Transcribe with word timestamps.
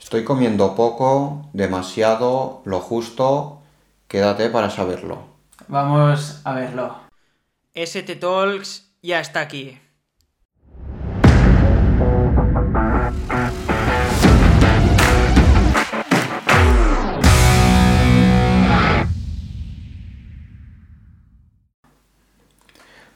Estoy 0.00 0.24
comiendo 0.24 0.74
poco, 0.74 1.48
demasiado, 1.52 2.62
lo 2.64 2.80
justo. 2.80 3.62
Quédate 4.08 4.48
para 4.50 4.70
saberlo. 4.70 5.18
Vamos 5.68 6.40
a 6.44 6.54
verlo. 6.54 6.96
ST 7.74 8.16
Talks 8.16 8.90
ya 9.02 9.20
está 9.20 9.40
aquí. 9.40 9.78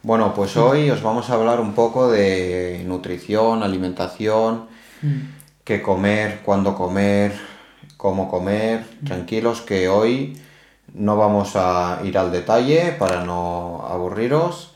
Bueno, 0.02 0.34
pues 0.34 0.54
hoy 0.58 0.90
os 0.90 1.02
vamos 1.02 1.30
a 1.30 1.34
hablar 1.34 1.60
un 1.60 1.72
poco 1.72 2.10
de 2.10 2.84
nutrición, 2.86 3.62
alimentación, 3.62 4.66
qué 5.64 5.82
comer, 5.82 6.40
cuándo 6.44 6.74
comer, 6.74 7.32
cómo 7.96 8.30
comer. 8.30 8.84
Tranquilos 9.04 9.62
que 9.62 9.88
hoy 9.88 10.40
no 10.92 11.16
vamos 11.16 11.56
a 11.56 12.00
ir 12.04 12.18
al 12.18 12.30
detalle 12.30 12.92
para 12.98 13.24
no 13.24 13.84
aburriros, 13.88 14.74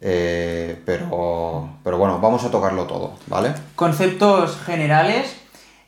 eh, 0.00 0.80
pero, 0.86 1.68
pero 1.84 1.98
bueno, 1.98 2.20
vamos 2.20 2.44
a 2.44 2.50
tocarlo 2.50 2.84
todo, 2.84 3.14
¿vale? 3.26 3.52
Conceptos 3.74 4.56
generales 4.64 5.36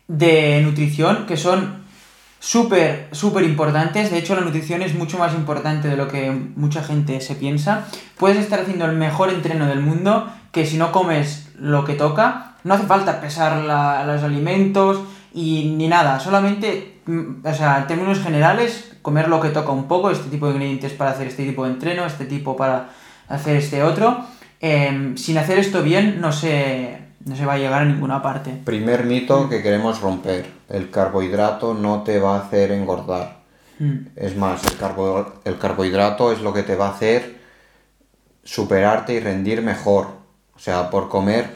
de 0.08 0.60
nutrición 0.62 1.26
que 1.26 1.36
son 1.36 1.84
súper, 2.40 3.08
súper 3.12 3.44
importantes. 3.44 4.10
De 4.10 4.18
hecho, 4.18 4.34
la 4.34 4.42
nutrición 4.42 4.82
es 4.82 4.94
mucho 4.94 5.16
más 5.16 5.32
importante 5.34 5.88
de 5.88 5.96
lo 5.96 6.08
que 6.08 6.30
mucha 6.30 6.82
gente 6.82 7.20
se 7.20 7.36
piensa. 7.36 7.86
Puedes 8.18 8.38
estar 8.38 8.60
haciendo 8.60 8.84
el 8.84 8.96
mejor 8.96 9.30
entreno 9.30 9.66
del 9.66 9.80
mundo 9.80 10.28
que 10.50 10.66
si 10.66 10.76
no 10.76 10.92
comes 10.92 11.48
lo 11.56 11.84
que 11.84 11.94
toca, 11.94 12.51
no 12.64 12.74
hace 12.74 12.86
falta 12.86 13.20
pesar 13.20 13.56
los 14.06 14.22
alimentos 14.22 15.00
y 15.34 15.74
ni 15.76 15.88
nada. 15.88 16.20
Solamente, 16.20 17.00
mm, 17.06 17.46
o 17.46 17.54
sea, 17.54 17.78
en 17.78 17.86
términos 17.86 18.20
generales, 18.20 18.92
comer 19.02 19.28
lo 19.28 19.40
que 19.40 19.48
toca 19.48 19.72
un 19.72 19.88
poco, 19.88 20.10
este 20.10 20.28
tipo 20.30 20.46
de 20.46 20.52
ingredientes 20.52 20.92
para 20.92 21.10
hacer 21.10 21.26
este 21.26 21.44
tipo 21.44 21.64
de 21.64 21.70
entreno, 21.72 22.04
este 22.06 22.24
tipo 22.26 22.56
para 22.56 22.90
hacer 23.28 23.56
este 23.56 23.82
otro. 23.82 24.24
Em, 24.60 25.16
sin 25.16 25.38
hacer 25.38 25.58
esto 25.58 25.82
bien, 25.82 26.20
no 26.20 26.30
se, 26.32 26.98
no 27.24 27.34
se 27.34 27.44
va 27.46 27.54
a 27.54 27.58
llegar 27.58 27.82
a 27.82 27.84
ninguna 27.84 28.22
parte. 28.22 28.52
Primer 28.64 29.04
mito 29.04 29.48
que 29.48 29.60
queremos 29.62 30.00
romper. 30.00 30.46
El 30.68 30.90
carbohidrato 30.90 31.74
no 31.74 32.02
te 32.02 32.20
va 32.20 32.36
a 32.36 32.40
hacer 32.42 32.70
engordar. 32.70 33.38
Mm. 33.80 33.96
Es 34.14 34.36
más, 34.36 34.62
el, 34.64 34.78
carbo- 34.78 35.32
el 35.44 35.58
carbohidrato 35.58 36.30
es 36.30 36.40
lo 36.40 36.52
que 36.52 36.62
te 36.62 36.76
va 36.76 36.88
a 36.88 36.90
hacer 36.90 37.40
superarte 38.44 39.14
y 39.14 39.20
rendir 39.20 39.62
mejor. 39.62 40.08
O 40.54 40.58
sea, 40.58 40.90
por 40.90 41.08
comer 41.08 41.50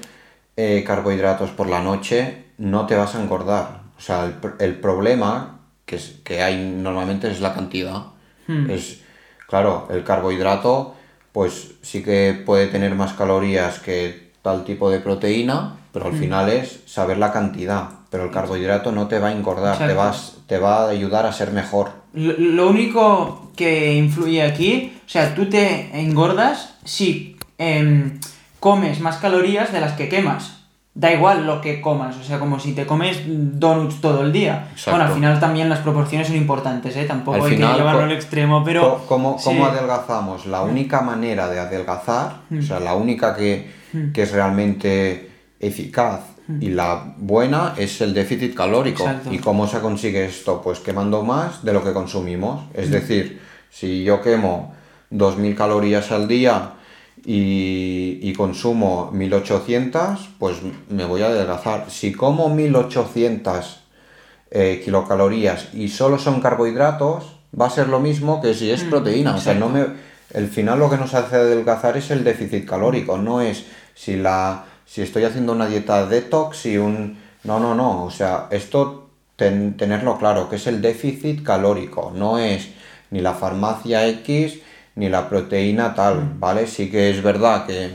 eh, 0.56 0.82
carbohidratos 0.86 1.50
por 1.50 1.68
la 1.68 1.82
noche 1.82 2.44
no 2.58 2.86
te 2.86 2.96
vas 2.96 3.14
a 3.14 3.22
engordar. 3.22 3.80
O 3.98 4.00
sea, 4.00 4.24
el, 4.24 4.40
pr- 4.40 4.56
el 4.60 4.74
problema 4.80 5.60
que, 5.84 5.96
es- 5.96 6.16
que 6.24 6.42
hay 6.42 6.56
normalmente 6.56 7.30
es 7.30 7.40
la 7.40 7.54
cantidad. 7.54 8.06
Hmm. 8.46 8.70
Es, 8.70 9.00
claro, 9.48 9.88
el 9.90 10.04
carbohidrato 10.04 10.94
pues 11.32 11.72
sí 11.82 12.02
que 12.02 12.40
puede 12.46 12.68
tener 12.68 12.94
más 12.94 13.12
calorías 13.12 13.78
que 13.80 14.30
tal 14.40 14.64
tipo 14.64 14.88
de 14.90 15.00
proteína, 15.00 15.76
pero 15.92 16.06
al 16.06 16.12
Hmm. 16.12 16.18
final 16.18 16.48
es 16.50 16.80
saber 16.86 17.18
la 17.18 17.32
cantidad. 17.32 17.88
Pero 18.10 18.24
el 18.24 18.30
carbohidrato 18.30 18.92
no 18.92 19.08
te 19.08 19.18
va 19.18 19.28
a 19.28 19.32
engordar, 19.32 19.76
te, 19.86 19.92
vas, 19.92 20.38
te 20.46 20.58
va 20.58 20.84
a 20.84 20.88
ayudar 20.88 21.26
a 21.26 21.32
ser 21.32 21.50
mejor. 21.52 21.90
Lo, 22.14 22.32
lo 22.38 22.68
único 22.70 23.50
que 23.56 23.94
influye 23.94 24.42
aquí, 24.42 24.96
o 25.04 25.08
sea, 25.08 25.34
tú 25.34 25.50
te 25.50 25.90
engordas 26.00 26.74
si 26.84 27.36
em, 27.58 28.18
comes 28.60 29.00
más 29.00 29.16
calorías 29.16 29.72
de 29.72 29.80
las 29.80 29.92
que 29.92 30.08
quemas. 30.08 30.52
Da 30.94 31.12
igual 31.12 31.46
lo 31.46 31.60
que 31.60 31.82
comas, 31.82 32.16
o 32.16 32.22
sea, 32.22 32.38
como 32.38 32.58
si 32.58 32.72
te 32.72 32.86
comes 32.86 33.20
donuts 33.26 34.00
todo 34.00 34.22
el 34.22 34.32
día. 34.32 34.68
Exacto. 34.72 34.92
Bueno, 34.92 35.04
al 35.04 35.12
final 35.12 35.40
también 35.40 35.68
las 35.68 35.80
proporciones 35.80 36.28
son 36.28 36.36
importantes, 36.36 36.96
¿eh? 36.96 37.04
Tampoco 37.04 37.36
Al 37.36 37.44
hay 37.44 37.56
final, 37.56 37.72
que 37.72 37.78
llevarlo 37.78 38.02
al 38.04 38.12
extremo, 38.12 38.64
pero... 38.64 39.04
¿Cómo, 39.06 39.36
sí. 39.38 39.44
cómo 39.44 39.66
adelgazamos? 39.66 40.46
La 40.46 40.62
única 40.62 41.02
manera 41.02 41.48
de 41.48 41.60
adelgazar, 41.60 42.36
o 42.58 42.62
sea, 42.62 42.80
la 42.80 42.94
única 42.94 43.36
que, 43.36 43.76
Mm. 43.96 44.12
que 44.12 44.22
es 44.22 44.32
realmente 44.32 45.30
eficaz 45.58 46.20
y 46.60 46.68
la 46.68 47.14
buena 47.16 47.74
es 47.76 48.00
el 48.00 48.14
déficit 48.14 48.54
calórico. 48.54 49.02
Exacto. 49.02 49.32
¿Y 49.32 49.38
cómo 49.38 49.66
se 49.66 49.80
consigue 49.80 50.26
esto? 50.26 50.62
Pues 50.62 50.78
quemando 50.78 51.24
más 51.24 51.64
de 51.64 51.72
lo 51.72 51.82
que 51.82 51.92
consumimos. 51.92 52.66
Mm. 52.66 52.80
Es 52.80 52.90
decir, 52.90 53.40
si 53.68 54.04
yo 54.04 54.22
quemo 54.22 54.72
2.000 55.10 55.56
calorías 55.56 56.12
al 56.12 56.28
día 56.28 56.70
y, 57.24 58.18
y 58.22 58.32
consumo 58.34 59.10
1.800, 59.12 60.28
pues 60.38 60.56
me 60.88 61.04
voy 61.04 61.22
a 61.22 61.26
adelgazar. 61.26 61.90
Si 61.90 62.12
como 62.12 62.48
1.800 62.48 63.80
eh, 64.50 64.80
kilocalorías 64.84 65.74
y 65.74 65.88
solo 65.88 66.18
son 66.18 66.40
carbohidratos, 66.40 67.36
va 67.58 67.66
a 67.66 67.70
ser 67.70 67.88
lo 67.88 68.00
mismo 68.00 68.40
que 68.40 68.54
si 68.54 68.70
es 68.70 68.84
proteína. 68.84 69.34
O 69.36 69.40
sea, 69.40 69.54
no 69.54 69.68
me, 69.68 69.86
el 70.32 70.48
final 70.48 70.78
lo 70.78 70.90
que 70.90 70.96
nos 70.96 71.14
hace 71.14 71.36
adelgazar 71.36 71.96
es 71.96 72.10
el 72.10 72.24
déficit 72.24 72.64
calórico, 72.66 73.18
no 73.18 73.40
es 73.40 73.64
si 73.94 74.16
la 74.16 74.64
si 74.84 75.02
estoy 75.02 75.24
haciendo 75.24 75.52
una 75.52 75.66
dieta 75.66 76.06
detox 76.06 76.66
y 76.66 76.78
un 76.78 77.18
no, 77.42 77.58
no, 77.58 77.74
no, 77.74 78.04
o 78.04 78.10
sea, 78.10 78.46
esto 78.50 79.08
ten- 79.36 79.76
tenerlo 79.76 80.16
claro, 80.18 80.48
que 80.48 80.56
es 80.56 80.66
el 80.68 80.80
déficit 80.80 81.42
calórico, 81.42 82.12
no 82.14 82.38
es 82.38 82.68
ni 83.10 83.20
la 83.20 83.34
farmacia 83.34 84.06
X 84.08 84.60
ni 84.96 85.08
la 85.08 85.28
proteína 85.28 85.94
tal, 85.94 86.32
¿vale? 86.38 86.66
Sí 86.66 86.90
que 86.90 87.10
es 87.10 87.22
verdad 87.22 87.66
que 87.66 87.90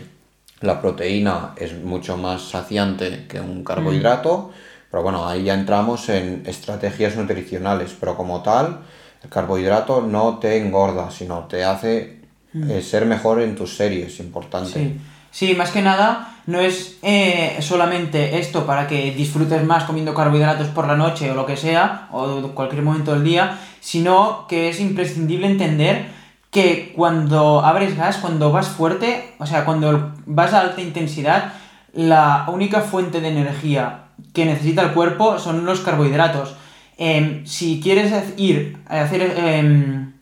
la 0.61 0.79
proteína 0.79 1.53
es 1.57 1.73
mucho 1.73 2.15
más 2.15 2.43
saciante 2.43 3.25
que 3.27 3.41
un 3.41 3.63
carbohidrato, 3.63 4.51
pero 4.89 5.03
bueno, 5.03 5.27
ahí 5.27 5.43
ya 5.43 5.55
entramos 5.55 6.07
en 6.09 6.43
estrategias 6.45 7.15
nutricionales, 7.15 7.95
pero 7.99 8.15
como 8.15 8.41
tal, 8.41 8.81
el 9.23 9.29
carbohidrato 9.29 10.01
no 10.01 10.37
te 10.37 10.57
engorda, 10.57 11.11
sino 11.11 11.45
te 11.45 11.63
hace 11.63 12.21
eh, 12.53 12.81
ser 12.81 13.05
mejor 13.05 13.41
en 13.41 13.55
tus 13.55 13.75
series, 13.75 14.19
importante. 14.19 14.71
Sí. 14.71 14.99
Sí, 15.31 15.55
más 15.55 15.71
que 15.71 15.81
nada, 15.81 16.35
no 16.45 16.59
es 16.59 16.97
eh, 17.01 17.57
solamente 17.61 18.37
esto 18.37 18.65
para 18.65 18.85
que 18.85 19.13
disfrutes 19.13 19.63
más 19.63 19.85
comiendo 19.85 20.13
carbohidratos 20.13 20.67
por 20.67 20.85
la 20.87 20.97
noche 20.97 21.31
o 21.31 21.35
lo 21.35 21.45
que 21.45 21.55
sea, 21.55 22.09
o 22.11 22.49
cualquier 22.53 22.81
momento 22.81 23.13
del 23.13 23.23
día, 23.23 23.57
sino 23.79 24.45
que 24.49 24.67
es 24.67 24.81
imprescindible 24.81 25.47
entender 25.47 26.20
que 26.51 26.91
cuando 26.95 27.61
abres 27.65 27.97
gas, 27.97 28.17
cuando 28.17 28.51
vas 28.51 28.67
fuerte, 28.67 29.33
o 29.39 29.45
sea, 29.45 29.63
cuando 29.63 30.13
vas 30.25 30.53
a 30.53 30.59
alta 30.59 30.81
intensidad, 30.81 31.53
la 31.93 32.45
única 32.49 32.81
fuente 32.81 33.21
de 33.21 33.29
energía 33.29 34.03
que 34.33 34.45
necesita 34.45 34.83
el 34.83 34.91
cuerpo 34.91 35.39
son 35.39 35.65
los 35.65 35.79
carbohidratos. 35.79 36.55
Em, 36.97 37.45
si 37.45 37.79
quieres 37.81 38.13
ir 38.37 38.77
a 38.87 39.01
hacer 39.01 39.21
em, 39.37 40.13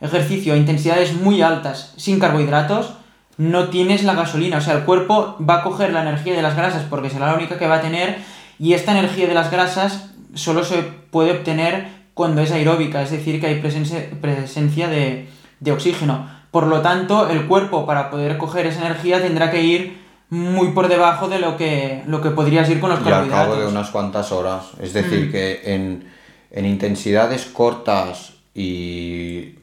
ejercicio 0.00 0.54
a 0.54 0.56
intensidades 0.56 1.14
muy 1.14 1.42
altas 1.42 1.92
sin 1.96 2.18
carbohidratos, 2.18 2.94
no 3.36 3.68
tienes 3.68 4.04
la 4.04 4.14
gasolina. 4.14 4.58
O 4.58 4.60
sea, 4.62 4.74
el 4.74 4.84
cuerpo 4.84 5.36
va 5.38 5.56
a 5.56 5.62
coger 5.62 5.92
la 5.92 6.02
energía 6.02 6.34
de 6.34 6.42
las 6.42 6.56
grasas 6.56 6.84
porque 6.88 7.10
será 7.10 7.26
la 7.26 7.34
única 7.36 7.58
que 7.58 7.66
va 7.66 7.76
a 7.76 7.80
tener 7.82 8.18
y 8.58 8.72
esta 8.72 8.92
energía 8.92 9.26
de 9.26 9.34
las 9.34 9.50
grasas 9.50 10.10
solo 10.34 10.64
se 10.64 10.82
puede 11.10 11.32
obtener 11.32 11.88
cuando 12.14 12.42
es 12.42 12.52
aeróbica, 12.52 13.02
es 13.02 13.10
decir, 13.10 13.40
que 13.40 13.48
hay 13.48 13.60
presencia, 13.60 14.08
presencia 14.20 14.88
de, 14.88 15.28
de 15.64 15.72
oxígeno. 15.72 16.28
Por 16.50 16.66
lo 16.68 16.80
tanto, 16.82 17.28
el 17.28 17.46
cuerpo 17.46 17.84
para 17.86 18.10
poder 18.10 18.38
coger 18.38 18.66
esa 18.66 18.80
energía 18.86 19.20
tendrá 19.20 19.50
que 19.50 19.62
ir 19.62 20.04
muy 20.30 20.68
por 20.72 20.88
debajo 20.88 21.28
de 21.28 21.38
lo 21.38 21.56
que, 21.56 22.02
lo 22.06 22.20
que 22.20 22.30
podrías 22.30 22.68
ir 22.70 22.80
con 22.80 22.90
los 22.90 23.00
Y 23.00 23.02
al 23.04 23.08
carbohidratos. 23.10 23.46
cabo 23.48 23.60
de 23.60 23.66
unas 23.66 23.90
cuantas 23.90 24.30
horas. 24.32 24.64
Es 24.80 24.90
Mm. 24.90 24.94
decir, 24.94 25.32
que 25.32 25.74
en, 25.74 26.08
en 26.50 26.66
intensidades 26.66 27.46
cortas 27.46 28.34
y 28.54 29.54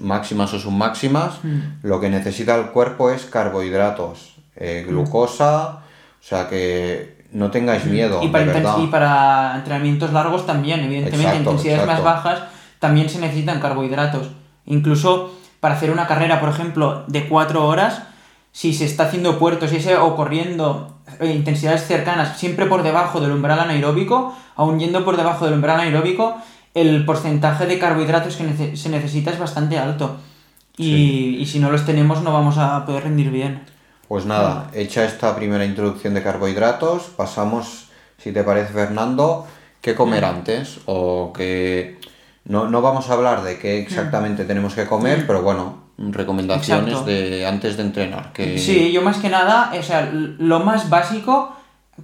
máximas 0.00 0.52
o 0.54 0.58
submáximas, 0.58 1.42
Mm. 1.42 1.58
lo 1.82 2.00
que 2.00 2.10
necesita 2.10 2.54
el 2.56 2.66
cuerpo 2.66 3.10
es 3.10 3.24
carbohidratos, 3.24 4.36
eh, 4.56 4.84
glucosa, 4.86 5.78
o 6.20 6.26
sea 6.26 6.48
que 6.48 7.24
no 7.32 7.50
tengáis 7.50 7.84
miedo, 7.86 8.20
Mm. 8.20 8.24
Y 8.24 8.28
para, 8.28 8.44
de 8.44 8.52
verdad. 8.52 8.76
y 8.80 8.86
para 8.86 9.54
entrenamientos 9.56 10.12
largos 10.12 10.46
también, 10.46 10.80
evidentemente, 10.80 11.22
Exacto, 11.26 11.50
intensidades 11.52 11.86
más 11.86 12.02
bajas 12.04 12.42
también 12.78 13.08
se 13.08 13.18
necesitan 13.18 13.60
carbohidratos. 13.60 14.28
Incluso 14.66 15.32
para 15.64 15.76
hacer 15.76 15.90
una 15.90 16.06
carrera, 16.06 16.40
por 16.40 16.50
ejemplo, 16.50 17.04
de 17.06 17.26
4 17.26 17.66
horas, 17.66 18.02
si 18.52 18.74
se 18.74 18.84
está 18.84 19.04
haciendo 19.04 19.38
puertos 19.38 19.72
y 19.72 19.76
ese, 19.76 19.96
o 19.96 20.14
corriendo 20.14 20.98
eh, 21.20 21.32
intensidades 21.32 21.86
cercanas, 21.86 22.36
siempre 22.36 22.66
por 22.66 22.82
debajo 22.82 23.18
del 23.18 23.32
umbral 23.32 23.58
anaeróbico, 23.60 24.36
aún 24.56 24.78
yendo 24.78 25.06
por 25.06 25.16
debajo 25.16 25.46
del 25.46 25.54
umbral 25.54 25.80
anaeróbico, 25.80 26.36
el 26.74 27.06
porcentaje 27.06 27.64
de 27.64 27.78
carbohidratos 27.78 28.36
que 28.36 28.44
nece- 28.44 28.76
se 28.76 28.90
necesita 28.90 29.30
es 29.30 29.38
bastante 29.38 29.78
alto. 29.78 30.16
Y, 30.76 31.38
y 31.40 31.46
si 31.46 31.60
no 31.60 31.70
los 31.70 31.86
tenemos 31.86 32.20
no 32.20 32.30
vamos 32.34 32.58
a 32.58 32.84
poder 32.84 33.04
rendir 33.04 33.30
bien. 33.30 33.62
Pues 34.06 34.26
nada, 34.26 34.68
hecha 34.74 35.06
esta 35.06 35.34
primera 35.34 35.64
introducción 35.64 36.12
de 36.12 36.22
carbohidratos, 36.22 37.04
pasamos, 37.16 37.86
si 38.18 38.32
te 38.32 38.44
parece 38.44 38.74
Fernando, 38.74 39.46
qué 39.80 39.94
comer 39.94 40.26
antes 40.26 40.80
o 40.84 41.32
que 41.32 41.98
no, 42.46 42.68
no 42.68 42.82
vamos 42.82 43.08
a 43.08 43.14
hablar 43.14 43.42
de 43.42 43.58
qué 43.58 43.78
exactamente 43.78 44.44
tenemos 44.44 44.74
que 44.74 44.86
comer, 44.86 45.26
pero 45.26 45.42
bueno, 45.42 45.84
recomendaciones 45.96 46.88
Exacto. 46.88 47.10
de 47.10 47.46
antes 47.46 47.76
de 47.76 47.82
entrenar. 47.82 48.32
Que... 48.32 48.58
Sí, 48.58 48.92
yo 48.92 49.02
más 49.02 49.18
que 49.18 49.30
nada, 49.30 49.72
o 49.78 49.82
sea, 49.82 50.10
lo 50.12 50.60
más 50.60 50.90
básico 50.90 51.56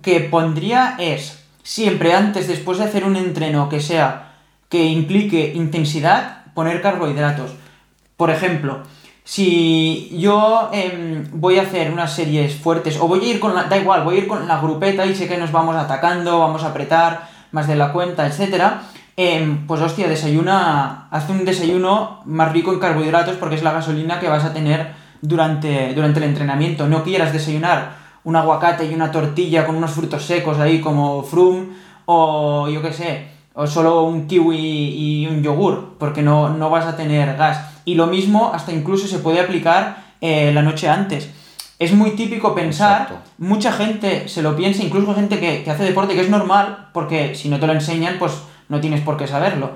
que 0.02 0.20
pondría 0.20 0.96
es 0.98 1.44
siempre 1.62 2.14
antes, 2.14 2.48
después 2.48 2.78
de 2.78 2.84
hacer 2.84 3.04
un 3.04 3.16
entreno 3.16 3.68
que 3.68 3.80
sea, 3.80 4.36
que 4.68 4.86
implique 4.86 5.52
intensidad, 5.54 6.44
poner 6.54 6.80
carbohidratos. 6.80 7.50
Por 8.16 8.30
ejemplo, 8.30 8.82
si 9.24 10.16
yo 10.18 10.70
em, 10.72 11.26
voy 11.32 11.58
a 11.58 11.62
hacer 11.62 11.92
unas 11.92 12.14
series 12.14 12.54
fuertes, 12.54 12.98
o 12.98 13.08
voy 13.08 13.24
a 13.24 13.28
ir 13.28 13.40
con 13.40 13.54
la, 13.54 13.64
da 13.64 13.76
igual, 13.76 14.04
voy 14.04 14.16
a 14.16 14.18
ir 14.18 14.26
con 14.26 14.48
la 14.48 14.60
grupeta 14.60 15.04
y 15.06 15.14
sé 15.14 15.28
que 15.28 15.36
nos 15.36 15.52
vamos 15.52 15.76
atacando, 15.76 16.38
vamos 16.38 16.64
a 16.64 16.68
apretar 16.68 17.28
más 17.52 17.66
de 17.66 17.76
la 17.76 17.92
cuenta, 17.92 18.26
etcétera, 18.26 18.82
em, 19.16 19.66
pues 19.66 19.80
hostia, 19.80 20.08
desayuna, 20.08 21.08
haz 21.10 21.28
un 21.28 21.44
desayuno 21.44 22.20
más 22.24 22.52
rico 22.52 22.72
en 22.72 22.78
carbohidratos 22.78 23.36
porque 23.36 23.56
es 23.56 23.62
la 23.62 23.72
gasolina 23.72 24.20
que 24.20 24.28
vas 24.28 24.44
a 24.44 24.52
tener 24.52 24.92
durante, 25.22 25.94
durante 25.94 26.18
el 26.18 26.24
entrenamiento. 26.24 26.88
No 26.88 27.02
quieras 27.02 27.32
desayunar 27.32 27.98
un 28.24 28.36
aguacate 28.36 28.86
y 28.86 28.94
una 28.94 29.10
tortilla 29.10 29.66
con 29.66 29.76
unos 29.76 29.92
frutos 29.92 30.24
secos 30.24 30.58
ahí 30.58 30.80
como 30.80 31.22
frum 31.22 31.68
o 32.06 32.68
yo 32.68 32.82
qué 32.82 32.92
sé, 32.92 33.28
o 33.54 33.66
solo 33.66 34.02
un 34.02 34.26
kiwi 34.26 34.56
y 34.56 35.26
un 35.26 35.42
yogur, 35.42 35.96
porque 35.98 36.22
no, 36.22 36.50
no 36.50 36.70
vas 36.70 36.86
a 36.86 36.96
tener 36.96 37.36
gas. 37.36 37.60
Y 37.84 37.94
lo 37.94 38.06
mismo 38.06 38.50
hasta 38.52 38.72
incluso 38.72 39.06
se 39.06 39.18
puede 39.18 39.40
aplicar 39.40 40.04
eh, 40.20 40.50
la 40.52 40.62
noche 40.62 40.88
antes. 40.88 41.30
Es 41.78 41.94
muy 41.94 42.10
típico 42.10 42.54
pensar, 42.54 43.22
mucha 43.38 43.72
gente 43.72 44.28
se 44.28 44.42
lo 44.42 44.54
piensa, 44.54 44.82
incluso 44.82 45.14
gente 45.14 45.38
que, 45.40 45.62
que 45.62 45.70
hace 45.70 45.84
deporte, 45.84 46.14
que 46.14 46.20
es 46.20 46.28
normal, 46.28 46.88
porque 46.92 47.34
si 47.34 47.48
no 47.48 47.58
te 47.58 47.66
lo 47.66 47.72
enseñan, 47.72 48.16
pues 48.18 48.32
no 48.70 48.80
tienes 48.80 49.02
por 49.02 49.18
qué 49.18 49.26
saberlo. 49.26 49.72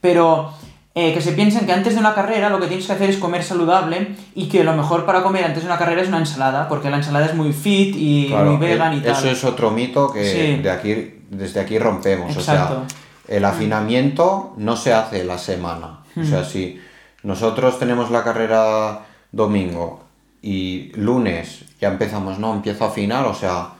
Pero 0.00 0.52
eh, 0.94 1.12
que 1.12 1.20
se 1.20 1.32
piensen 1.32 1.66
que 1.66 1.72
antes 1.72 1.94
de 1.94 2.00
una 2.00 2.14
carrera 2.14 2.50
lo 2.50 2.60
que 2.60 2.68
tienes 2.68 2.86
que 2.86 2.92
hacer 2.92 3.10
es 3.10 3.16
comer 3.16 3.42
saludable 3.42 4.14
y 4.36 4.48
que 4.48 4.62
lo 4.62 4.76
mejor 4.76 5.04
para 5.04 5.24
comer 5.24 5.44
antes 5.44 5.64
de 5.64 5.68
una 5.68 5.78
carrera 5.78 6.02
es 6.02 6.08
una 6.08 6.18
ensalada, 6.18 6.68
porque 6.68 6.88
la 6.88 6.98
ensalada 6.98 7.26
es 7.26 7.34
muy 7.34 7.52
fit 7.52 7.96
y 7.96 8.32
muy 8.32 8.56
vegan 8.58 8.96
y 8.96 9.00
tal. 9.00 9.12
Eso 9.12 9.28
es 9.28 9.42
otro 9.42 9.72
mito 9.72 10.12
que 10.12 10.60
de 10.62 10.70
aquí, 10.70 11.22
desde 11.30 11.58
aquí 11.58 11.80
rompemos. 11.80 12.36
O 12.36 12.40
sea, 12.40 12.84
el 13.26 13.44
afinamiento 13.44 14.52
no 14.56 14.76
se 14.76 14.92
hace 14.92 15.24
la 15.24 15.38
semana. 15.38 16.00
O 16.16 16.24
sea, 16.24 16.42
hmm. 16.42 16.44
si 16.44 16.80
nosotros 17.24 17.80
tenemos 17.80 18.12
la 18.12 18.22
carrera 18.22 19.00
domingo 19.32 20.04
y 20.42 20.92
lunes 20.94 21.64
ya 21.80 21.88
empezamos, 21.88 22.38
no, 22.38 22.54
empiezo 22.54 22.84
a 22.84 22.88
afinar, 22.88 23.26
o 23.26 23.34
sea, 23.34 23.70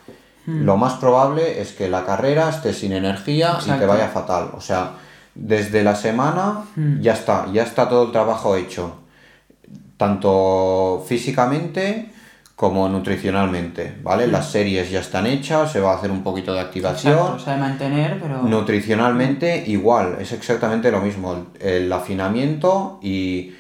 hmm. 0.46 0.64
lo 0.64 0.76
más 0.76 0.94
probable 0.94 1.61
es 1.61 1.73
que 1.73 1.88
la 1.88 2.05
carrera 2.05 2.49
esté 2.49 2.73
sin 2.73 2.93
energía 2.93 3.58
y 3.64 3.70
te 3.70 3.87
vaya 3.87 4.08
fatal. 4.08 4.50
O 4.55 4.61
sea, 4.61 4.93
desde 5.35 5.82
la 5.82 5.96
semana 5.96 6.64
hmm. 6.76 7.00
ya 7.00 7.12
está, 7.12 7.46
ya 7.52 7.62
está 7.62 7.88
todo 7.88 8.06
el 8.06 8.12
trabajo 8.12 8.56
hecho, 8.56 8.96
tanto 9.96 11.05
físicamente 11.06 12.11
como 12.56 12.88
nutricionalmente, 12.88 13.99
¿vale? 14.02 14.29
Hmm. 14.29 14.32
Las 14.32 14.50
series 14.50 14.91
ya 14.91 15.00
están 15.00 15.26
hechas, 15.26 15.73
se 15.73 15.81
va 15.81 15.93
a 15.93 15.96
hacer 15.96 16.11
un 16.11 16.23
poquito 16.23 16.55
de 16.55 16.61
activación. 16.61 17.40
se 17.40 17.56
mantener, 17.56 18.20
pero... 18.20 18.43
Nutricionalmente 18.43 19.64
igual, 19.67 20.19
es 20.20 20.32
exactamente 20.32 20.90
lo 20.93 21.00
mismo, 21.00 21.49
el, 21.58 21.93
afinamiento 21.93 23.00
y, 23.02 23.55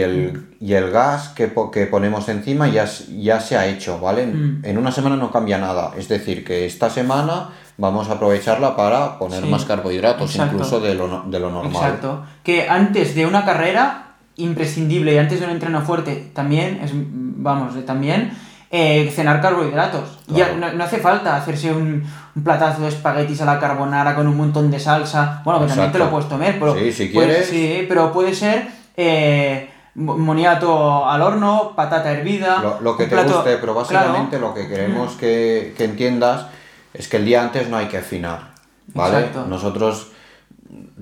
el, 0.00 0.48
y 0.60 0.74
el 0.74 0.90
gas 0.90 1.28
que, 1.30 1.52
que 1.72 1.86
ponemos 1.86 2.28
encima 2.28 2.68
ya, 2.68 2.86
ya 3.16 3.40
se 3.40 3.56
ha 3.56 3.66
hecho, 3.66 3.98
¿vale? 3.98 4.26
Hmm. 4.26 4.60
En 4.64 4.78
una 4.78 4.92
semana 4.92 5.16
no 5.16 5.30
cambia 5.30 5.58
nada, 5.58 5.92
es 5.96 6.08
decir, 6.08 6.44
que 6.44 6.66
esta 6.66 6.90
semana 6.90 7.50
vamos 7.78 8.10
a 8.10 8.14
aprovecharla 8.14 8.76
para 8.76 9.18
poner 9.18 9.46
más 9.46 9.64
carbohidratos, 9.64 10.36
incluso 10.36 10.80
de 10.80 10.94
lo, 10.94 11.22
de 11.22 11.40
lo 11.40 11.50
normal. 11.50 11.72
Exacto. 11.72 12.24
Que 12.42 12.68
antes 12.68 13.14
de 13.14 13.24
una 13.24 13.44
carrera, 13.44 14.16
imprescindible, 14.36 15.14
y 15.14 15.18
antes 15.18 15.40
de 15.40 15.46
un 15.46 15.52
entreno 15.52 15.80
fuerte, 15.82 16.30
también, 16.34 16.80
es, 16.82 16.90
vamos, 16.94 17.74
también, 17.86 18.32
eh, 18.70 19.10
cenar 19.14 19.40
carbohidratos. 19.40 20.18
Ya 20.26 20.52
no, 20.52 20.84
hace 20.84 20.98
falta 20.98 21.36
hacerse 21.36 21.72
un, 21.72 22.04
platazo 22.44 22.82
de 22.82 22.88
espaguetis 22.88 23.40
a 23.40 23.46
la 23.46 23.58
carbonara 23.58 24.14
con 24.14 24.26
un 24.26 24.36
montón 24.36 24.70
de 24.70 24.78
salsa. 24.78 25.40
Bueno, 25.44 25.60
que 25.60 25.68
también 25.68 25.90
te 25.90 25.98
lo 25.98 26.10
puedes 26.10 26.28
tomar, 26.28 26.56
pero. 26.58 26.74
Sí, 26.74 26.92
si 26.92 27.10
quieres. 27.10 27.46
sí, 27.46 27.86
pero 27.88 28.12
puede 28.12 28.34
ser. 28.34 28.68
Eh, 28.96 29.70
moniato 29.98 31.06
al 31.06 31.22
horno, 31.22 31.72
patata 31.74 32.12
hervida. 32.12 32.78
Lo, 32.80 32.96
que 32.96 33.06
te 33.06 33.22
guste, 33.22 33.56
pero 33.58 33.74
básicamente 33.74 34.38
lo 34.38 34.54
que 34.54 34.68
queremos 34.68 35.12
que, 35.16 35.74
que 35.76 35.84
entiendas 35.84 36.46
es 36.94 37.08
que 37.08 37.18
el 37.18 37.24
día 37.24 37.42
antes 37.42 37.68
no 37.68 37.76
hay 37.76 37.86
que 37.86 37.98
afinar, 37.98 38.52
¿vale? 38.94 39.28
Nosotros 39.48 40.12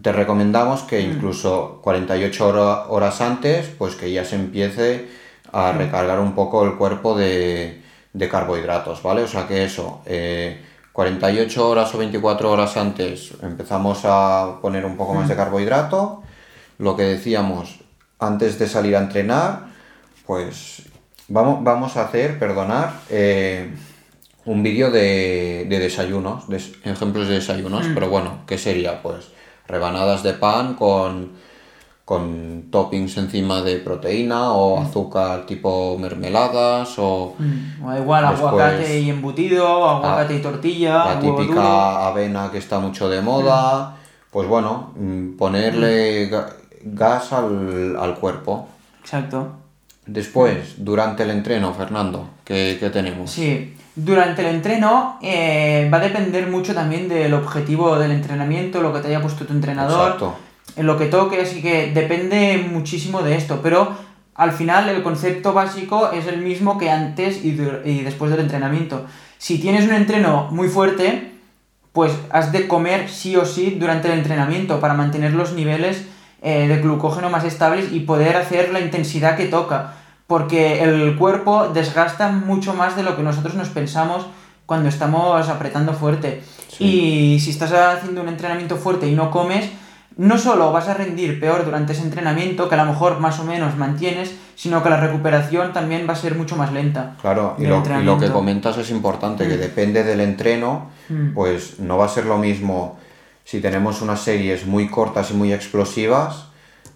te 0.00 0.12
recomendamos 0.12 0.82
que 0.82 1.04
mm. 1.04 1.12
incluso 1.12 1.80
48 1.82 2.86
horas 2.88 3.20
antes, 3.20 3.68
pues 3.78 3.96
que 3.96 4.12
ya 4.12 4.24
se 4.24 4.36
empiece 4.36 5.08
a 5.52 5.72
mm. 5.72 5.78
recargar 5.78 6.20
un 6.20 6.34
poco 6.34 6.64
el 6.64 6.76
cuerpo 6.76 7.16
de, 7.16 7.82
carbohidratos, 8.30 9.02
¿vale? 9.02 9.22
O 9.22 9.28
sea 9.28 9.46
que 9.46 9.64
eso, 9.64 10.00
48 10.92 11.60
eh, 11.60 11.64
horas 11.64 11.94
o 11.94 11.98
24 11.98 12.50
horas 12.50 12.76
antes 12.76 13.34
empezamos 13.42 14.00
a 14.04 14.58
poner 14.62 14.86
un 14.86 14.96
poco 14.96 15.14
más 15.14 15.28
de 15.28 15.34
mm. 15.34 15.38
carbohidrato. 15.38 16.22
Lo 16.78 16.94
que 16.96 17.04
decíamos, 17.04 17.80
antes 18.18 18.58
de 18.58 18.66
salir 18.68 18.96
a 18.96 19.00
entrenar, 19.00 19.66
pues 20.26 20.82
vamos, 21.28 21.62
vamos 21.62 21.96
a 21.96 22.04
hacer, 22.04 22.38
perdonar, 22.38 22.92
eh, 23.10 23.70
un 24.44 24.62
vídeo 24.62 24.90
de, 24.90 25.66
desayunos, 25.68 26.48
de 26.48 26.56
ejemplos 26.84 27.28
de 27.28 27.34
desayunos, 27.34 27.88
mm. 27.88 27.94
pero 27.94 28.08
bueno, 28.08 28.38
¿qué 28.46 28.58
sería? 28.58 29.02
Pues 29.02 29.28
rebanadas 29.66 30.22
de 30.22 30.34
pan 30.34 30.74
con, 30.74 31.32
con 32.04 32.70
toppings 32.70 33.16
encima 33.16 33.62
de 33.62 33.78
proteína 33.78 34.52
o 34.52 34.80
mm. 34.80 34.86
azúcar 34.86 35.46
tipo 35.46 35.98
mermeladas 35.98 36.94
o... 36.98 37.34
Mm. 37.38 37.84
O 37.84 37.96
igual 37.96 38.24
aguacate 38.24 39.00
y 39.00 39.10
embutido, 39.10 39.66
aguacate 39.88 40.36
y 40.36 40.40
tortilla. 40.40 41.04
La 41.04 41.20
típica 41.20 42.06
avena 42.06 42.50
que 42.50 42.58
está 42.58 42.78
mucho 42.78 43.08
de 43.08 43.20
moda. 43.20 43.96
Pues 44.30 44.46
bueno, 44.48 44.92
ponerle 45.38 46.28
gas 46.94 47.32
al, 47.32 47.96
al 47.96 48.14
cuerpo. 48.16 48.68
Exacto. 49.00 49.52
Después, 50.06 50.74
durante 50.78 51.24
el 51.24 51.30
entreno, 51.30 51.74
Fernando, 51.74 52.30
¿qué, 52.44 52.76
qué 52.78 52.90
tenemos? 52.90 53.30
Sí, 53.30 53.74
durante 53.96 54.42
el 54.42 54.54
entreno 54.54 55.18
eh, 55.22 55.88
va 55.92 55.96
a 55.96 56.00
depender 56.00 56.48
mucho 56.48 56.74
también 56.74 57.08
del 57.08 57.32
objetivo 57.32 57.98
del 57.98 58.12
entrenamiento, 58.12 58.82
lo 58.82 58.92
que 58.92 59.00
te 59.00 59.08
haya 59.08 59.22
puesto 59.22 59.46
tu 59.46 59.54
entrenador, 59.54 60.36
en 60.76 60.86
lo 60.86 60.98
que 60.98 61.06
toque, 61.06 61.40
así 61.40 61.62
que 61.62 61.92
depende 61.92 62.68
muchísimo 62.70 63.22
de 63.22 63.36
esto, 63.36 63.60
pero 63.62 63.96
al 64.34 64.52
final 64.52 64.90
el 64.90 65.02
concepto 65.02 65.54
básico 65.54 66.10
es 66.12 66.26
el 66.26 66.42
mismo 66.42 66.76
que 66.76 66.90
antes 66.90 67.42
y, 67.42 67.52
después 67.52 68.30
del 68.30 68.40
entrenamiento. 68.40 69.06
Si 69.38 69.58
tienes 69.58 69.86
un 69.88 69.94
entreno 69.94 70.48
muy 70.50 70.68
fuerte, 70.68 71.32
pues 71.92 72.12
has 72.30 72.52
de 72.52 72.68
comer 72.68 73.08
sí 73.08 73.34
o 73.36 73.46
sí 73.46 73.76
durante 73.80 74.08
el 74.08 74.18
entrenamiento 74.18 74.78
para 74.78 74.92
mantener 74.92 75.32
los 75.32 75.54
niveles 75.54 76.04
eh, 76.46 76.68
de 76.68 76.78
glucógeno 76.78 77.28
más 77.28 77.44
estables 77.44 77.92
y 77.92 78.00
poder 78.00 78.36
hacer 78.36 78.72
la 78.72 78.80
intensidad 78.80 79.36
que 79.36 79.46
toca 79.46 79.94
porque 80.26 80.82
el 80.82 81.16
cuerpo 81.16 81.68
desgasta 81.68 82.30
mucho 82.30 82.74
más 82.74 82.96
de 82.96 83.02
lo 83.02 83.16
que 83.16 83.22
nosotros 83.22 83.54
nos 83.54 83.68
pensamos 83.68 84.26
cuando 84.64 84.88
estamos 84.88 85.48
apretando 85.48 85.92
fuerte. 85.92 86.42
Y 86.78 87.38
si 87.40 87.50
estás 87.50 87.72
haciendo 87.72 88.22
un 88.22 88.28
entrenamiento 88.28 88.76
fuerte 88.76 89.08
y 89.08 89.14
no 89.14 89.30
comes, 89.30 89.70
no 90.16 90.38
solo 90.38 90.72
vas 90.72 90.88
a 90.88 90.94
rendir 90.94 91.38
peor 91.38 91.64
durante 91.64 91.92
ese 91.92 92.02
entrenamiento, 92.02 92.68
que 92.68 92.74
a 92.74 92.84
lo 92.84 92.90
mejor 92.90 93.20
más 93.20 93.38
o 93.38 93.44
menos 93.44 93.76
mantienes, 93.76 94.34
sino 94.56 94.82
que 94.82 94.90
la 94.90 94.98
recuperación 94.98 95.72
también 95.72 96.06
va 96.08 96.14
a 96.14 96.16
ser 96.16 96.34
mucho 96.34 96.56
más 96.56 96.72
lenta. 96.72 97.16
Claro, 97.20 97.54
y 97.58 97.66
lo, 97.66 97.82
que 98.18 98.30
comentas 98.30 98.78
es 98.78 98.90
importante, 98.90 99.46
que 99.46 99.56
mm. 99.56 99.60
depende 99.60 100.02
del 100.02 100.20
entreno, 100.20 100.90
mm. 101.08 101.34
pues 101.34 101.78
no 101.78 101.98
va 101.98 102.06
a 102.06 102.08
ser 102.08 102.26
lo 102.26 102.38
mismo 102.38 102.98
si 103.46 103.60
tenemos 103.60 104.02
unas 104.02 104.20
series 104.20 104.66
muy 104.66 104.88
cortas 104.88 105.30
y 105.30 105.34
muy 105.34 105.52
explosivas, 105.52 106.46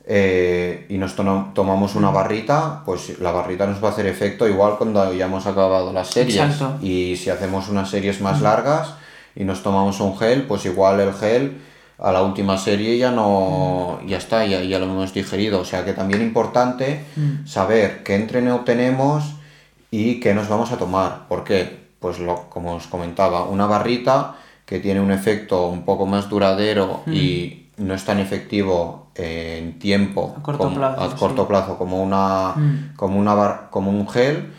eh, 0.04 0.86
y 0.88 0.98
nos 0.98 1.14
tomamos 1.14 1.94
una 1.94 2.10
barrita, 2.10 2.82
pues 2.84 3.20
la 3.20 3.30
barrita 3.30 3.66
nos 3.66 3.82
va 3.82 3.88
a 3.88 3.92
hacer 3.92 4.06
efecto 4.06 4.48
igual 4.48 4.76
cuando 4.76 5.14
ya 5.14 5.26
hemos 5.26 5.46
acabado 5.46 5.92
las 5.92 6.08
series. 6.08 6.60
Y 6.82 7.16
si 7.16 7.30
hacemos 7.30 7.68
unas 7.68 7.88
series 7.88 8.20
más 8.20 8.40
largas 8.40 8.94
y 9.36 9.44
nos 9.44 9.62
tomamos 9.62 10.00
un 10.00 10.18
gel, 10.18 10.42
pues 10.42 10.66
igual 10.66 10.98
el 10.98 11.14
gel 11.14 11.60
a 11.98 12.10
la 12.10 12.22
última 12.22 12.58
serie 12.58 12.98
ya 12.98 13.12
no 13.12 14.00
ya 14.04 14.16
está, 14.16 14.44
ya, 14.44 14.60
ya 14.64 14.80
lo 14.80 14.86
hemos 14.86 15.14
digerido. 15.14 15.60
O 15.60 15.64
sea 15.64 15.84
que 15.84 15.92
también 15.92 16.20
importante 16.20 17.04
saber 17.46 18.02
qué 18.02 18.16
entreno 18.16 18.64
tenemos 18.64 19.22
y 19.92 20.18
qué 20.18 20.34
nos 20.34 20.48
vamos 20.48 20.72
a 20.72 20.76
tomar. 20.76 21.28
¿Por 21.28 21.44
qué? 21.44 21.78
Pues 22.00 22.18
lo, 22.18 22.48
como 22.48 22.74
os 22.74 22.88
comentaba, 22.88 23.44
una 23.44 23.66
barrita 23.66 24.34
que 24.70 24.78
tiene 24.78 25.00
un 25.00 25.10
efecto 25.10 25.66
un 25.66 25.84
poco 25.84 26.06
más 26.06 26.28
duradero 26.28 27.02
y 27.08 27.70
no 27.76 27.92
es 27.92 28.04
tan 28.04 28.20
efectivo 28.20 29.10
en 29.16 29.80
tiempo 29.80 30.36
a 30.38 30.42
corto, 30.44 30.72
plazo, 30.72 31.00
a 31.00 31.16
corto 31.16 31.48
plazo 31.48 31.76
como 31.76 32.00
una 32.00 32.54
mm. 32.54 32.94
como 32.94 33.18
una 33.18 33.62
como 33.70 33.90
un 33.90 34.08
gel 34.08 34.52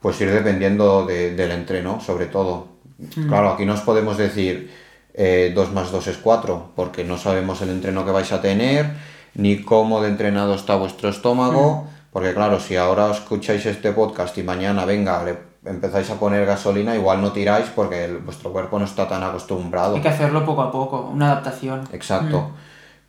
pues 0.00 0.18
ir 0.22 0.30
dependiendo 0.30 1.04
del 1.04 1.50
entreno 1.50 2.00
sobre 2.00 2.24
todo 2.24 2.68
mm. 2.96 3.28
claro 3.28 3.50
aquí 3.50 3.66
nos 3.66 3.82
podemos 3.82 4.16
decir 4.16 4.72
2 5.12 5.16
eh, 5.16 5.54
más 5.74 5.92
2 5.92 6.06
es 6.06 6.16
4 6.16 6.70
porque 6.74 7.04
no 7.04 7.18
sabemos 7.18 7.60
el 7.60 7.68
entreno 7.68 8.06
que 8.06 8.10
vais 8.10 8.32
a 8.32 8.40
tener 8.40 8.94
ni 9.34 9.60
cómo 9.60 10.00
de 10.00 10.08
entrenado 10.08 10.54
está 10.54 10.76
vuestro 10.76 11.10
estómago 11.10 11.82
mm. 11.82 12.10
porque 12.10 12.32
claro 12.32 12.58
si 12.58 12.76
ahora 12.76 13.10
escucháis 13.10 13.66
este 13.66 13.92
podcast 13.92 14.38
y 14.38 14.42
mañana 14.42 14.86
venga 14.86 15.22
empezáis 15.68 16.08
a 16.10 16.14
poner 16.14 16.44
gasolina, 16.46 16.94
igual 16.94 17.20
no 17.22 17.32
tiráis 17.32 17.66
porque 17.74 18.04
el- 18.04 18.18
vuestro 18.18 18.52
cuerpo 18.52 18.78
no 18.78 18.84
está 18.84 19.08
tan 19.08 19.22
acostumbrado. 19.22 19.94
Hay 19.96 20.02
que 20.02 20.08
hacerlo 20.08 20.44
poco 20.44 20.62
a 20.62 20.70
poco, 20.72 21.10
una 21.12 21.26
adaptación. 21.32 21.88
Exacto. 21.92 22.50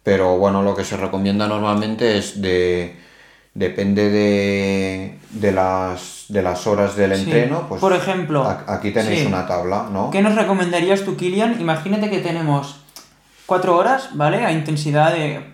Pero 0.03 0.37
bueno, 0.37 0.61
lo 0.63 0.75
que 0.75 0.83
se 0.85 0.97
recomienda 0.97 1.47
normalmente 1.47 2.17
es 2.17 2.41
de. 2.41 2.97
Depende 3.55 4.09
de, 4.09 5.19
de, 5.31 5.51
las, 5.51 6.25
de 6.29 6.41
las 6.43 6.65
horas 6.67 6.95
del 6.95 7.15
Sí. 7.15 7.23
entreno. 7.23 7.65
Pues 7.67 7.81
Por 7.81 7.93
ejemplo, 7.93 8.47
aquí 8.67 8.91
tenéis 8.91 9.21
sí. 9.21 9.25
una 9.25 9.47
tabla, 9.47 9.87
¿no? 9.91 10.11
¿Qué 10.11 10.21
nos 10.21 10.35
recomendarías 10.35 11.01
tú, 11.03 11.17
Kilian? 11.17 11.59
Imagínate 11.59 12.09
que 12.09 12.19
tenemos 12.19 12.79
4 13.49 13.75
horas, 13.75 14.11
¿vale? 14.13 14.45
A 14.45 14.51
intensidad 14.53 15.11
de 15.11 15.51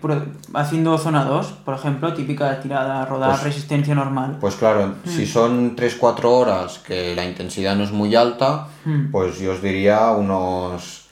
haciendo 0.54 0.96
zona 0.98 1.24
2, 1.24 1.46
por 1.64 1.74
ejemplo, 1.74 2.14
típica 2.14 2.60
tirada, 2.60 3.04
rodada, 3.06 3.32
Pues- 3.32 3.44
resistencia 3.44 3.94
normal. 3.94 4.36
Pues 4.40 4.54
claro, 4.54 4.94
Mm. 5.04 5.08
si 5.08 5.26
son 5.26 5.74
3-4 5.74 6.30
horas 6.38 6.78
que 6.78 7.16
la 7.16 7.24
intensidad 7.24 7.74
no 7.74 7.82
es 7.84 7.90
muy 7.92 8.14
alta, 8.14 8.68
Mm. 8.84 9.10
pues 9.10 9.40
yo 9.40 9.52
os 9.52 9.62
diría 9.62 10.10
unos 10.12 11.06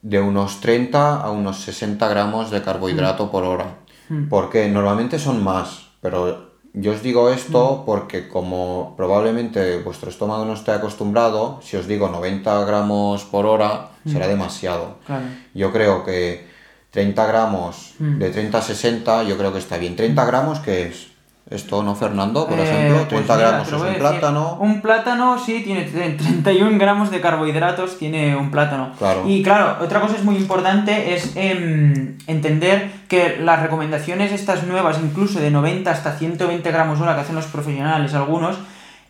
de 0.00 0.20
unos 0.20 0.60
30 0.60 1.20
a 1.20 1.30
unos 1.30 1.58
60 1.58 2.08
gramos 2.08 2.50
de 2.50 2.62
carbohidrato 2.62 3.30
por 3.30 3.44
hora. 3.44 3.76
Mm. 4.08 4.28
Porque 4.28 4.68
normalmente 4.68 5.18
son 5.18 5.42
más, 5.44 5.88
pero 6.00 6.51
yo 6.74 6.92
os 6.92 7.02
digo 7.02 7.28
Mm. 7.30 7.34
esto 7.34 7.82
porque 7.84 8.28
como 8.28 8.94
probablemente 8.96 9.78
vuestro 9.82 10.08
estómago 10.10 10.44
no 10.44 10.54
esté 10.54 10.72
acostumbrado, 10.72 11.60
si 11.62 11.76
os 11.76 11.86
digo 11.86 12.08
90 12.08 12.64
gramos 12.64 13.24
por 13.24 13.46
hora, 13.46 13.88
Mm. 14.04 14.10
será 14.12 14.26
demasiado. 14.28 14.96
Claro. 15.06 15.24
Yo 15.54 15.72
creo 15.72 16.04
que 16.04 16.46
30 16.90 17.26
gramos, 17.26 17.94
Mm. 17.98 18.18
de 18.18 18.30
30 18.30 18.58
a 18.58 18.62
60, 18.62 19.22
yo 19.22 19.36
creo 19.38 19.52
que 19.52 19.58
está 19.58 19.76
bien. 19.78 19.96
¿30 19.96 20.24
gramos 20.26 20.58
qué 20.60 20.88
es? 20.88 21.08
Esto, 21.50 21.82
¿no, 21.82 21.94
Fernando? 21.94 22.46
Por 22.46 22.58
Eh, 22.58 22.62
ejemplo, 22.62 22.96
pues 22.98 23.08
30 23.08 23.36
mira, 23.36 23.48
gramos 23.48 23.68
es 23.68 23.74
un 23.74 23.82
decir. 23.82 23.98
plátano. 23.98 24.56
Un 24.60 24.80
plátano, 24.80 25.38
sí, 25.38 25.60
tiene 25.62 25.86
tre- 25.86 26.16
31 26.16 26.78
gramos 26.78 27.10
de 27.10 27.20
carbohidratos, 27.20 27.98
tiene 27.98 28.34
un 28.36 28.50
plátano. 28.50 28.92
Claro. 28.98 29.24
Y 29.26 29.42
claro, 29.42 29.76
otra 29.84 30.00
cosa 30.00 30.16
es 30.16 30.24
muy 30.24 30.36
importante 30.36 31.14
es 31.14 31.32
em, 31.36 32.16
entender 32.26 32.90
que 33.12 33.36
las 33.36 33.60
recomendaciones 33.60 34.32
estas 34.32 34.62
nuevas, 34.62 34.96
incluso 34.98 35.38
de 35.38 35.50
90 35.50 35.90
hasta 35.90 36.12
120 36.12 36.70
gramos 36.72 36.98
hora 36.98 37.14
que 37.14 37.20
hacen 37.20 37.34
los 37.34 37.44
profesionales, 37.44 38.14
algunos, 38.14 38.56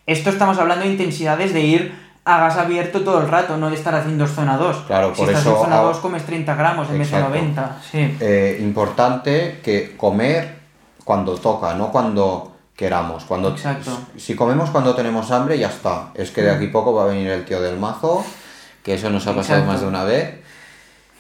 esto 0.09 0.29
estamos 0.31 0.59
hablando 0.59 0.85
de 0.85 0.91
intensidades 0.91 1.55
de 1.55 1.61
ir 1.61 1.95
a 2.25 2.39
gas 2.41 2.57
abierto 2.57 3.03
todo 3.03 3.21
el 3.21 3.29
rato, 3.29 3.57
no 3.59 3.71
de 3.71 3.77
estar 3.77 3.95
haciendo 3.95 4.27
zona 4.27 4.57
2. 4.57 4.77
Claro, 4.89 5.15
si 5.15 5.21
por 5.21 5.29
estás 5.29 5.43
eso 5.43 5.55
en 5.57 5.63
zona 5.63 5.77
hago- 5.77 5.87
2 5.91 5.99
comes 5.99 6.27
30 6.27 6.53
gramos 6.57 6.91
en 6.91 6.99
vez 6.99 7.13
de 7.13 7.17
Exacto. 7.17 7.37
90. 7.39 7.77
Sí. 7.93 8.17
Eh, 8.19 8.59
importante 8.61 9.61
que 9.63 9.97
comer 9.97 10.57
cuando 11.05 11.37
toca, 11.37 11.75
no 11.75 11.93
cuando 11.93 12.57
queramos. 12.75 13.23
Cuando, 13.23 13.51
Exacto. 13.51 13.97
Si 14.17 14.35
comemos 14.35 14.71
cuando 14.71 14.97
tenemos 14.97 15.31
hambre, 15.31 15.57
ya 15.61 15.69
está. 15.69 16.09
Es 16.15 16.33
que 16.33 16.43
de 16.43 16.51
aquí 16.51 16.67
poco 16.67 16.93
va 16.93 17.05
a 17.05 17.07
venir 17.07 17.29
el 17.31 17.45
tío 17.45 17.61
del 17.61 17.79
mazo, 17.79 18.25
que 18.83 18.95
eso 18.95 19.11
nos 19.11 19.25
ha 19.29 19.35
pasado 19.37 19.61
Exacto. 19.61 19.71
más 19.73 19.81
de 19.81 19.87
una 19.87 20.03
vez. 20.03 20.43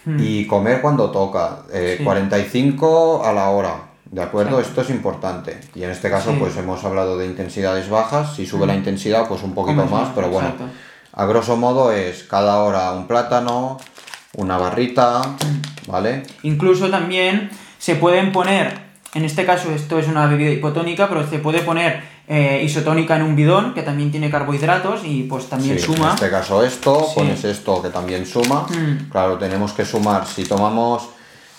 Hmm. 0.04 0.16
Y 0.20 0.46
comer 0.46 0.80
cuando 0.80 1.10
toca. 1.10 1.60
Eh, 1.72 1.96
Sí. 1.98 2.04
45 2.04 3.24
a 3.24 3.32
la 3.32 3.50
hora. 3.50 3.74
¿De 4.10 4.20
acuerdo? 4.22 4.60
Esto 4.60 4.82
es 4.82 4.90
importante. 4.90 5.58
Y 5.74 5.84
en 5.84 5.90
este 5.90 6.10
caso, 6.10 6.32
Sí. 6.32 6.36
pues 6.38 6.56
hemos 6.56 6.84
hablado 6.84 7.16
de 7.16 7.26
intensidades 7.26 7.88
bajas. 7.88 8.34
Si 8.36 8.44
sube 8.46 8.66
la 8.66 8.74
intensidad, 8.74 9.26
pues 9.28 9.42
un 9.42 9.54
poquito 9.54 9.82
más, 9.82 9.90
más, 9.90 10.08
pero 10.14 10.28
bueno. 10.28 10.48
exacto. 10.48 10.72
A 11.14 11.24
grosso 11.26 11.56
modo 11.56 11.92
es 11.92 12.24
cada 12.24 12.58
hora 12.58 12.92
un 12.92 13.06
plátano, 13.06 13.78
una 14.34 14.56
barrita, 14.58 15.22
¿vale? 15.86 16.22
Incluso 16.42 16.88
también 16.90 17.50
se 17.78 17.96
pueden 17.96 18.32
poner, 18.32 18.78
en 19.14 19.24
este 19.24 19.44
caso 19.44 19.70
esto 19.72 19.98
es 19.98 20.08
una 20.08 20.26
bebida 20.26 20.50
hipotónica, 20.50 21.08
pero 21.08 21.26
se 21.28 21.38
puede 21.38 21.60
poner 21.60 22.02
eh, 22.28 22.62
isotónica 22.64 23.16
en 23.16 23.22
un 23.22 23.34
bidón, 23.36 23.74
que 23.74 23.82
también 23.82 24.10
tiene 24.10 24.30
carbohidratos 24.30 25.00
y 25.04 25.24
pues 25.24 25.46
también 25.48 25.78
Sí, 25.78 25.84
suma. 25.86 26.08
En 26.10 26.14
este 26.14 26.30
caso 26.30 26.62
esto, 26.64 27.00
Sí. 27.08 27.14
pones 27.16 27.44
esto 27.44 27.82
que 27.82 27.88
también 27.90 28.24
suma. 28.26 28.66
Mm. 28.70 29.10
Claro, 29.10 29.38
tenemos 29.38 29.72
que 29.72 29.84
sumar. 29.84 30.26
Si 30.26 30.44
tomamos 30.44 31.08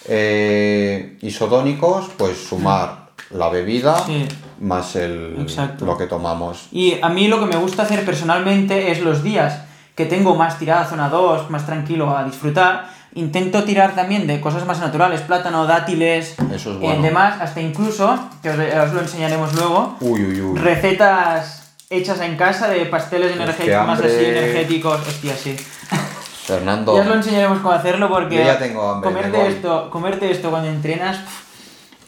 eh, 0.07 1.17
isotónicos, 1.21 2.09
pues 2.17 2.37
sumar 2.37 3.09
la 3.31 3.49
bebida 3.49 4.03
Sí. 4.05 4.25
más 4.59 4.95
el, 4.95 5.37
Exacto. 5.41 5.85
lo 5.85 5.97
que 5.97 6.07
tomamos. 6.07 6.67
Y 6.71 6.95
a 7.01 7.09
mí 7.09 7.27
lo 7.27 7.39
que 7.39 7.45
me 7.45 7.55
gusta 7.55 7.83
hacer 7.83 8.03
personalmente 8.05 8.91
es 8.91 9.01
los 9.01 9.23
días 9.23 9.61
que 9.95 10.05
tengo 10.05 10.35
más 10.35 10.59
tirada 10.59 10.85
zona 10.85 11.07
2, 11.09 11.49
más 11.49 11.65
tranquilo 11.65 12.15
a 12.15 12.23
disfrutar, 12.23 12.89
intento 13.15 13.63
tirar 13.63 13.95
también 13.95 14.27
de 14.27 14.41
cosas 14.41 14.65
más 14.65 14.79
naturales, 14.79 15.21
plátano, 15.21 15.65
dátiles, 15.65 16.35
Eso 16.53 16.73
es 16.73 16.77
eh, 16.81 16.99
demás, 17.01 17.39
hasta 17.41 17.61
incluso, 17.61 18.17
que 18.41 18.49
os, 18.49 18.57
os 18.57 18.93
lo 18.93 19.01
enseñaremos 19.01 19.53
luego, 19.53 19.95
Uy, 19.99 20.25
uy, 20.25 20.41
uy. 20.41 20.59
recetas 20.59 21.75
hechas 21.89 22.19
en 22.21 22.35
casa 22.37 22.67
de 22.69 22.85
pasteles 22.85 23.35
energéticos, 23.35 23.87
más 23.87 23.99
así 23.99 24.25
energéticos, 24.25 25.07
hostia, 25.07 25.35
sí. 25.35 25.55
Fernando, 26.45 26.95
Ya 26.95 27.01
os 27.01 27.07
lo 27.07 27.13
enseñaremos 27.15 27.59
cómo 27.59 27.73
hacerlo 27.73 28.09
porque 28.09 28.37
Yo 28.37 28.43
ya 28.43 28.59
tengo 28.59 28.89
hambre, 28.89 29.11
me 29.11 29.15
comerte 29.21 29.47
esto, 29.47 29.89
comerte 29.89 30.31
esto 30.31 30.49
cuando 30.49 30.69
entrenas, 30.69 31.19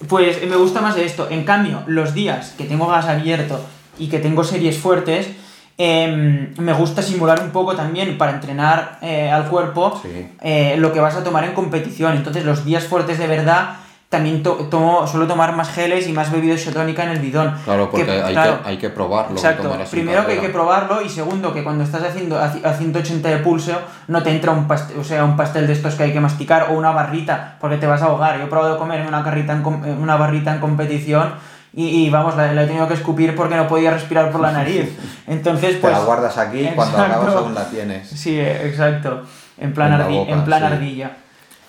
pues 0.09 0.45
me 0.45 0.55
gusta 0.57 0.81
más 0.81 0.97
esto. 0.97 1.27
En 1.29 1.45
cambio, 1.45 1.83
los 1.87 2.13
días 2.13 2.53
que 2.57 2.65
tengo 2.65 2.87
gas 2.87 3.05
abierto 3.05 3.61
y 3.97 4.09
que 4.09 4.19
tengo 4.19 4.43
series 4.43 4.77
fuertes, 4.77 5.27
em, 5.77 6.53
me 6.57 6.73
gusta 6.73 7.01
simular 7.01 7.41
un 7.41 7.49
poco 7.51 7.75
también 7.75 8.17
para 8.17 8.31
entrenar 8.31 8.97
eh, 9.01 9.29
al 9.29 9.45
cuerpo 9.47 9.99
Sí. 10.01 10.29
eh, 10.41 10.75
lo 10.77 10.93
que 10.93 10.99
vas 10.99 11.15
a 11.15 11.23
tomar 11.23 11.43
en 11.43 11.53
competición. 11.53 12.15
Entonces, 12.15 12.45
los 12.45 12.63
días 12.65 12.85
fuertes 12.85 13.17
de 13.19 13.27
verdad 13.27 13.77
también 14.07 14.43
to- 14.43 14.67
tomo, 14.69 15.05
suelo 15.07 15.27
tomar 15.27 15.53
más 15.55 15.69
geles 15.71 16.07
y 16.07 16.13
más 16.13 16.31
bebida 16.31 16.53
isotónica 16.53 17.03
en 17.03 17.09
el 17.09 17.19
bidón. 17.19 17.53
claro, 17.65 17.89
porque 17.89 18.05
Que, 18.05 18.11
hay, 18.21 18.33
claro, 18.33 18.61
que, 18.63 18.69
hay 18.69 18.77
que 18.77 18.89
probarlo. 18.89 19.35
Exacto. 19.35 19.77
Primero 19.91 20.25
que 20.25 20.33
hay 20.33 20.37
que 20.39 20.49
probarlo 20.49 21.01
y 21.01 21.09
segundo 21.09 21.53
que 21.53 21.63
cuando 21.63 21.83
estás 21.83 22.03
haciendo 22.03 22.37
a, 22.37 22.45
a 22.45 22.73
180 22.73 23.27
de 23.27 23.37
pulso 23.39 23.73
no 24.07 24.23
te 24.23 24.29
entra 24.29 24.51
un 24.51 24.67
pastel, 24.67 24.99
o 24.99 25.03
sea, 25.03 25.25
un 25.25 25.35
pastel 25.35 25.67
de 25.67 25.73
estos 25.73 25.95
que 25.95 26.03
hay 26.03 26.13
que 26.13 26.21
masticar 26.21 26.67
o 26.69 26.75
una 26.75 26.91
barrita 26.91 27.55
porque 27.59 27.75
te 27.77 27.87
vas 27.87 28.01
a 28.01 28.05
ahogar. 28.05 28.37
Yo 28.37 28.45
he 28.45 28.47
probado 28.47 28.77
comer 28.77 29.05
una, 29.05 29.21
carrita 29.23 29.51
en 29.51 29.61
eh, 29.61 29.97
una 29.99 30.15
barrita 30.15 30.53
en 30.53 30.61
competición 30.61 31.33
y, 31.75 32.05
y, 32.05 32.09
vamos, 32.09 32.35
la, 32.37 32.53
la 32.53 32.63
he 32.63 32.67
tenido 32.67 32.87
que 32.87 32.93
escupir 32.93 33.35
porque 33.35 33.55
no 33.55 33.67
podía 33.67 33.91
respirar 33.91 34.31
por 34.31 34.39
la 34.41 34.51
nariz. 34.59 34.97
Entonces, 35.27 35.73
Te 35.75 35.77
pues... 35.81 35.93
la 35.93 35.99
guardas 35.99 36.37
aquí 36.37 36.59
y 36.61 36.67
cuando 36.69 36.97
Exacto. 36.97 37.21
acabas 37.21 37.35
aún 37.35 37.53
la 37.53 37.65
tienes. 37.69 38.07
Sí, 38.09 38.39
exacto. 38.39 39.23
En 39.57 39.73
plan, 39.73 39.91
En 39.93 39.99
la 39.99 40.07
ardi- 40.07 40.15
boca, 40.17 40.31
en 40.31 40.43
plan 40.45 40.59
sí. 40.61 40.65
ardilla. 40.65 41.11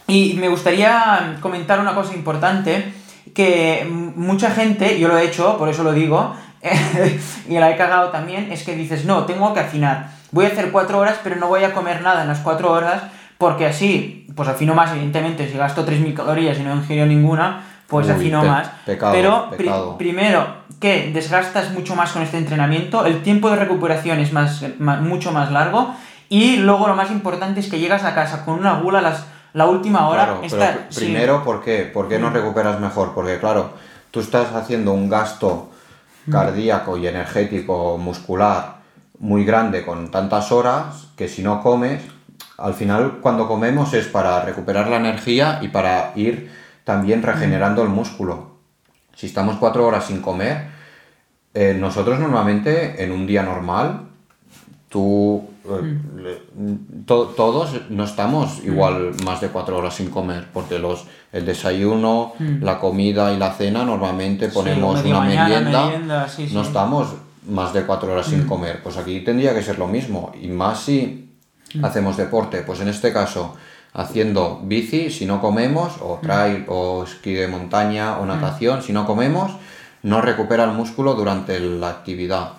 Y 0.08 0.34
me 0.40 0.48
gustaría 0.48 1.36
comentar 1.40 1.80
una 1.80 1.94
cosa 1.94 2.14
importante, 2.14 2.92
que 3.34 3.84
mucha 3.90 4.50
gente, 4.52 4.98
yo 5.00 5.08
lo 5.08 5.18
he 5.18 5.24
hecho, 5.24 5.58
por 5.58 5.68
eso 5.68 5.82
lo 5.82 5.92
digo, 5.92 6.34
y 7.48 7.54
la 7.58 7.70
he 7.70 7.76
cagado 7.76 8.10
también, 8.10 8.50
es 8.52 8.62
que 8.62 8.74
dices, 8.76 9.04
no, 9.04 9.24
tengo 9.24 9.52
que 9.54 9.60
afinar. 9.60 10.10
Voy 10.32 10.44
a 10.44 10.48
hacer 10.48 10.70
cuatro 10.70 10.98
horas, 10.98 11.16
pero 11.22 11.36
no 11.36 11.48
voy 11.48 11.64
a 11.64 11.72
comer 11.72 12.02
nada 12.02 12.22
en 12.22 12.28
las 12.28 12.38
cuatro 12.40 12.72
horas, 12.72 13.02
porque 13.38 13.66
así, 13.66 14.26
pues 14.34 14.48
afino 14.48 14.74
más, 14.74 14.92
evidentemente, 14.92 15.48
si 15.50 15.56
gasto 15.58 15.84
3.000 15.86 16.14
calorías 16.14 16.58
y 16.58 16.62
no 16.62 16.74
ingiero 16.74 17.06
ninguna, 17.06 17.64
pues 17.86 18.06
Uy, 18.06 18.12
afino 18.12 18.40
pe- 18.42 18.48
más. 18.48 18.68
pecado, 18.84 19.12
pero 19.56 19.96
primero, 19.98 20.46
que 20.80 21.10
desgastas 21.12 21.70
mucho 21.72 21.94
más 21.94 22.12
con 22.12 22.22
este 22.22 22.38
entrenamiento, 22.38 23.06
el 23.06 23.22
tiempo 23.22 23.48
de 23.50 23.56
recuperación 23.56 24.18
es 24.20 24.32
más, 24.32 24.64
mucho 24.78 25.32
más 25.32 25.50
largo, 25.52 25.94
y 26.28 26.56
luego 26.56 26.88
lo 26.88 26.96
más 26.96 27.10
importante 27.10 27.60
es 27.60 27.68
que 27.70 27.78
llegas 27.78 28.02
a 28.04 28.14
casa 28.14 28.44
con 28.44 28.58
una 28.58 28.80
gula 28.80 29.00
las, 29.00 29.26
la 29.52 29.66
última 29.66 30.08
hora. 30.08 30.24
Claro, 30.24 30.40
esta- 30.42 30.58
pero 30.58 30.80
pr- 30.80 30.84
sí. 30.90 31.04
primero, 31.04 31.44
¿por 31.44 31.62
qué? 31.62 31.82
¿Por 31.92 32.08
qué 32.08 32.18
no 32.18 32.30
recuperas 32.30 32.80
mejor? 32.80 33.12
Porque 33.14 33.38
claro, 33.38 33.70
tú 34.10 34.20
estás 34.20 34.52
haciendo 34.54 34.92
un 34.92 35.08
gasto 35.08 35.70
cardíaco 36.30 36.96
y 36.96 37.06
energético 37.06 37.98
muscular 37.98 38.76
muy 39.20 39.44
grande 39.44 39.84
con 39.84 40.10
tantas 40.10 40.50
horas 40.52 41.06
que 41.16 41.28
si 41.28 41.42
no 41.42 41.62
comes, 41.62 42.02
al 42.58 42.74
final 42.74 43.18
cuando 43.20 43.46
comemos 43.46 43.94
es 43.94 44.06
para 44.08 44.40
recuperar 44.42 44.88
la 44.88 44.96
energía 44.96 45.60
y 45.62 45.68
para 45.68 46.12
ir 46.16 46.50
también 46.86 47.20
regenerando 47.24 47.82
el 47.82 47.88
músculo. 47.88 48.52
Si 49.16 49.26
estamos 49.26 49.56
cuatro 49.56 49.84
horas 49.84 50.06
sin 50.06 50.20
comer, 50.22 50.68
eh, 51.52 51.76
nosotros 51.76 52.20
normalmente 52.20 53.02
en 53.02 53.10
un 53.10 53.26
día 53.26 53.42
normal, 53.42 54.02
tú, 54.88 55.50
eh, 55.64 56.38
to- 57.06 57.26
todos 57.36 57.80
no 57.90 58.04
estamos 58.04 58.62
igual 58.64 59.14
más 59.24 59.40
de 59.40 59.48
cuatro 59.48 59.76
horas 59.78 59.94
sin 59.94 60.10
comer, 60.10 60.46
porque 60.52 60.78
los, 60.78 61.06
el 61.32 61.44
desayuno, 61.44 62.34
la 62.60 62.78
comida 62.78 63.32
y 63.32 63.36
la 63.36 63.50
cena 63.52 63.84
normalmente 63.84 64.48
ponemos 64.48 65.00
una 65.10 65.18
mañana, 65.18 65.48
merienda, 65.48 65.84
merienda, 65.86 66.28
sí, 66.28 66.48
no 66.54 66.62
estamos 66.62 67.08
más 67.48 67.72
de 67.72 67.82
cuatro 67.82 68.12
horas 68.12 68.26
sin 68.26 68.46
comer. 68.46 68.80
Pues 68.84 68.96
aquí 68.96 69.20
tendría 69.22 69.52
que 69.54 69.62
ser 69.62 69.76
lo 69.80 69.88
mismo, 69.88 70.30
y 70.40 70.46
más 70.46 70.80
si 70.84 71.32
hacemos 71.82 72.16
deporte, 72.16 72.62
pues 72.62 72.78
en 72.80 72.86
este 72.88 73.12
caso 73.12 73.56
haciendo 73.96 74.60
bici, 74.62 75.10
si 75.10 75.24
no 75.26 75.40
comemos, 75.40 75.94
o 76.00 76.20
trail, 76.22 76.64
o 76.68 77.02
esquí 77.04 77.32
de 77.32 77.48
montaña, 77.48 78.18
o 78.18 78.26
natación, 78.26 78.82
si 78.82 78.92
no 78.92 79.06
comemos, 79.06 79.52
no 80.02 80.20
recupera 80.20 80.64
el 80.64 80.72
músculo 80.72 81.14
durante 81.14 81.58
la 81.58 81.88
actividad. 81.88 82.50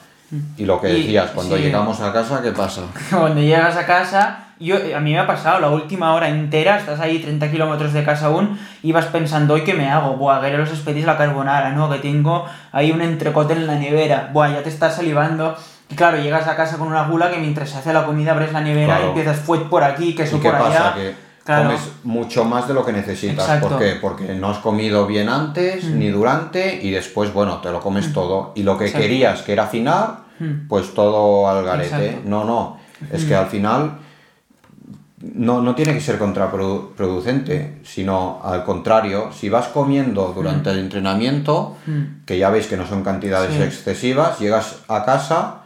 Y 0.58 0.66
lo 0.66 0.82
que 0.82 0.90
Y- 0.90 1.02
decías, 1.04 1.30
cuando 1.32 1.56
sí. 1.56 1.62
llegamos 1.64 2.02
a 2.02 2.12
casa, 2.12 2.42
¿qué 2.42 2.52
pasa? 2.52 2.82
Cuando 3.10 3.40
llegas 3.40 3.78
a 3.78 3.86
casa, 3.86 4.40
yo, 4.60 4.76
a 4.76 5.00
mí 5.00 5.14
me 5.14 5.20
ha 5.20 5.28
pasado 5.28 5.60
la 5.62 5.70
última 5.70 6.14
hora 6.16 6.28
entera, 6.28 6.78
estás 6.80 7.00
ahí 7.00 7.20
30 7.20 7.50
kilómetros 7.50 7.94
de 7.94 8.04
casa 8.04 8.26
aún, 8.26 8.60
y 8.84 8.92
vas 8.92 9.06
pensando, 9.06 9.54
¿hoy 9.54 9.62
qué 9.62 9.74
me 9.74 9.90
hago? 9.90 10.18
Buah, 10.18 10.42
que 10.42 10.58
los 10.58 10.70
expedís 10.70 11.06
la 11.06 11.18
carbonara, 11.18 11.72
¿no? 11.72 11.90
Que 11.90 12.00
tengo 12.00 12.46
ahí 12.74 12.92
un 12.92 13.02
entrecote 13.02 13.54
en 13.54 13.68
la 13.68 13.76
nevera, 13.76 14.30
buah, 14.34 14.50
ya 14.52 14.64
te 14.64 14.70
estás 14.70 14.96
salivando, 14.96 15.56
Y 15.90 15.96
claro, 15.96 16.18
llegas 16.18 16.46
a 16.50 16.58
casa 16.58 16.78
con 16.78 16.90
una 16.90 17.04
gula 17.08 17.32
que 17.32 17.38
mientras 17.38 17.70
se 17.70 17.78
hace 17.78 17.94
la 17.94 18.04
comida 18.06 18.32
abres 18.34 18.52
la 18.52 18.60
nevera 18.60 18.88
Claro. 18.88 19.06
y 19.06 19.08
empiezas 19.10 19.38
fue 19.38 19.70
por 19.70 19.86
aquí, 19.86 20.14
queso 20.14 20.36
¿Y 20.36 20.40
qué 20.42 20.50
por 20.50 20.60
pasa? 20.60 20.88
allá. 20.90 20.96
Que 20.96 21.16
Claro. 21.48 21.70
comes 21.70 21.82
mucho 22.04 22.46
más 22.46 22.68
de 22.68 22.74
lo 22.76 22.86
que 22.86 22.92
necesitas. 22.92 23.46
Exacto. 23.46 23.70
¿Por 23.70 23.80
qué? 23.80 23.94
Porque 24.00 24.36
no 24.36 24.50
has 24.50 24.60
comido 24.60 25.08
bien 25.08 25.30
antes 25.30 25.86
Mm. 25.86 25.98
ni 25.98 26.10
durante 26.10 26.80
y 26.84 26.92
después, 26.92 27.34
bueno, 27.34 27.58
te 27.62 27.72
lo 27.72 27.80
comes 27.80 28.14
todo. 28.14 28.52
Y 28.56 28.62
lo 28.64 28.78
que 28.78 28.86
Exacto. 28.86 29.04
querías, 29.08 29.42
que 29.42 29.54
era 29.54 29.64
afinar, 29.64 30.28
Mm. 30.40 30.68
pues 30.68 30.94
todo 30.94 31.48
al 31.50 31.64
garete. 31.66 31.96
Exacto. 32.08 32.30
No, 32.30 32.44
no. 32.44 32.78
Es 33.12 33.24
que 33.26 33.34
al 33.36 33.48
final 33.48 34.00
no, 35.22 35.62
no 35.62 35.74
tiene 35.74 35.94
que 35.94 36.02
ser 36.02 36.20
contraproducente, 36.20 37.80
sino 37.84 38.40
al 38.44 38.64
contrario, 38.64 39.32
si 39.32 39.50
vas 39.50 39.68
comiendo 39.68 40.32
durante 40.36 40.70
el 40.70 40.80
entrenamiento, 40.80 41.76
Mm. 41.88 42.26
que 42.26 42.38
ya 42.38 42.50
veis 42.50 42.68
que 42.68 42.78
no 42.78 42.86
son 42.86 43.04
cantidades 43.04 43.54
Sí. 43.56 43.62
excesivas, 43.64 44.40
llegas 44.40 44.80
a 44.88 45.04
casa 45.06 45.62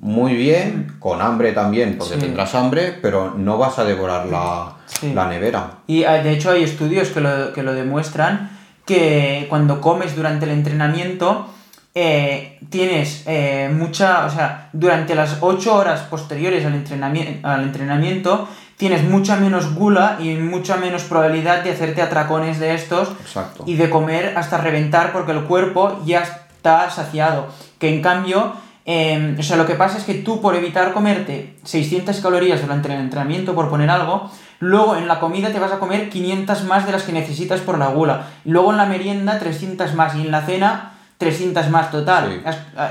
muy 0.00 0.34
bien, 0.34 0.96
con 0.98 1.20
hambre 1.20 1.52
también, 1.52 1.96
porque 1.98 2.14
Sí. 2.14 2.20
tendrás 2.20 2.54
hambre, 2.54 2.98
pero 3.02 3.34
no 3.36 3.58
vas 3.58 3.78
a 3.78 3.84
devorar 3.84 4.26
la, 4.26 4.72
Sí. 4.86 5.12
la 5.14 5.26
nevera. 5.28 5.70
Y 5.86 6.02
eh, 6.04 6.22
de 6.22 6.32
hecho 6.32 6.50
hay 6.50 6.62
estudios 6.64 7.08
que 7.08 7.20
lo, 7.20 7.52
que 7.52 7.62
lo 7.62 7.72
demuestran, 7.74 8.50
que 8.86 9.46
cuando 9.48 9.80
comes 9.80 10.16
durante 10.16 10.46
el 10.46 10.52
entrenamiento, 10.52 11.46
eh, 11.94 12.58
tienes 12.70 13.24
eh, 13.26 13.68
mucha, 13.72 14.24
o 14.26 14.30
sea, 14.30 14.68
durante 14.72 15.14
las 15.14 15.38
8 15.40 15.74
horas 15.74 16.00
posteriores 16.02 16.64
al, 16.64 16.74
entrenami- 16.84 17.40
al 17.42 17.62
entrenamiento, 17.64 18.48
tienes 18.76 19.02
mucha 19.04 19.36
menos 19.36 19.74
gula 19.74 20.16
y 20.20 20.34
mucha 20.36 20.76
menos 20.76 21.02
probabilidad 21.02 21.62
de 21.62 21.72
hacerte 21.72 22.00
atracones 22.00 22.58
de 22.58 22.74
estos 22.74 23.10
Exacto. 23.20 23.64
y 23.66 23.74
de 23.74 23.90
comer 23.90 24.34
hasta 24.36 24.58
reventar 24.58 25.12
porque 25.12 25.32
el 25.32 25.42
cuerpo 25.42 26.00
ya 26.06 26.20
está 26.22 26.88
saciado. 26.90 27.48
Que 27.78 27.88
en 27.92 28.00
cambio, 28.02 28.52
eh, 28.92 29.36
o 29.38 29.42
sea, 29.42 29.56
lo 29.56 29.66
que 29.66 29.74
pasa 29.74 29.98
es 29.98 30.04
que 30.04 30.14
tú 30.14 30.40
por 30.40 30.54
evitar 30.56 30.92
comerte 30.92 31.54
600 31.64 32.16
calorías 32.20 32.60
durante 32.60 32.92
el 32.92 33.00
entrenamiento, 33.00 33.54
por 33.54 33.68
poner 33.70 33.88
algo, 33.90 34.30
luego 34.58 34.96
en 34.96 35.06
la 35.06 35.20
comida 35.20 35.50
te 35.52 35.58
vas 35.60 35.72
a 35.72 35.78
comer 35.78 36.08
500 36.10 36.64
más 36.64 36.86
de 36.86 36.92
las 36.92 37.02
que 37.04 37.12
necesitas 37.12 37.60
por 37.60 37.78
la 37.78 37.88
gula. 37.88 38.26
Luego 38.44 38.70
en 38.72 38.78
la 38.78 38.86
merienda 38.86 39.38
300 39.38 39.94
más 39.94 40.14
y 40.16 40.22
en 40.22 40.30
la 40.30 40.42
cena 40.42 40.92
300 41.18 41.68
más 41.68 41.90
total. 41.90 42.40
Sí. 42.44 42.50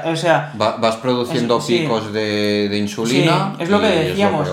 O 0.09 0.15
sea, 0.15 0.53
Va- 0.61 0.77
vas 0.77 0.95
produciendo 0.97 1.57
Es- 1.57 1.65
sí. 1.65 1.79
picos 1.79 2.13
de, 2.13 2.67
de 2.69 2.77
insulina. 2.77 3.53
Sí, 3.57 3.63
es 3.63 3.69
lo 3.69 3.81
que 3.81 3.87
decíamos. 3.87 4.47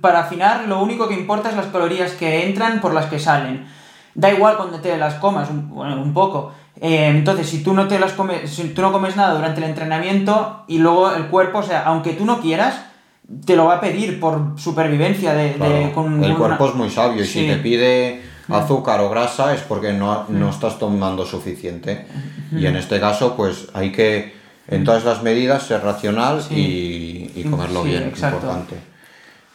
Para 0.00 0.20
afinar, 0.20 0.64
lo 0.66 0.82
único 0.82 1.06
que 1.06 1.14
importa 1.14 1.50
es 1.50 1.56
las 1.56 1.66
calorías 1.66 2.12
que 2.12 2.46
entran 2.46 2.80
por 2.80 2.94
las 2.94 3.06
que 3.06 3.18
salen. 3.18 3.66
Da 4.14 4.32
igual 4.32 4.56
cuando 4.56 4.80
te 4.80 4.96
las 4.96 5.14
comas, 5.14 5.50
un, 5.50 5.68
bueno, 5.68 6.00
un 6.02 6.12
poco. 6.12 6.52
Eh, 6.80 7.08
entonces, 7.08 7.48
si 7.48 7.62
tú 7.62 7.72
no 7.74 7.88
te 7.88 7.98
las 7.98 8.12
comes, 8.12 8.50
si 8.50 8.68
tú 8.68 8.82
no 8.82 8.92
comes 8.92 9.16
nada 9.16 9.34
durante 9.34 9.60
el 9.62 9.68
entrenamiento 9.68 10.64
y 10.68 10.78
luego 10.78 11.12
el 11.12 11.26
cuerpo, 11.26 11.58
o 11.58 11.62
sea, 11.62 11.82
aunque 11.84 12.12
tú 12.12 12.24
no 12.24 12.40
quieras, 12.40 12.80
te 13.44 13.54
lo 13.56 13.66
va 13.66 13.74
a 13.76 13.80
pedir 13.80 14.18
por 14.20 14.54
supervivencia 14.56 15.34
de, 15.34 15.90
con 15.94 16.22
el 16.24 16.30
una- 16.30 16.38
cuerpo 16.38 16.68
es 16.68 16.74
muy 16.74 16.90
sabio 16.90 17.22
y 17.22 17.26
Sí. 17.26 17.40
Mm. 17.40 17.42
si 17.42 17.48
te 17.48 17.56
pide 17.56 18.22
azúcar 18.48 19.00
o 19.00 19.08
grasa 19.10 19.54
es 19.54 19.60
porque 19.60 19.92
no, 19.92 20.24
no 20.28 20.50
estás 20.50 20.78
tomando 20.78 21.24
suficiente. 21.24 22.06
Y 22.52 22.66
en 22.66 22.74
este 22.76 22.98
caso, 22.98 23.36
pues 23.36 23.68
hay 23.74 23.92
que, 23.92 24.34
en 24.66 24.82
todas 24.84 25.04
las 25.04 25.22
medidas, 25.22 25.62
ser 25.64 25.82
racional 25.84 26.42
y, 26.50 27.30
y 27.36 27.46
comerlo 27.48 27.82
Sí, 27.84 27.90
bien, 27.90 28.04
exacto. 28.08 28.36
importante. 28.38 28.76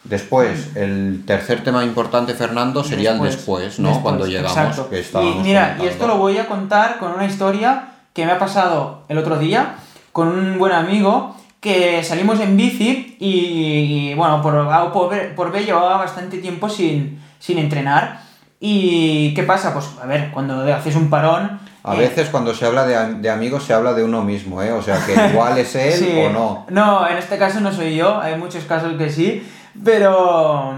Después, 0.08 0.76
el 0.76 1.24
tercer 1.26 1.64
tema 1.64 1.84
importante, 1.84 2.34
Fernando, 2.34 2.84
sería 2.84 3.12
el 3.12 3.20
después, 3.20 3.78
¿no? 3.80 3.88
Después, 3.88 4.02
Cuando 4.02 4.26
llegamos, 4.26 4.56
exacto. 4.56 4.88
que 4.88 5.00
Y 5.00 5.34
mira, 5.42 5.76
y 5.82 5.86
esto 5.86 6.06
lo 6.06 6.16
voy 6.18 6.38
a 6.38 6.46
contar 6.46 6.98
con 6.98 7.12
una 7.12 7.26
historia 7.26 7.88
que 8.12 8.24
me 8.24 8.32
ha 8.32 8.38
pasado 8.38 9.02
el 9.08 9.18
otro 9.18 9.38
día 9.38 9.74
con 10.12 10.28
un 10.28 10.58
buen 10.58 10.72
amigo 10.72 11.36
que 11.60 12.02
salimos 12.04 12.40
en 12.40 12.56
bici 12.56 13.16
y, 13.18 14.10
y, 14.10 14.14
bueno, 14.14 14.40
por, 14.40 14.54
por, 14.92 15.34
por 15.34 15.52
B 15.52 15.64
llevaba 15.64 15.96
bastante 15.98 16.38
tiempo 16.38 16.68
sin, 16.68 17.20
sin 17.38 17.58
entrenar. 17.58 18.20
¿Y 18.60 19.34
qué 19.34 19.42
pasa? 19.42 19.74
Pues 19.74 19.90
a 20.02 20.06
ver, 20.06 20.30
cuando 20.30 20.62
haces 20.72 20.96
un 20.96 21.10
parón... 21.10 21.58
A 21.84 21.94
eh, 21.94 21.98
veces 21.98 22.30
cuando 22.30 22.54
se 22.54 22.64
habla 22.64 22.86
de, 22.86 23.14
de 23.16 23.30
amigos 23.30 23.64
se 23.64 23.74
habla 23.74 23.92
de 23.92 24.02
uno 24.04 24.22
mismo, 24.22 24.62
¿eh? 24.62 24.72
O 24.72 24.82
sea, 24.82 24.98
que 25.04 25.12
igual 25.30 25.58
es 25.58 25.74
él 25.74 25.92
Sí. 25.92 26.14
o 26.24 26.30
no. 26.30 26.66
No, 26.70 27.06
en 27.06 27.18
este 27.18 27.36
caso 27.36 27.60
no 27.60 27.72
soy 27.72 27.96
yo, 27.96 28.18
hay 28.20 28.36
muchos 28.36 28.64
casos 28.64 28.94
que 28.96 29.10
sí, 29.10 29.46
pero, 29.84 30.74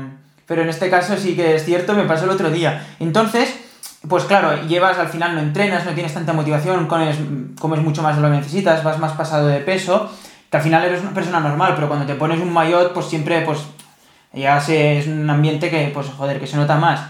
pero 0.47 0.63
en 0.63 0.69
este 0.69 0.91
caso 0.91 1.17
sí 1.17 1.35
que 1.37 1.57
es 1.57 1.65
cierto, 1.65 1.95
me 1.95 2.05
pasó 2.05 2.25
el 2.25 2.31
otro 2.31 2.51
día. 2.51 2.87
Entonces, 3.01 3.55
pues 4.09 4.25
claro, 4.25 4.63
llevas, 4.67 4.99
al 4.99 5.09
final 5.09 5.35
no 5.35 5.41
entrenas, 5.41 5.85
no 5.85 5.93
tienes 5.93 6.15
tanta 6.15 6.33
motivación, 6.33 6.87
comes, 6.87 7.17
comes 7.59 7.81
mucho 7.81 8.03
más 8.03 8.17
de 8.17 8.23
lo 8.23 8.31
que 8.31 8.37
necesitas, 8.37 8.85
vas 8.85 8.99
más 8.99 9.13
pasado 9.13 9.49
de 9.49 9.59
peso, 9.61 10.11
que 10.51 10.57
al 10.57 10.63
final 10.63 10.85
eres 10.85 11.01
una 11.03 11.13
persona 11.13 11.41
normal, 11.41 11.73
pero 11.75 11.89
cuando 11.89 12.07
te 12.07 12.15
pones 12.15 12.41
un 12.41 12.53
maillot, 12.53 12.93
pues 12.95 13.07
siempre, 13.07 13.41
pues, 13.43 13.59
ya 14.33 14.59
es 14.59 15.07
un 15.07 15.29
ambiente 15.29 15.69
que, 15.71 15.91
pues, 15.93 16.07
joder, 16.17 16.39
que 16.41 16.47
se 16.47 16.57
nota 16.57 16.77
más. 16.77 17.01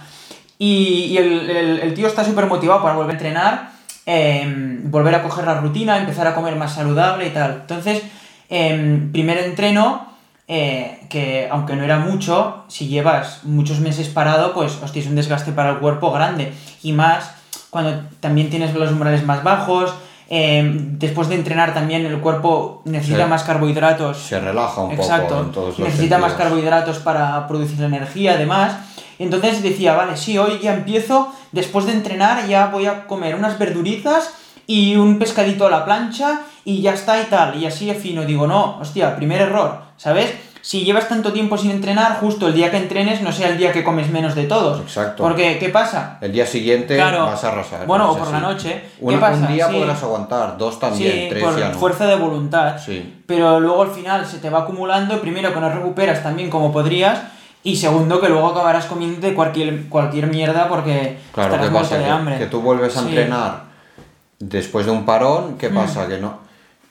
Y, 0.59 1.05
y 1.11 1.19
el, 1.19 1.51
el- 1.51 1.95
tío 1.95 2.09
está 2.09 2.25
súper 2.25 2.47
motivado 2.47 2.83
para 2.83 2.95
volver 2.95 3.11
a 3.11 3.19
entrenar, 3.19 3.71
eh, 4.07 4.81
volver 4.85 5.15
a 5.15 5.23
coger 5.23 5.45
la 5.45 5.61
rutina, 5.61 5.99
empezar 5.99 6.27
a 6.27 6.35
comer 6.35 6.57
más 6.57 6.75
saludable 6.75 7.27
y 7.27 7.31
tal. 7.31 7.59
Entonces, 7.61 8.03
eh, 8.51 9.09
primer 9.13 9.39
entreno, 9.39 10.08
eh, 10.49 11.01
que 11.11 11.47
aunque 11.51 11.77
no 11.77 11.85
era 11.85 11.99
mucho, 11.99 12.65
si 12.69 12.89
llevas 12.89 13.45
muchos 13.45 13.81
meses 13.81 14.09
parado, 14.09 14.55
pues 14.55 14.79
hostia, 14.83 15.03
es 15.03 15.09
un 15.09 15.15
desgaste 15.15 15.53
para 15.53 15.71
el 15.71 15.79
cuerpo 15.79 16.11
grande. 16.11 16.53
Y 16.83 16.93
más 16.93 17.33
cuando 17.71 18.01
también 18.21 18.49
tienes 18.51 18.75
los 18.75 18.91
umbrales 18.91 19.25
más 19.25 19.43
bajos. 19.45 19.95
eh, 20.31 20.63
después 20.99 21.29
de 21.29 21.37
entrenar 21.37 21.73
también 21.73 22.05
el 22.05 22.19
cuerpo 22.21 22.83
necesita 22.85 23.27
más 23.27 23.45
carbohidratos 23.45 24.19
Se 24.19 24.39
relaja 24.39 24.83
un 24.83 24.93
Exacto. 24.93 25.29
poco 25.29 25.41
en 25.41 25.53
todos 25.53 25.79
los 25.79 25.89
Necesita 25.89 26.19
más 26.19 26.35
carbohidratos 26.35 26.99
para 26.99 27.47
producir 27.49 27.83
energía, 27.83 28.33
además. 28.35 28.77
Entonces 29.19 29.63
decía, 29.63 29.95
vale, 29.95 30.17
sí, 30.19 30.37
hoy 30.37 30.59
ya 30.63 30.75
empiezo, 30.75 31.33
después 31.53 31.87
de 31.87 31.93
entrenar 31.93 32.47
ya 32.47 32.67
voy 32.67 32.87
a 32.87 33.07
comer 33.07 33.35
unas 33.35 33.59
verduritas 33.59 34.35
y 34.67 34.97
un 34.97 35.19
pescadito 35.19 35.67
a 35.67 35.71
la 35.71 35.85
plancha 35.87 36.41
y 36.65 36.83
ya 36.83 36.93
está 36.93 37.21
y 37.21 37.25
tal. 37.25 37.57
Y 37.57 37.67
así 37.67 37.91
fino, 37.95 38.23
digo, 38.27 38.47
no, 38.47 38.79
hostia, 38.81 39.17
primer 39.17 39.41
error, 39.41 39.88
¿sabes? 39.99 40.33
Si 40.61 40.85
llevas 40.85 41.09
tanto 41.09 41.33
tiempo 41.33 41.57
sin 41.57 41.71
entrenar, 41.71 42.19
justo 42.21 42.49
el 42.49 42.55
día 42.55 42.71
que 42.71 42.77
entrenes 42.79 43.23
no 43.23 43.31
sea 43.33 43.49
el 43.49 43.57
día 43.59 43.73
que 43.73 43.85
comes 43.85 44.11
menos 44.11 44.35
de 44.35 44.45
todos. 44.45 44.81
Exacto. 44.81 45.23
Porque, 45.23 45.59
¿qué 45.59 45.69
pasa? 45.69 46.19
El 46.21 46.33
día 46.33 46.45
siguiente 46.47 46.97
Claro. 46.97 47.27
vas 47.27 47.43
a 47.45 47.49
arrasar. 47.53 47.87
Bueno, 47.87 48.11
o 48.11 48.15
por 48.19 48.25
así. 48.25 48.33
la 48.33 48.41
noche. 48.41 48.83
¿Qué 48.99 49.05
Un, 49.05 49.21
pasa? 49.21 49.37
un 49.47 49.47
día 49.55 49.69
Sí. 49.69 49.75
podrás 49.77 50.03
aguantar, 50.03 50.59
dos 50.59 50.79
también, 50.81 51.13
Sí, 51.13 51.27
tres 51.31 51.43
por 51.45 51.59
ya 51.59 51.69
no. 51.69 51.79
fuerza 51.79 52.07
de 52.07 52.17
voluntad. 52.17 52.77
Sí. 52.85 53.23
Pero 53.27 53.61
luego 53.61 53.83
al 53.83 53.91
final 53.93 54.27
se 54.27 54.39
te 54.39 54.51
va 54.51 54.61
acumulando, 54.61 55.21
primero 55.21 55.55
que 55.55 55.61
no 55.61 55.69
recuperas 55.71 56.23
también 56.23 56.51
como 56.51 56.73
podrías, 56.73 57.21
y 57.63 57.77
segundo 57.77 58.21
que 58.21 58.29
luego 58.29 58.49
acabarás 58.49 58.87
comiendo 58.87 59.33
cualquier, 59.35 59.89
cualquier 59.89 60.27
mierda 60.27 60.69
porque 60.69 61.19
Claro, 61.33 61.49
estarás 61.55 61.67
¿qué 61.67 61.73
muerto 61.73 61.95
de 61.95 62.05
Que- 62.05 62.11
hambre. 62.11 62.39
Que, 62.39 62.47
tú 62.47 62.61
vuelves 62.61 62.97
a 62.97 63.01
Sí. 63.01 63.09
entrenar 63.09 63.63
después 64.39 64.87
de 64.87 64.93
un 64.93 65.05
parón, 65.07 65.57
¿qué 65.57 65.69
Mm. 65.71 65.75
pasa? 65.75 66.07
Que 66.09 66.19
no, 66.19 66.39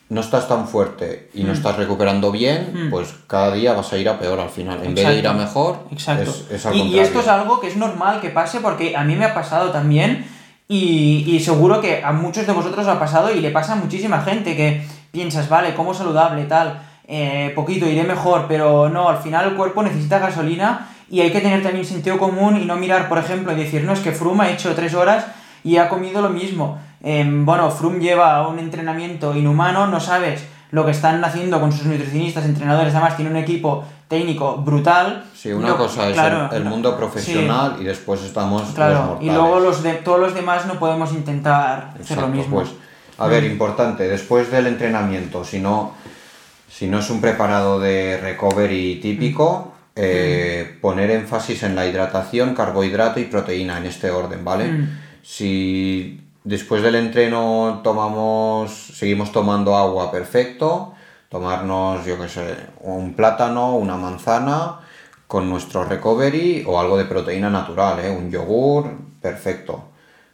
no 0.09 0.21
estás 0.21 0.47
tan 0.47 0.67
fuerte 0.67 1.29
y 1.33 1.43
no 1.43 1.49
Mm. 1.51 1.55
estás 1.57 1.75
recuperando 1.75 2.31
bien, 2.31 2.71
Mm. 2.73 2.89
pues 2.89 3.13
cada 3.27 3.53
día 3.53 3.73
vas 3.73 3.91
a 3.91 3.97
ir 3.97 4.07
a 4.07 4.17
peor 4.19 4.39
al 4.39 4.49
final. 4.49 4.79
En 4.83 4.95
vez 4.95 5.05
de 5.07 5.17
ir 5.19 5.27
a 5.27 5.33
mejor, 5.33 5.79
Exacto. 5.91 6.31
es, 6.31 6.45
es 6.51 6.65
al 6.65 6.75
y, 6.75 6.97
esto 6.99 7.19
es 7.19 7.27
algo 7.27 7.59
que 7.59 7.67
es 7.67 7.75
normal 7.75 8.21
que 8.21 8.29
pase 8.29 8.59
porque 8.61 8.95
a 8.95 9.03
mí 9.03 9.15
me 9.15 9.25
ha 9.25 9.33
pasado 9.33 9.71
también 9.71 10.25
y, 10.69 11.23
y 11.27 11.39
seguro 11.41 11.81
que 11.81 12.03
a 12.03 12.11
muchos 12.13 12.47
de 12.47 12.53
vosotros 12.53 12.87
ha 12.87 12.99
pasado 12.99 13.31
y 13.31 13.41
le 13.41 13.51
pasa 13.51 13.73
a 13.73 13.75
muchísima 13.77 14.21
gente 14.21 14.55
que 14.55 14.85
piensas, 15.11 15.49
vale, 15.49 15.73
como 15.73 15.93
saludable, 15.93 16.45
tal, 16.45 16.81
eh, 17.07 17.51
poquito, 17.55 17.85
iré 17.87 18.03
mejor, 18.03 18.45
pero 18.47 18.89
no, 18.89 19.09
al 19.09 19.17
final 19.17 19.49
el 19.49 19.55
cuerpo 19.55 19.81
necesita 19.83 20.19
gasolina 20.19 20.89
y 21.09 21.21
hay 21.21 21.31
que 21.31 21.39
tener 21.41 21.63
también 21.63 21.85
sentido 21.85 22.17
común 22.17 22.57
y 22.61 22.65
no 22.65 22.75
mirar, 22.75 23.07
por 23.07 23.17
ejemplo, 23.17 23.51
y 23.53 23.55
decir, 23.55 23.83
no, 23.83 23.93
es 23.93 23.99
que 23.99 24.11
Froome 24.11 24.43
ha 24.45 24.51
hecho 24.51 24.73
tres 24.75 24.93
horas 24.93 25.25
y 25.63 25.77
ha 25.77 25.87
comido 25.89 26.21
lo 26.21 26.29
mismo. 26.29 26.79
Em, 27.03 27.45
bueno, 27.45 27.69
Froome 27.71 27.99
lleva 27.99 28.47
un 28.47 28.59
entrenamiento 28.59 29.35
inhumano, 29.35 29.87
no 29.87 29.99
sabes 29.99 30.43
lo 30.71 30.83
que 30.85 30.91
están 30.91 31.23
haciendo 31.23 31.59
con 31.59 31.71
sus 31.71 31.85
nutricionistas, 31.85 32.45
entrenadores, 32.45 32.93
además 32.93 33.15
tiene 33.15 33.31
un 33.31 33.37
equipo 33.37 33.85
técnico 34.07 34.57
brutal. 34.57 35.23
Sí, 35.33 35.51
una 35.51 35.69
No, 35.69 35.77
cosa 35.77 36.07
es 36.07 36.13
claro, 36.13 36.49
el, 36.51 36.57
el 36.57 36.63
no, 36.65 36.69
mundo 36.71 36.97
profesional 36.97 37.77
y 37.79 37.83
después 37.83 38.21
estamos 38.23 38.61
los 38.63 38.71
Claro, 38.71 38.99
mortales. 39.05 39.23
y 39.23 39.33
luego 39.33 39.59
los 39.59 39.83
de, 39.83 39.93
todos 39.93 40.19
los 40.19 40.33
demás 40.33 40.65
no 40.65 40.75
podemos 40.79 41.11
intentar 41.13 41.93
hacer 42.01 42.17
lo 42.17 42.27
mismo. 42.27 42.57
Pues, 42.57 42.69
a 43.17 43.27
ver, 43.27 43.43
importante, 43.45 44.07
después 44.07 44.51
del 44.51 44.67
entrenamiento, 44.67 45.43
si 45.43 45.59
no, 45.59 45.93
si 46.69 46.87
no 46.87 46.99
es 46.99 47.09
un 47.09 47.21
preparado 47.21 47.79
de 47.79 48.17
recovery 48.17 48.99
típico, 49.01 49.73
Mm. 49.97 49.99
eh, 50.03 50.77
poner 50.79 51.09
énfasis 51.09 51.63
en 51.63 51.75
la 51.75 51.87
hidratación, 51.87 52.53
carbohidrato 52.53 53.19
y 53.19 53.23
proteína 53.23 53.77
en 53.79 53.85
este 53.87 54.11
orden, 54.11 54.45
¿vale? 54.45 54.65
Mm. 54.71 54.99
Si 55.23 56.21
después 56.47 56.81
del 56.81 56.95
entreno 56.95 57.81
tomamos, 57.83 58.71
seguimos 58.71 59.31
tomando 59.31 59.75
agua, 59.75 60.11
perfecto. 60.11 60.93
Tomarnos, 61.29 62.05
yo 62.05 62.17
qué 62.19 62.29
sé, 62.29 62.55
un 62.81 63.13
plátano, 63.13 63.75
una 63.75 63.97
manzana 63.97 64.79
con 65.27 65.49
nuestro 65.49 65.83
recovery 65.83 66.63
o 66.65 66.79
algo 66.79 66.97
de 66.97 67.03
proteína 67.03 67.49
natural, 67.49 67.99
¿eh? 67.99 68.09
un 68.09 68.31
yogur, 68.31 68.91
perfecto, 69.21 69.89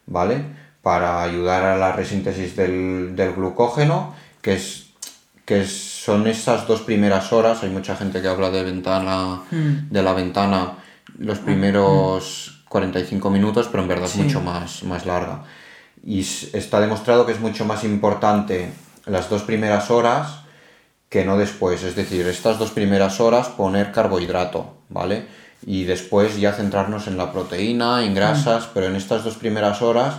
¿vale? 0.06 0.44
Para 0.82 1.20
ayudar 1.22 1.64
a 1.64 1.76
la 1.76 1.90
resíntesis 1.92 2.54
del, 2.54 3.16
del 3.16 3.32
glucógeno, 3.32 4.14
que 4.40 4.54
es 4.54 4.82
que 5.44 5.66
son 5.66 6.26
esas 6.28 6.66
dos 6.68 6.80
primeras 6.82 7.32
horas. 7.32 7.62
Hay 7.64 7.70
mucha 7.70 7.96
gente 7.96 8.22
que 8.22 8.28
habla 8.28 8.50
de 8.50 8.62
ventana, 8.62 9.42
Mm. 9.50 9.90
de 9.90 10.02
la 10.02 10.12
ventana 10.14 10.74
los 11.18 11.38
primeros 11.40 12.62
45 12.68 13.30
minutos, 13.30 13.68
pero 13.70 13.82
en 13.82 13.88
verdad 13.88 14.06
Sí. 14.06 14.20
es 14.20 14.24
mucho 14.26 14.40
más, 14.40 14.82
más 14.84 15.04
larga. 15.06 15.42
Y 16.04 16.20
está 16.20 16.80
demostrado 16.80 17.24
que 17.24 17.32
es 17.32 17.40
mucho 17.40 17.64
más 17.64 17.82
importante 17.84 18.70
las 19.06 19.30
dos 19.30 19.42
primeras 19.42 19.90
horas 19.90 20.40
que 21.08 21.24
no 21.24 21.38
después. 21.38 21.82
Es 21.82 21.96
decir, 21.96 22.26
estas 22.26 22.58
dos 22.58 22.72
primeras 22.72 23.20
horas 23.20 23.48
poner 23.48 23.92
carbohidrato, 23.92 24.74
¿vale? 24.88 25.26
Y 25.66 25.84
después 25.84 26.38
ya 26.38 26.52
centrarnos 26.52 27.06
en 27.06 27.16
la 27.16 27.32
proteína, 27.32 28.04
en 28.04 28.14
grasas, 28.14 28.68
pero 28.74 28.86
en 28.86 28.96
estas 28.96 29.24
dos 29.24 29.36
primeras 29.36 29.80
horas 29.80 30.16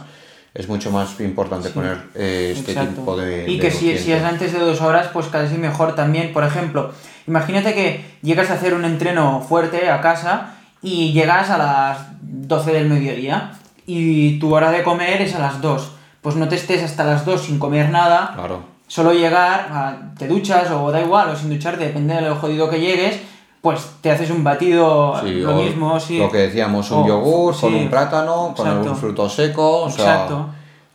es 0.56 0.69
mucho 0.69 0.89
más 0.89 1.19
importante 1.19 1.69
poner 1.69 1.98
eh, 2.15 2.54
este 2.58 2.71
Exacto. 2.71 3.02
tipo 3.02 3.17
de... 3.17 3.45
Y 3.52 3.58
de 3.58 3.62
que 3.62 3.71
si, 3.71 3.98
si 3.98 4.13
es 4.13 4.24
antes 4.24 4.54
de 4.54 4.60
dos 4.60 4.82
horas, 4.82 5.10
pues 5.12 5.28
casi 5.28 5.58
mejor 5.58 5.95
también. 5.95 6.32
Por 6.32 6.45
ejemplo, 6.45 6.93
imagínate 7.28 7.74
que 7.74 8.06
llegas 8.24 8.50
a 8.50 8.54
hacer 8.54 8.74
un 8.74 8.86
entreno 8.86 9.41
fuerte 9.41 9.89
a 9.89 10.00
casa 10.02 10.56
y 10.82 11.12
llegas 11.12 11.50
a 11.50 11.58
las 11.58 11.98
12 12.21 12.71
del 12.71 12.88
mediodía 12.88 13.52
y 13.86 14.39
tu 14.39 14.54
hora 14.56 14.71
de 14.71 14.84
comer 14.84 15.21
es 15.21 15.36
a 15.36 15.39
las 15.39 15.62
2. 15.62 15.91
Pues 16.21 16.36
no 16.36 16.48
te 16.48 16.56
estés 16.56 16.84
hasta 16.84 17.04
las 17.04 17.26
2 17.26 17.41
sin 17.41 17.60
comer 17.60 17.89
nada, 17.89 18.32
Claro. 18.36 18.62
solo 18.88 19.13
llegar, 19.13 19.67
a- 19.71 19.98
te 20.17 20.28
duchas 20.28 20.71
o 20.71 20.91
da 20.91 21.02
igual, 21.02 21.30
o 21.30 21.36
sin 21.36 21.50
ducharte, 21.50 21.86
depende 21.86 22.15
de 22.15 22.21
lo 22.21 22.36
jodido 22.36 22.69
que 22.69 22.80
llegues, 22.80 23.19
pues 23.62 23.82
te 24.02 24.12
haces 24.12 24.30
un 24.30 24.43
batido, 24.43 25.19
Sí, 25.24 25.41
lo 25.41 25.54
mismo, 25.56 26.00
sí. 26.00 26.17
Lo 26.19 26.30
que 26.32 26.38
decíamos, 26.39 26.89
un 26.91 27.04
O- 27.04 27.08
yogur 27.08 27.60
con 27.60 27.74
un 27.74 27.89
plátano, 27.89 28.54
con 28.56 28.67
algún 28.67 28.95
fruto 28.95 29.28
seco, 29.30 29.82
o 29.84 29.89
sea, 29.89 30.13
Exacto. 30.13 30.48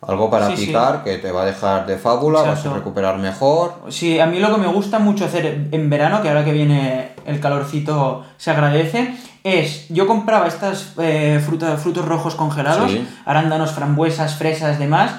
Algo 0.06 0.30
para 0.30 0.48
Sí, 0.50 0.56
sí. 0.56 0.66
picar 0.66 1.04
que 1.04 1.18
te 1.18 1.30
va 1.30 1.42
a 1.42 1.44
dejar 1.46 1.86
de 1.86 1.96
fábula, 1.98 2.42
vas 2.42 2.64
a 2.64 2.72
recuperar 2.72 3.18
mejor. 3.18 3.74
Sí, 3.90 4.18
a 4.18 4.26
mí 4.26 4.38
lo 4.38 4.50
que 4.54 4.60
me 4.60 4.66
gusta 4.68 4.98
mucho 4.98 5.24
hacer 5.26 5.68
en 5.70 5.90
verano, 5.90 6.22
que 6.22 6.28
ahora 6.28 6.44
que 6.44 6.52
viene 6.52 7.10
el 7.26 7.38
calorcito 7.40 8.24
se 8.38 8.50
agradece, 8.50 9.14
es 9.44 9.86
yo 9.90 10.06
compraba 10.06 10.46
estas 10.46 10.94
eh, 10.98 11.40
frutas, 11.44 11.80
frutos 11.82 12.04
rojos 12.06 12.34
congelados, 12.34 12.90
Sí. 12.90 13.06
arándanos, 13.26 13.72
frambuesas, 13.72 14.36
fresas, 14.36 14.78
demás, 14.78 15.12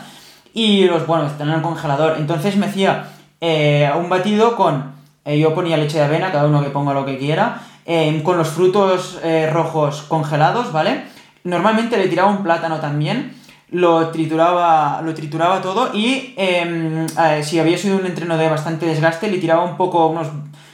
y 0.54 0.86
los, 0.86 1.06
bueno, 1.08 1.28
están 1.28 1.50
en 1.50 1.56
el 1.56 1.62
congelador. 1.62 2.16
Entonces 2.18 2.56
me 2.58 2.66
hacía 2.66 3.06
eh, 3.40 3.90
un 3.98 4.10
batido 4.10 4.56
con, 4.56 4.92
eh, 5.26 5.40
yo 5.40 5.54
ponía 5.54 5.78
leche 5.78 5.98
de 6.00 6.06
avena, 6.06 6.32
cada 6.32 6.46
uno 6.48 6.62
que 6.64 6.70
ponga 6.70 6.94
lo 6.94 7.06
que 7.06 7.18
quiera, 7.18 7.62
eh, 7.86 8.22
con 8.24 8.38
los 8.38 8.50
frutos 8.50 9.20
rojos 9.52 10.04
congelados, 10.08 10.72
¿vale? 10.72 11.04
Normalmente 11.44 11.98
le 11.98 12.08
tiraba 12.08 12.30
un 12.30 12.44
plátano 12.44 12.80
también, 12.80 13.34
lo 13.72 14.10
trituraba, 14.10 15.02
lo 15.02 15.14
trituraba 15.14 15.62
todo 15.62 15.92
y 15.94 16.34
em, 16.38 17.06
eh, 17.06 17.42
si 17.44 17.60
había 17.60 17.78
sido 17.78 17.98
un 17.98 18.06
entreno 18.06 18.38
de 18.38 18.50
bastante 18.50 18.86
desgaste, 18.86 19.30
le 19.30 19.38
tiraba 19.38 19.64
un 19.64 19.78
poco, 19.78 20.08
unos 20.08 20.28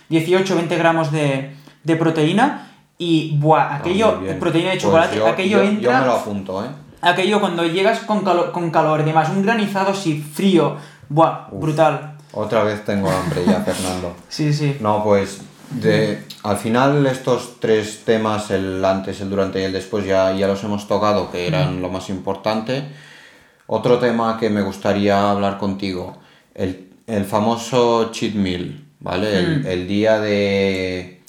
18-20 0.09 0.77
gramos 0.77 1.11
de, 1.11 1.55
de 1.83 1.95
proteína 1.95 2.69
y, 2.97 3.37
buah, 3.37 3.61
Ah, 3.61 3.75
aquello, 3.75 4.17
bien. 4.19 4.39
proteína 4.39 4.69
de 4.71 4.75
Pues 4.77 4.83
chocolate, 4.83 5.17
yo- 5.17 5.27
aquello 5.27 5.57
yo- 5.57 5.63
Yo 5.63 5.69
entra... 5.69 5.99
me 6.01 6.05
lo 6.07 6.13
apunto, 6.13 6.65
¿eh? 6.65 6.69
Aquello 7.01 7.39
cuando 7.39 7.63
llegas 7.63 7.99
con 7.99 8.21
calor, 8.23 8.51
con 8.51 8.71
calor, 8.71 9.05
demás, 9.05 9.29
un 9.29 9.43
granizado 9.43 9.91
así 9.91 10.19
frío, 10.19 10.77
buah, 11.09 11.47
brutal. 11.51 12.15
Otra 12.33 12.63
vez 12.63 12.83
tengo 12.83 13.09
hambre 13.11 13.43
ya, 13.45 13.61
Fernando. 13.61 14.15
Sí, 14.27 14.51
sí. 14.51 14.77
No, 14.81 15.03
pues 15.03 15.41
de, 15.71 16.23
al 16.43 16.57
final 16.57 17.05
estos 17.07 17.59
tres 17.59 18.03
temas, 18.05 18.51
el 18.51 18.83
antes, 18.83 19.19
el 19.21 19.29
durante 19.29 19.59
y 19.61 19.63
el 19.63 19.73
después, 19.73 20.05
ya, 20.05 20.31
ya 20.33 20.47
los 20.47 20.63
hemos 20.63 20.87
tocado, 20.87 21.31
que 21.31 21.47
eran 21.47 21.81
lo 21.81 21.89
más 21.89 22.09
importante. 22.09 22.83
Otro 23.67 23.99
tema 23.99 24.37
que 24.39 24.49
me 24.49 24.61
gustaría 24.61 25.29
hablar 25.29 25.57
contigo, 25.57 26.17
el, 26.55 26.87
el 27.05 27.25
famoso 27.25 28.11
cheat 28.11 28.33
meal, 28.33 28.81
¿vale? 28.99 29.37
El, 29.39 29.65
el 29.67 29.87
día 29.87 30.19
de... 30.19 31.21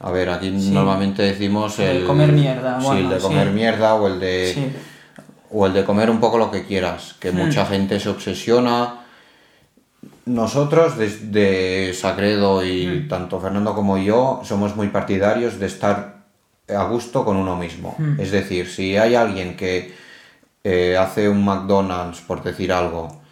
A 0.00 0.10
ver, 0.12 0.28
aquí 0.30 0.48
Sí. 0.60 0.70
normalmente 0.70 1.22
decimos 1.22 1.78
El 1.80 1.98
el... 1.98 2.04
comer 2.04 2.30
mierda, 2.32 2.78
Sí, 2.78 2.86
bueno, 2.86 3.00
el 3.00 3.08
de 3.08 3.16
sí. 3.16 3.22
comer 3.22 3.50
mierda 3.50 3.94
o 3.94 4.06
el 4.06 4.20
de... 4.20 4.52
Sí. 4.54 4.66
O 5.50 5.66
el 5.66 5.72
de 5.72 5.82
comer 5.84 6.10
un 6.10 6.20
poco 6.20 6.36
lo 6.36 6.50
que 6.50 6.66
quieras, 6.66 7.14
que 7.18 7.32
mucha 7.32 7.64
gente 7.64 7.98
se 7.98 8.10
obsesiona. 8.10 8.97
Nosotros 10.28 10.98
desde 10.98 11.94
Sagredo 11.94 12.64
y 12.64 13.06
tanto 13.08 13.40
Fernando 13.40 13.74
como 13.74 13.96
yo 13.96 14.42
somos 14.44 14.76
muy 14.76 14.88
partidarios 14.88 15.58
de 15.58 15.66
estar 15.66 16.18
a 16.68 16.84
gusto 16.84 17.24
con 17.24 17.36
uno 17.36 17.56
mismo. 17.56 17.96
Es 18.18 18.30
decir, 18.30 18.68
si 18.68 18.96
hay 18.96 19.14
alguien 19.14 19.56
que 19.56 19.94
eh, 20.62 20.96
hace 20.98 21.28
un 21.28 21.44
McDonald's, 21.44 22.20
por 22.20 22.42
decir 22.42 22.72
algo, 22.72 23.22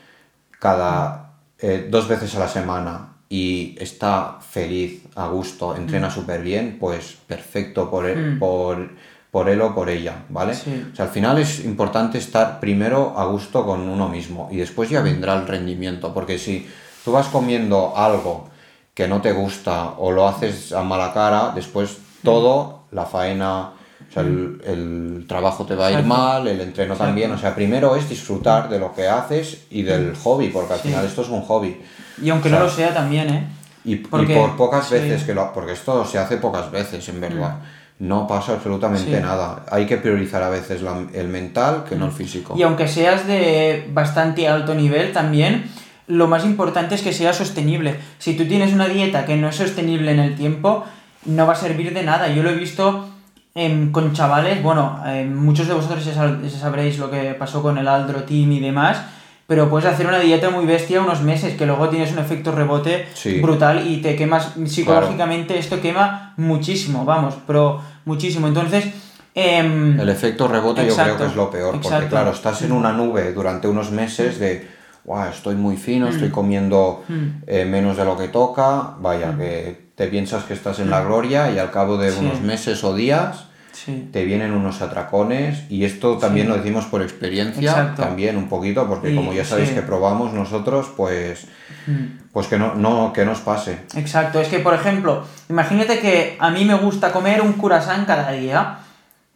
cada 0.58 1.34
eh, 1.58 1.86
dos 1.90 2.08
veces 2.08 2.34
a 2.34 2.38
la 2.38 2.48
semana 2.48 3.12
y 3.28 3.76
está 3.78 4.38
feliz, 4.40 5.02
a 5.16 5.28
gusto, 5.28 5.76
entrena 5.76 6.10
súper 6.10 6.40
bien, 6.42 6.78
pues 6.80 7.18
perfecto 7.26 7.90
por 7.90 8.06
él, 8.06 8.38
por, 8.38 8.88
por 9.30 9.50
él 9.50 9.60
o 9.60 9.74
por 9.74 9.90
ella, 9.90 10.24
¿vale? 10.30 10.54
Sí. 10.54 10.86
O 10.92 10.96
sea, 10.96 11.06
al 11.06 11.10
final 11.10 11.38
es 11.38 11.62
importante 11.64 12.16
estar 12.16 12.58
primero 12.58 13.18
a 13.18 13.26
gusto 13.26 13.66
con 13.66 13.80
uno 13.86 14.08
mismo 14.08 14.48
y 14.50 14.56
después 14.56 14.88
ya 14.88 15.02
vendrá 15.02 15.34
el 15.34 15.46
rendimiento, 15.46 16.14
porque 16.14 16.38
si 16.38 16.66
tú 17.06 17.12
vas 17.12 17.28
comiendo 17.28 17.96
algo 17.96 18.48
que 18.92 19.06
no 19.06 19.20
te 19.20 19.30
gusta 19.30 19.90
o 19.98 20.10
lo 20.10 20.26
haces 20.26 20.72
a 20.72 20.82
mala 20.82 21.12
cara, 21.12 21.52
después 21.54 21.98
todo, 22.24 22.86
la 22.90 23.04
faena, 23.06 23.70
o 24.08 24.12
sea, 24.12 24.22
el, 24.24 24.60
el 24.66 25.24
trabajo 25.28 25.64
te 25.64 25.76
va 25.76 25.86
a 25.86 25.92
ir 25.92 26.02
mal, 26.04 26.48
el 26.48 26.60
entreno 26.60 26.96
también, 26.96 27.30
o 27.30 27.38
sea, 27.38 27.54
primero 27.54 27.94
es 27.94 28.08
disfrutar 28.08 28.68
de 28.68 28.80
lo 28.80 28.92
que 28.92 29.06
haces 29.06 29.66
y 29.70 29.82
del 29.84 30.16
hobby, 30.16 30.48
porque 30.48 30.72
al 30.72 30.80
Sí. 30.80 30.88
final 30.88 31.04
esto 31.04 31.22
es 31.22 31.28
un 31.28 31.42
hobby. 31.42 31.80
Y 32.20 32.28
aunque 32.30 32.48
O 32.48 32.50
sea, 32.50 32.58
no 32.58 32.64
lo 32.64 32.70
sea 32.72 32.92
también, 32.92 33.28
¿eh? 33.30 33.46
Y, 33.84 33.94
por 33.96 34.56
pocas 34.56 34.88
sí. 34.88 34.94
veces 34.94 35.22
que 35.22 35.32
lo 35.32 35.52
porque 35.52 35.74
esto 35.74 36.04
se 36.04 36.18
hace 36.18 36.38
pocas 36.38 36.72
veces 36.72 37.08
en 37.08 37.20
verdad. 37.20 37.58
No 38.00 38.26
pasa 38.26 38.54
absolutamente 38.54 39.14
Sí. 39.16 39.22
nada. 39.22 39.64
Hay 39.70 39.86
que 39.86 39.96
priorizar 39.98 40.42
a 40.42 40.48
veces 40.50 40.82
la- 40.82 41.06
el 41.14 41.28
mental 41.28 41.84
que 41.88 41.94
no 41.94 42.06
el 42.06 42.12
físico. 42.12 42.54
Y 42.56 42.62
aunque 42.64 42.88
seas 42.88 43.28
de 43.28 43.88
bastante 43.92 44.48
alto 44.48 44.74
nivel 44.74 45.12
también, 45.12 45.70
lo 46.08 46.26
más 46.28 46.44
importante 46.44 46.94
es 46.94 47.02
que 47.02 47.12
sea 47.12 47.32
sostenible. 47.32 47.96
Si 48.18 48.34
tú 48.36 48.46
tienes 48.46 48.72
una 48.72 48.88
dieta 48.88 49.24
que 49.26 49.36
no 49.36 49.48
es 49.48 49.56
sostenible 49.56 50.12
en 50.12 50.20
el 50.20 50.34
tiempo, 50.36 50.84
no 51.24 51.46
va 51.46 51.54
a 51.54 51.56
servir 51.56 51.92
de 51.94 52.02
nada. 52.04 52.28
Yo 52.28 52.42
lo 52.42 52.50
he 52.50 52.54
visto 52.54 53.08
em, 53.54 53.90
con 53.90 54.12
chavales, 54.12 54.62
bueno, 54.62 55.00
em, 55.06 55.34
muchos 55.34 55.66
de 55.66 55.74
vosotros 55.74 56.04
ya, 56.04 56.12
sab- 56.14 56.42
ya 56.42 56.58
sabréis 56.58 56.98
lo 56.98 57.10
que 57.10 57.34
pasó 57.34 57.62
con 57.62 57.78
el 57.78 57.88
Aldro 57.88 58.22
Team 58.24 58.52
y 58.52 58.60
demás, 58.60 58.98
pero 59.46 59.70
puedes 59.70 59.88
hacer 59.88 60.06
una 60.06 60.18
dieta 60.20 60.50
muy 60.50 60.66
bestia 60.66 61.00
unos 61.00 61.22
meses, 61.22 61.54
que 61.56 61.64
luego 61.66 61.88
tienes 61.88 62.12
un 62.12 62.18
efecto 62.18 62.52
rebote 62.52 63.06
Sí. 63.14 63.40
brutal 63.40 63.88
y 63.88 64.02
te 64.02 64.14
quemas 64.14 64.52
psicológicamente, 64.66 65.58
esto 65.58 65.80
quema 65.80 66.34
muchísimo, 66.36 67.04
vamos, 67.04 67.34
pero 67.46 67.80
muchísimo. 68.04 68.46
Entonces, 68.46 68.86
em, 69.34 69.98
El 69.98 70.08
efecto 70.08 70.48
rebote 70.48 70.86
yo 70.86 70.94
creo 70.94 71.16
que 71.16 71.24
es 71.26 71.34
lo 71.34 71.50
peor, 71.50 71.80
porque 71.80 72.06
claro, 72.08 72.30
estás 72.32 72.62
en 72.62 72.72
una 72.72 72.92
nube 72.92 73.32
durante 73.32 73.68
unos 73.68 73.90
meses 73.90 74.38
de, 74.38 74.68
"Guau, 75.06 75.30
estoy 75.30 75.54
muy 75.54 75.76
fino, 75.76 76.06
Mm. 76.06 76.10
estoy 76.10 76.30
comiendo 76.30 77.04
eh, 77.46 77.64
menos 77.64 77.96
de 77.96 78.04
lo 78.04 78.16
que 78.18 78.28
toca, 78.28 78.94
vaya, 79.00 79.36
que 79.38 79.86
te 79.94 80.08
piensas 80.08 80.44
que 80.44 80.52
estás 80.54 80.78
en 80.80 80.90
la 80.90 81.00
gloria 81.02 81.50
y 81.52 81.58
al 81.58 81.70
cabo 81.70 81.96
de 81.96 82.10
Mm. 82.10 82.14
Sí. 82.14 82.18
unos 82.20 82.40
meses 82.42 82.84
o 82.84 82.94
días 82.94 83.44
sí. 83.72 84.08
te 84.12 84.24
vienen 84.24 84.52
unos 84.52 84.82
atracones 84.82 85.64
y 85.70 85.84
esto 85.84 86.18
también 86.18 86.46
Sí. 86.46 86.50
lo 86.52 86.58
decimos 86.58 86.84
por 86.86 87.02
experiencia, 87.02 87.70
Exacto. 87.70 88.02
también 88.02 88.36
un 88.36 88.48
poquito, 88.48 88.86
porque 88.88 89.14
como 89.14 89.32
ya 89.32 89.44
sabéis 89.44 89.70
que 89.70 89.82
probamos 89.82 90.32
nosotros, 90.32 90.88
pues, 90.96 91.46
Mm. 91.86 92.30
pues 92.32 92.48
que 92.48 92.58
no, 92.58 92.74
no, 92.74 93.12
que 93.12 93.24
nos 93.24 93.38
pase. 93.40 93.78
Exacto, 93.94 94.40
es 94.40 94.48
que 94.48 94.58
por 94.58 94.74
ejemplo, 94.74 95.22
imagínate 95.48 96.00
que 96.00 96.36
a 96.40 96.50
mí 96.50 96.64
me 96.64 96.74
gusta 96.74 97.12
comer 97.12 97.40
un 97.42 97.52
curasán 97.52 98.04
cada 98.06 98.32
día. 98.32 98.78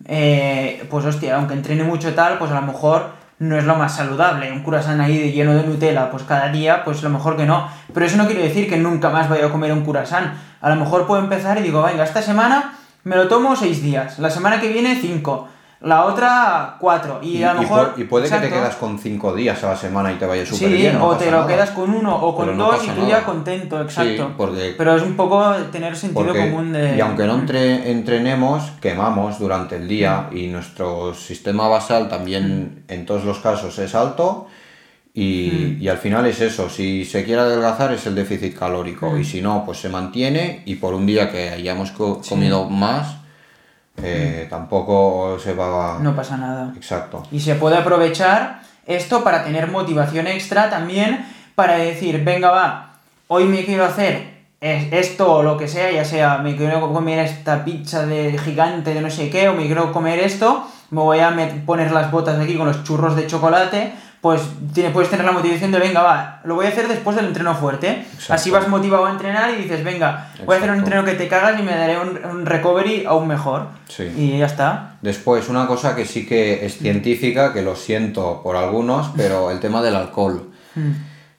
Eh, 0.06 0.86
pues 0.90 1.04
hostia, 1.04 1.36
aunque 1.36 1.52
entrene 1.54 1.84
mucho 1.84 2.14
tal, 2.14 2.38
pues 2.38 2.50
a 2.50 2.54
lo 2.60 2.66
mejor 2.66 3.19
no 3.40 3.56
es 3.56 3.64
lo 3.64 3.74
más 3.74 3.96
saludable. 3.96 4.52
Un 4.52 4.62
curasán 4.62 5.00
ahí 5.00 5.32
lleno 5.32 5.54
de 5.54 5.64
Nutella, 5.64 6.10
pues 6.10 6.22
cada 6.22 6.52
día, 6.52 6.84
pues 6.84 7.02
lo 7.02 7.08
mejor 7.08 7.36
que 7.36 7.46
no. 7.46 7.68
Pero 7.92 8.06
eso 8.06 8.16
no 8.16 8.26
quiere 8.26 8.42
decir 8.42 8.68
que 8.68 8.76
nunca 8.76 9.08
más 9.08 9.28
vaya 9.28 9.46
a 9.46 9.50
comer 9.50 9.72
un 9.72 9.82
curasán. 9.82 10.34
A 10.60 10.68
lo 10.68 10.76
mejor 10.76 11.06
puedo 11.06 11.22
empezar 11.22 11.58
y 11.58 11.62
digo, 11.62 11.82
venga, 11.82 12.04
esta 12.04 12.22
semana 12.22 12.74
me 13.02 13.16
lo 13.16 13.28
tomo 13.28 13.56
seis 13.56 13.82
días, 13.82 14.18
la 14.18 14.28
semana 14.28 14.60
que 14.60 14.68
viene 14.68 14.94
cinco, 15.00 15.48
la 15.82 16.04
otra 16.04 16.76
cuatro. 16.78 17.20
Y, 17.22 17.38
Y, 17.38 17.42
a 17.42 17.54
lo 17.54 17.60
y 17.60 17.64
mejor. 17.64 17.94
y 17.96 18.04
puede 18.04 18.28
que 18.28 18.36
te 18.36 18.48
quedas 18.50 18.76
con 18.76 18.98
cinco 18.98 19.34
días 19.34 19.64
a 19.64 19.70
la 19.70 19.76
semana 19.76 20.12
y 20.12 20.16
te 20.16 20.26
vaya 20.26 20.44
súper 20.44 20.68
Sí, 20.68 20.74
bien. 20.74 20.98
no 20.98 21.06
o 21.06 21.16
te 21.16 21.26
lo 21.30 21.38
nada. 21.38 21.46
quedas 21.46 21.70
con 21.70 21.90
uno 21.94 22.14
o 22.14 22.36
con 22.36 22.46
Pero 22.46 22.58
dos 22.58 22.84
y 22.84 22.88
tú 22.90 23.06
ya 23.08 23.24
contento, 23.24 23.80
exacto. 23.80 24.26
Sí, 24.28 24.34
porque 24.36 24.74
Pero 24.76 24.94
es 24.96 25.02
un 25.02 25.16
poco 25.16 25.54
tener 25.72 25.96
sentido 25.96 26.26
Porque- 26.26 26.50
común 26.50 26.72
de. 26.74 26.96
Y 26.96 27.00
aunque 27.00 27.24
no 27.26 27.34
entre- 27.36 27.90
entrenemos, 27.90 28.72
quemamos 28.80 29.38
durante 29.38 29.76
el 29.76 29.88
día 29.88 30.28
Mm. 30.30 30.36
y 30.36 30.46
nuestro 30.48 31.14
sistema 31.14 31.66
basal 31.68 32.08
también 32.08 32.84
en 32.88 33.06
todos 33.06 33.24
los 33.24 33.38
casos 33.38 33.78
es 33.78 33.94
alto 33.94 34.48
y, 35.14 35.76
Mm. 35.78 35.82
y 35.82 35.88
al 35.88 35.96
final 35.98 36.26
es 36.26 36.40
eso, 36.42 36.68
si 36.68 37.04
se 37.06 37.24
quiere 37.24 37.40
adelgazar 37.40 37.92
es 37.92 38.06
el 38.06 38.14
déficit 38.14 38.56
calórico 38.56 39.12
Mm. 39.12 39.20
y 39.20 39.24
si 39.24 39.40
no, 39.40 39.64
pues 39.64 39.78
se 39.80 39.88
mantiene 39.88 40.62
y 40.66 40.74
por 40.76 40.92
un 40.92 41.06
día 41.06 41.30
que 41.32 41.48
hayamos 41.48 41.90
co- 41.90 42.20
comido 42.28 42.68
más, 42.68 43.16
eh, 44.02 44.46
tampoco 44.48 45.38
se 45.38 45.54
va 45.54 45.96
a... 45.96 45.98
No 45.98 46.14
pasa 46.14 46.36
nada. 46.36 46.72
Exacto. 46.76 47.22
Y 47.30 47.40
se 47.40 47.54
puede 47.54 47.76
aprovechar 47.76 48.62
esto 48.86 49.22
para 49.22 49.44
tener 49.44 49.70
motivación 49.70 50.26
extra 50.26 50.70
también, 50.70 51.24
para 51.54 51.76
decir, 51.76 52.24
venga, 52.24 52.50
va, 52.50 52.94
hoy 53.28 53.44
me 53.44 53.64
quiero 53.64 53.84
hacer 53.84 54.40
esto 54.60 55.36
o 55.36 55.42
lo 55.42 55.56
que 55.56 55.68
sea, 55.68 55.90
ya 55.90 56.04
sea 56.04 56.38
me 56.38 56.54
quiero 56.54 56.92
comer 56.92 57.20
esta 57.20 57.64
pizza 57.64 58.04
de 58.04 58.36
gigante 58.38 58.92
de 58.92 59.00
no 59.00 59.10
sé 59.10 59.30
qué, 59.30 59.48
o 59.48 59.54
me 59.54 59.66
quiero 59.66 59.92
comer 59.92 60.18
esto, 60.18 60.66
me 60.90 61.00
voy 61.00 61.20
a 61.20 61.34
poner 61.64 61.92
las 61.92 62.10
botas 62.10 62.38
aquí 62.38 62.56
con 62.56 62.66
los 62.66 62.84
churros 62.84 63.16
de 63.16 63.26
chocolate, 63.26 63.92
pues 64.20 64.42
tiene, 64.74 64.90
puedes 64.90 65.08
tener 65.08 65.24
la 65.24 65.32
motivación 65.32 65.72
de, 65.72 65.78
venga, 65.78 66.02
va, 66.02 66.40
lo 66.44 66.54
voy 66.54 66.66
a 66.66 66.68
hacer 66.68 66.88
después 66.88 67.16
del 67.16 67.26
entreno 67.26 67.54
fuerte. 67.54 68.04
Así 68.28 68.50
vas 68.50 68.68
motivado 68.68 69.06
a 69.06 69.10
entrenar 69.10 69.50
y 69.50 69.62
dices, 69.62 69.82
venga, 69.82 70.30
voy 70.44 70.54
a 70.54 70.58
hacer 70.58 70.70
un 70.70 70.78
entreno 70.78 71.04
que 71.04 71.14
te 71.14 71.26
cagas 71.26 71.58
y 71.58 71.62
me 71.62 71.72
daré 71.72 71.98
un, 71.98 72.44
recovery 72.44 73.06
aún 73.06 73.26
mejor. 73.26 73.68
Y 74.16 74.38
ya 74.38 74.46
está. 74.46 74.96
Después, 75.00 75.48
una 75.48 75.66
cosa 75.66 75.96
que 75.96 76.04
sí 76.04 76.26
que 76.26 76.66
es 76.66 76.76
científica, 76.76 77.54
que 77.54 77.62
lo 77.62 77.74
siento 77.76 78.42
por 78.42 78.56
algunos, 78.56 79.10
pero 79.16 79.50
el 79.50 79.58
tema 79.58 79.80
del 79.80 79.96
alcohol. 79.96 80.50
Hmm. 80.74 80.92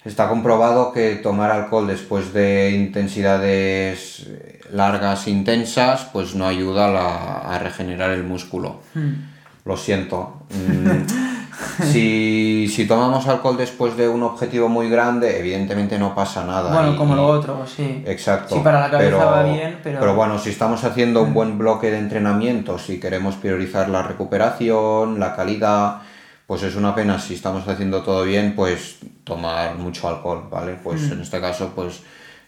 Está 0.03 0.27
comprobado 0.27 0.91
que 0.91 1.17
tomar 1.17 1.51
alcohol 1.51 1.85
después 1.85 2.33
de 2.33 2.71
intensidades 2.71 4.27
largas, 4.71 5.27
intensas, 5.27 6.07
pues 6.11 6.33
no 6.33 6.47
ayuda 6.47 7.53
a, 7.53 7.59
regenerar 7.59 8.09
el 8.09 8.23
músculo. 8.23 8.81
Hmm. 8.95 9.29
Lo 9.65 9.77
siento. 9.77 10.41
Mm, 10.49 11.29
si, 11.91 12.67
si, 12.67 12.85
tomamos 12.85 13.27
alcohol 13.27 13.57
después 13.57 13.95
de 13.97 14.07
un 14.07 14.23
objetivo 14.23 14.69
muy 14.69 14.89
grande, 14.89 15.39
evidentemente 15.39 15.97
no 15.99 16.15
pasa 16.15 16.45
nada. 16.45 16.73
Bueno, 16.73 16.97
como 16.97 17.15
lo 17.15 17.27
otro, 17.27 17.65
sí. 17.65 18.03
Exacto. 18.05 18.55
Sí, 18.55 18.61
para 18.63 18.79
la 18.79 18.89
cabeza 18.89 19.17
pero, 19.17 19.31
va 19.31 19.43
bien, 19.43 19.79
pero... 19.83 19.99
Pero 19.99 20.15
bueno, 20.15 20.39
si 20.39 20.49
estamos 20.49 20.83
haciendo 20.83 21.21
un 21.23 21.33
buen 21.33 21.57
bloque 21.57 21.91
de 21.91 21.97
entrenamiento, 21.97 22.77
si 22.77 22.99
queremos 22.99 23.35
priorizar 23.35 23.89
la 23.89 24.03
recuperación, 24.03 25.19
la 25.19 25.35
calidad, 25.35 26.01
pues 26.51 26.63
es 26.63 26.75
una 26.75 26.93
pena 26.93 27.17
si 27.17 27.35
estamos 27.35 27.67
haciendo 27.67 28.01
todo 28.01 28.23
bien, 28.23 28.55
pues 28.55 28.99
tomar 29.23 29.75
mucho 29.75 30.09
alcohol, 30.09 30.47
¿vale? 30.51 30.77
Pues 30.83 31.01
mm. 31.01 31.13
en 31.13 31.21
este 31.21 31.39
caso, 31.39 31.71
pues 31.73 32.01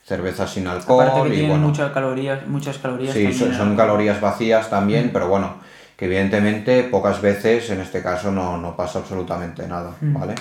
cerveza 0.05 0.45
sin 0.45 0.67
alcohol. 0.67 1.07
Aparte 1.07 1.31
que 1.31 1.43
y 1.43 1.47
bueno, 1.47 1.67
muchas 1.67 1.91
calorías, 1.91 2.45
muchas 2.47 2.77
calorías. 2.77 3.13
Sí, 3.13 3.33
son, 3.33 3.75
calorías 3.77 4.19
vacías 4.19 4.69
también, 4.69 5.07
mm. 5.07 5.09
pero 5.11 5.29
bueno, 5.29 5.55
que 5.97 6.05
evidentemente 6.05 6.83
pocas 6.83 7.21
veces 7.21 7.69
en 7.69 7.81
este 7.81 8.01
caso 8.01 8.31
no, 8.31 8.75
pasa 8.75 8.99
absolutamente 8.99 9.67
nada, 9.67 9.95
mm. 10.01 10.13
¿vale? 10.13 10.35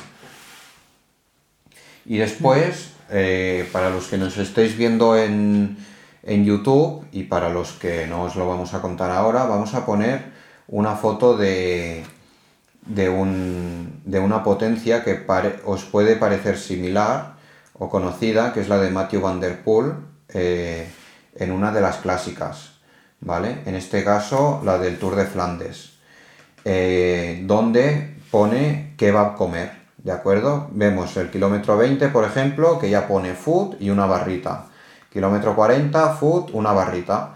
Y 2.05 2.19
después, 2.19 2.93
eh, 3.11 3.69
para 3.73 3.91
los 3.91 4.09
que 4.09 4.19
nos 4.19 4.37
estéis 4.38 4.77
viendo 4.77 5.17
en, 5.17 5.77
en 6.23 6.45
YouTube 6.45 7.07
y 7.12 7.25
para 7.25 7.49
los 7.49 7.73
que 7.73 8.07
no 8.07 8.23
os 8.23 8.37
lo 8.37 8.49
vamos 8.49 8.75
a 8.75 8.81
contar 8.81 9.11
ahora, 9.11 9.45
vamos 9.45 9.75
a 9.75 9.87
poner 9.87 10.33
una 10.69 10.97
foto 10.97 11.37
de, 11.37 12.05
de, 12.87 13.09
un, 13.09 14.01
de 14.05 14.19
una 14.19 14.43
potencia 14.43 15.05
que 15.05 15.25
os 15.65 15.85
puede 15.85 16.17
parecer 16.17 16.59
similar 16.59 17.35
o 17.75 17.88
conocida, 17.88 18.53
que 18.53 18.61
es 18.61 18.69
la 18.69 18.79
de 18.79 18.91
Matthew 18.91 19.21
Van 19.21 19.41
Der 19.41 19.62
Poel 19.62 19.95
eh, 20.29 20.88
en 21.35 21.53
una 21.53 21.73
de 21.73 21.81
las 21.81 21.97
clásicas, 21.99 22.72
¿vale? 23.23 23.63
En 23.67 23.75
este 23.75 24.05
caso, 24.05 24.61
la 24.65 24.79
del 24.79 24.99
Tour 24.99 25.17
de 25.17 25.27
Flandes, 25.27 25.93
eh, 26.65 27.43
donde 27.47 28.17
pone 28.31 28.95
qué 28.97 29.11
va 29.11 29.23
a 29.23 29.35
comer, 29.35 29.73
¿de 29.99 30.13
acuerdo? 30.13 30.69
Vemos 30.73 31.17
el 31.17 31.31
kilómetro 31.31 31.77
20, 31.77 32.09
por 32.09 32.25
ejemplo, 32.25 32.79
que 32.79 32.91
ya 32.91 33.09
pone 33.09 33.35
food 33.35 33.77
y 33.81 33.91
una 33.91 34.07
barrita. 34.07 34.67
Kilómetro 35.13 35.55
40, 35.55 36.15
food, 36.15 36.51
una 36.53 36.73
barrita. 36.73 37.35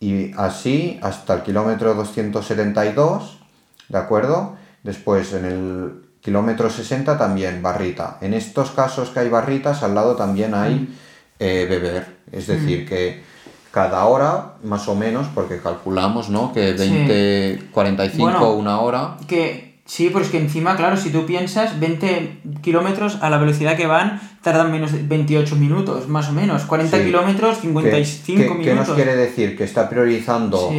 Y 0.00 0.32
así 0.36 0.98
hasta 1.02 1.34
el 1.34 1.42
kilómetro 1.42 1.94
272, 1.94 3.40
¿de 3.88 3.98
acuerdo? 3.98 4.56
Después 4.82 5.32
en 5.32 5.44
el 5.44 6.02
kilómetro 6.20 6.68
60 6.68 7.16
también 7.16 7.62
barrita. 7.62 8.18
En 8.20 8.34
estos 8.34 8.72
casos 8.72 9.10
que 9.10 9.20
hay 9.20 9.28
barritas, 9.28 9.82
al 9.82 9.94
lado 9.94 10.16
también 10.16 10.54
hay 10.54 10.74
mm. 10.74 10.94
eh, 11.38 11.66
beber. 11.70 12.16
Es 12.32 12.48
decir, 12.48 12.82
mm. 12.82 12.86
que 12.88 13.31
cada 13.72 14.04
hora, 14.04 14.52
más 14.62 14.86
o 14.86 14.94
menos, 14.94 15.26
porque 15.34 15.58
calculamos, 15.58 16.28
¿no? 16.28 16.52
Que 16.52 16.74
20, 16.74 17.70
45, 17.72 18.52
una 18.52 18.80
hora. 18.80 19.16
Que 19.26 19.80
sí, 19.86 20.10
pero 20.12 20.22
es 20.22 20.30
que 20.30 20.38
encima, 20.38 20.76
claro, 20.76 20.98
si 20.98 21.10
tú 21.10 21.24
piensas, 21.24 21.80
20 21.80 22.42
kilómetros 22.60 23.18
a 23.22 23.30
la 23.30 23.38
velocidad 23.38 23.76
que 23.76 23.86
van 23.86 24.20
tardan 24.42 24.70
menos 24.70 24.92
de 24.92 25.02
28 25.02 25.56
minutos, 25.56 26.06
más 26.06 26.28
o 26.28 26.32
menos. 26.32 26.64
40 26.64 27.02
kilómetros, 27.02 27.58
55 27.60 28.38
minutos. 28.42 28.64
¿Qué 28.64 28.74
nos 28.74 28.90
quiere 28.90 29.16
decir? 29.16 29.56
Que 29.56 29.64
está 29.64 29.88
priorizando... 29.88 30.70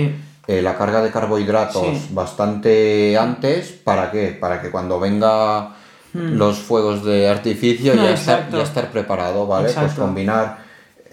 Eh, 0.45 0.61
la 0.61 0.77
carga 0.77 1.01
de 1.01 1.09
carbohidratos 1.09 2.13
bastante 2.13 3.17
antes. 3.17 3.71
¿Para 3.71 4.11
qué? 4.11 4.37
Para 4.37 4.61
que 4.61 4.71
cuando 4.71 4.99
venga 4.99 5.69
hmm. 6.11 6.33
los 6.35 6.57
fuegos 6.57 7.05
de 7.05 7.29
artificio 7.29 7.95
ya, 7.95 8.11
estar, 8.11 8.49
ya 8.51 8.61
estar 8.61 8.91
preparado, 8.91 9.47
¿vale? 9.47 9.71
Pues 9.71 9.93
combinar 9.93 10.62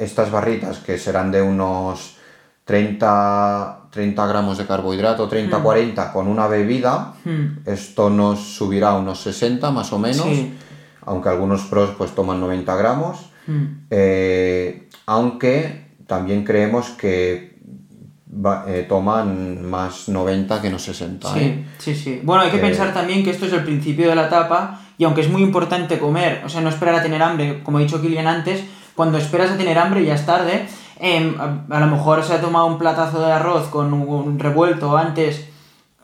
estas 0.00 0.30
barritas 0.30 0.78
que 0.78 0.98
serán 0.98 1.30
de 1.30 1.42
unos 1.42 2.16
30, 2.64 3.88
30 3.90 4.26
gramos 4.26 4.58
de 4.58 4.66
carbohidrato, 4.66 5.30
30-40 5.30 6.08
hmm. 6.08 6.12
con 6.12 6.26
una 6.26 6.46
bebida, 6.46 7.14
hmm. 7.24 7.66
esto 7.66 8.10
nos 8.10 8.40
subirá 8.40 8.90
a 8.90 8.98
unos 8.98 9.20
60 9.20 9.70
más 9.70 9.92
o 9.92 9.98
menos, 9.98 10.26
aunque 11.02 11.28
algunos 11.28 11.62
pros 11.62 11.90
pues 11.98 12.12
toman 12.12 12.40
90 12.40 12.76
gramos, 12.76 13.30
eh, 13.90 14.88
aunque 15.06 15.90
también 16.06 16.44
creemos 16.44 16.90
que 16.90 17.58
eh, 18.68 18.86
toman 18.88 19.68
más 19.68 20.08
90 20.08 20.62
que 20.62 20.70
no 20.70 20.78
60. 20.78 21.34
Sí, 21.34 21.40
¿eh? 21.40 21.64
sí, 21.78 21.94
sí. 21.94 22.20
Bueno, 22.22 22.42
hay 22.44 22.50
que 22.50 22.58
pensar 22.58 22.94
también 22.94 23.24
que 23.24 23.30
esto 23.30 23.46
es 23.46 23.52
el 23.52 23.64
principio 23.64 24.08
de 24.08 24.14
la 24.14 24.28
etapa 24.28 24.80
y 24.96 25.04
aunque 25.04 25.22
es 25.22 25.28
muy 25.28 25.42
importante 25.42 25.98
comer, 25.98 26.42
o 26.44 26.48
sea, 26.48 26.60
no 26.60 26.68
esperar 26.68 26.94
a 26.94 27.02
tener 27.02 27.22
hambre, 27.22 27.62
como 27.64 27.78
ha 27.78 27.80
dicho 27.80 28.00
Kilian 28.00 28.28
antes, 28.28 28.62
cuando 29.00 29.16
esperas 29.16 29.50
a 29.50 29.56
tener 29.56 29.78
hambre 29.78 30.04
ya 30.04 30.14
es 30.14 30.26
tarde. 30.26 30.66
Em, 30.98 31.34
a, 31.40 31.80
lo 31.80 31.86
mejor 31.86 32.22
se 32.22 32.34
ha 32.34 32.40
tomado 32.42 32.66
un 32.66 32.76
platazo 32.76 33.24
de 33.24 33.32
arroz 33.32 33.68
con 33.68 33.94
un 33.94 34.38
revuelto 34.38 34.94
antes, 34.94 35.48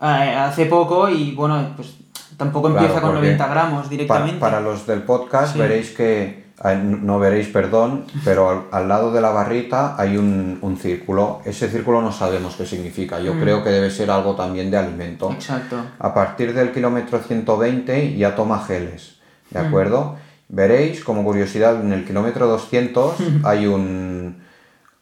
eh, 0.01 0.07
hace 0.07 0.65
poco, 0.65 1.11
y 1.11 1.33
bueno, 1.33 1.75
pues 1.77 1.95
tampoco 2.39 2.69
empieza 2.69 3.03
con 3.03 3.13
90 3.13 3.49
gramos 3.49 3.91
directamente. 3.91 4.39
Para, 4.39 4.63
los 4.63 4.87
del 4.87 5.03
podcast 5.03 5.55
veréis 5.59 5.91
que 5.91 6.47
no 6.75 7.19
veréis, 7.19 7.49
perdón, 7.49 8.07
pero 8.25 8.69
al, 8.73 8.89
lado 8.89 9.13
de 9.13 9.21
la 9.21 9.29
barrita 9.29 9.95
hay 9.99 10.17
un, 10.17 10.79
círculo. 10.81 11.43
Ese 11.45 11.69
círculo 11.69 12.01
no 12.01 12.13
sabemos 12.13 12.57
qué 12.57 12.65
significa. 12.65 13.21
Yo 13.21 13.35
mm. 13.35 13.41
creo 13.43 13.63
que 13.63 13.69
debe 13.69 13.91
ser 13.91 14.11
algo 14.11 14.35
también 14.35 14.71
de 14.71 14.79
alimento. 14.79 15.31
Exacto. 15.33 15.77
A 15.99 16.15
partir 16.15 16.55
del 16.55 16.73
kilómetro 16.73 17.19
120 17.19 18.17
ya 18.17 18.35
toma 18.35 18.65
geles, 18.67 19.19
¿de 19.51 19.61
mm. 19.61 19.67
acuerdo? 19.67 20.17
Veréis, 20.49 21.03
como 21.03 21.25
curiosidad, 21.25 21.81
en 21.81 21.93
el 21.93 22.05
kilómetro 22.05 22.47
200 22.47 23.15
hay 23.45 23.67
un, 23.67 24.43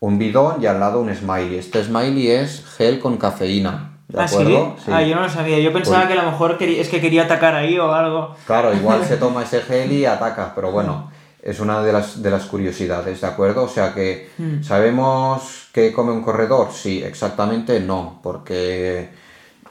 un 0.01 0.19
bidón 0.19 0.63
y 0.63 0.67
al 0.67 0.81
lado 0.81 1.01
un 1.01 1.15
smiley. 1.15 1.57
Este 1.57 1.83
smiley 1.83 2.31
es 2.31 2.65
gel 2.77 3.01
con 3.01 3.17
cafeína. 3.17 3.99
¿De 4.09 4.21
¿Ah, 4.21 4.25
acuerdo? 4.25 4.77
Sí? 4.85 4.91
Ah, 4.93 5.03
yo 5.03 5.15
no 5.15 5.23
lo 5.23 5.29
sabía. 5.29 5.59
Yo 5.61 5.73
pensaba 5.73 6.03
pues 6.03 6.13
que 6.13 6.19
a 6.19 6.23
lo 6.23 6.31
mejor 6.31 6.57
es 6.61 6.89
que 6.89 7.01
quería 7.01 7.25
atacar 7.25 7.55
ahí 7.55 7.79
o 7.79 7.93
algo. 7.93 8.37
Claro, 8.47 8.75
igual 8.75 9.05
se 9.09 9.17
toma 9.17 9.43
ese 9.43 9.61
gel 9.61 9.93
y 9.93 10.05
ataca, 10.05 10.53
pero 10.55 10.71
bueno 10.71 11.15
es 11.45 11.61
una 11.61 11.83
de 11.83 11.93
las, 11.93 12.23
de 12.23 12.31
las 12.31 12.47
curiosidades, 12.47 13.21
¿de 13.21 13.27
acuerdo? 13.27 13.65
O 13.65 13.69
sea 13.69 13.93
que, 13.93 14.31
hmm. 14.39 14.63
¿sabemos 14.63 15.69
qué 15.73 15.93
come 15.93 16.11
un 16.11 16.23
corredor? 16.23 16.69
Sí, 16.73 17.03
exactamente 17.03 17.81
no, 17.81 18.19
porque 18.23 19.11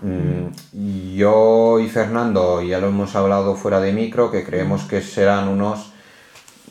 mm, 0.01 1.15
yo 1.15 1.79
y 1.79 1.87
Fernando 1.87 2.61
ya 2.61 2.79
lo 2.79 2.87
hemos 2.87 3.15
hablado 3.15 3.55
fuera 3.55 3.79
de 3.79 3.93
micro, 3.93 4.31
que 4.31 4.43
creemos 4.43 4.83
hmm. 4.83 4.87
que 4.87 5.01
serán 5.01 5.47
unos 5.47 5.91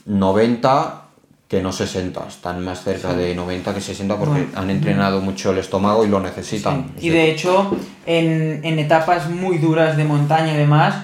90 0.07 0.99
que 1.49 1.61
no 1.61 1.71
60, 1.71 2.29
están 2.29 2.65
más 2.65 2.83
cerca 2.83 3.13
de 3.13 3.35
90 3.35 3.75
que 3.75 3.83
60 3.83 4.17
porque 4.17 4.47
han 4.55 4.71
entrenado 4.71 5.21
mucho 5.21 5.51
el 5.51 5.59
estómago 5.59 6.03
y 6.03 6.09
lo 6.09 6.19
necesitan. 6.19 6.93
Y 6.99 7.11
de 7.11 7.31
hecho, 7.31 7.77
en, 8.07 8.61
en 8.65 8.79
etapas 8.79 9.29
muy 9.29 9.59
duras 9.59 9.99
de 9.99 10.05
montaña 10.05 10.55
y 10.55 10.57
demás, 10.57 10.95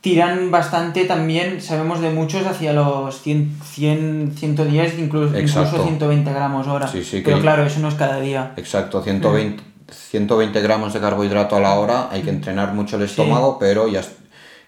tiran 0.00 0.50
bastante 0.50 1.04
también, 1.04 1.60
sabemos 1.60 2.00
de 2.00 2.10
muchos, 2.10 2.46
hacia 2.46 2.72
los 2.72 3.20
100, 3.20 3.58
100 3.62 4.32
110, 4.36 4.98
incluso, 4.98 5.38
incluso 5.38 5.82
120 5.82 6.32
gramos 6.32 6.66
hora. 6.66 6.88
Pero 7.24 7.40
claro, 7.40 7.64
eso 7.64 7.80
no 7.80 7.88
es 7.88 7.94
cada 7.94 8.20
día. 8.20 8.52
Exacto, 8.56 9.02
120, 9.02 9.62
120 9.92 10.60
gramos 10.60 10.92
de 10.92 11.00
carbohidrato 11.00 11.56
a 11.56 11.60
la 11.60 11.74
hora, 11.74 12.08
hay 12.10 12.22
que 12.22 12.30
entrenar 12.30 12.72
mucho 12.74 12.96
el 12.96 13.02
estómago, 13.02 13.58
pero 13.58 13.88
ya, 13.88 14.02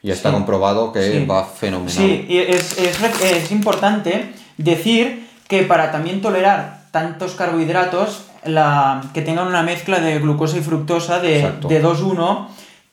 ya 0.03 0.13
está 0.13 0.33
comprobado 0.33 0.93
que 0.93 1.25
va 1.27 1.45
fenomenal. 1.45 1.95
Sí, 1.95 2.27
y 2.29 2.39
es, 2.39 2.79
es, 2.79 2.99
es, 3.23 3.51
importante 3.51 4.33
decir 4.57 5.29
que 5.49 5.63
para 5.63 5.91
también 5.91 6.21
tolerar 6.21 6.83
tantos 6.91 7.33
carbohidratos, 7.33 8.25
la, 8.45 9.03
que 9.15 9.23
tengan 9.23 9.47
una 9.47 9.63
mezcla 9.63 10.01
de 10.01 10.19
glucosa 10.19 10.59
y 10.59 10.63
fructosa 10.63 11.21
de, 11.21 11.53
de 11.69 11.83
2-1, 11.83 12.49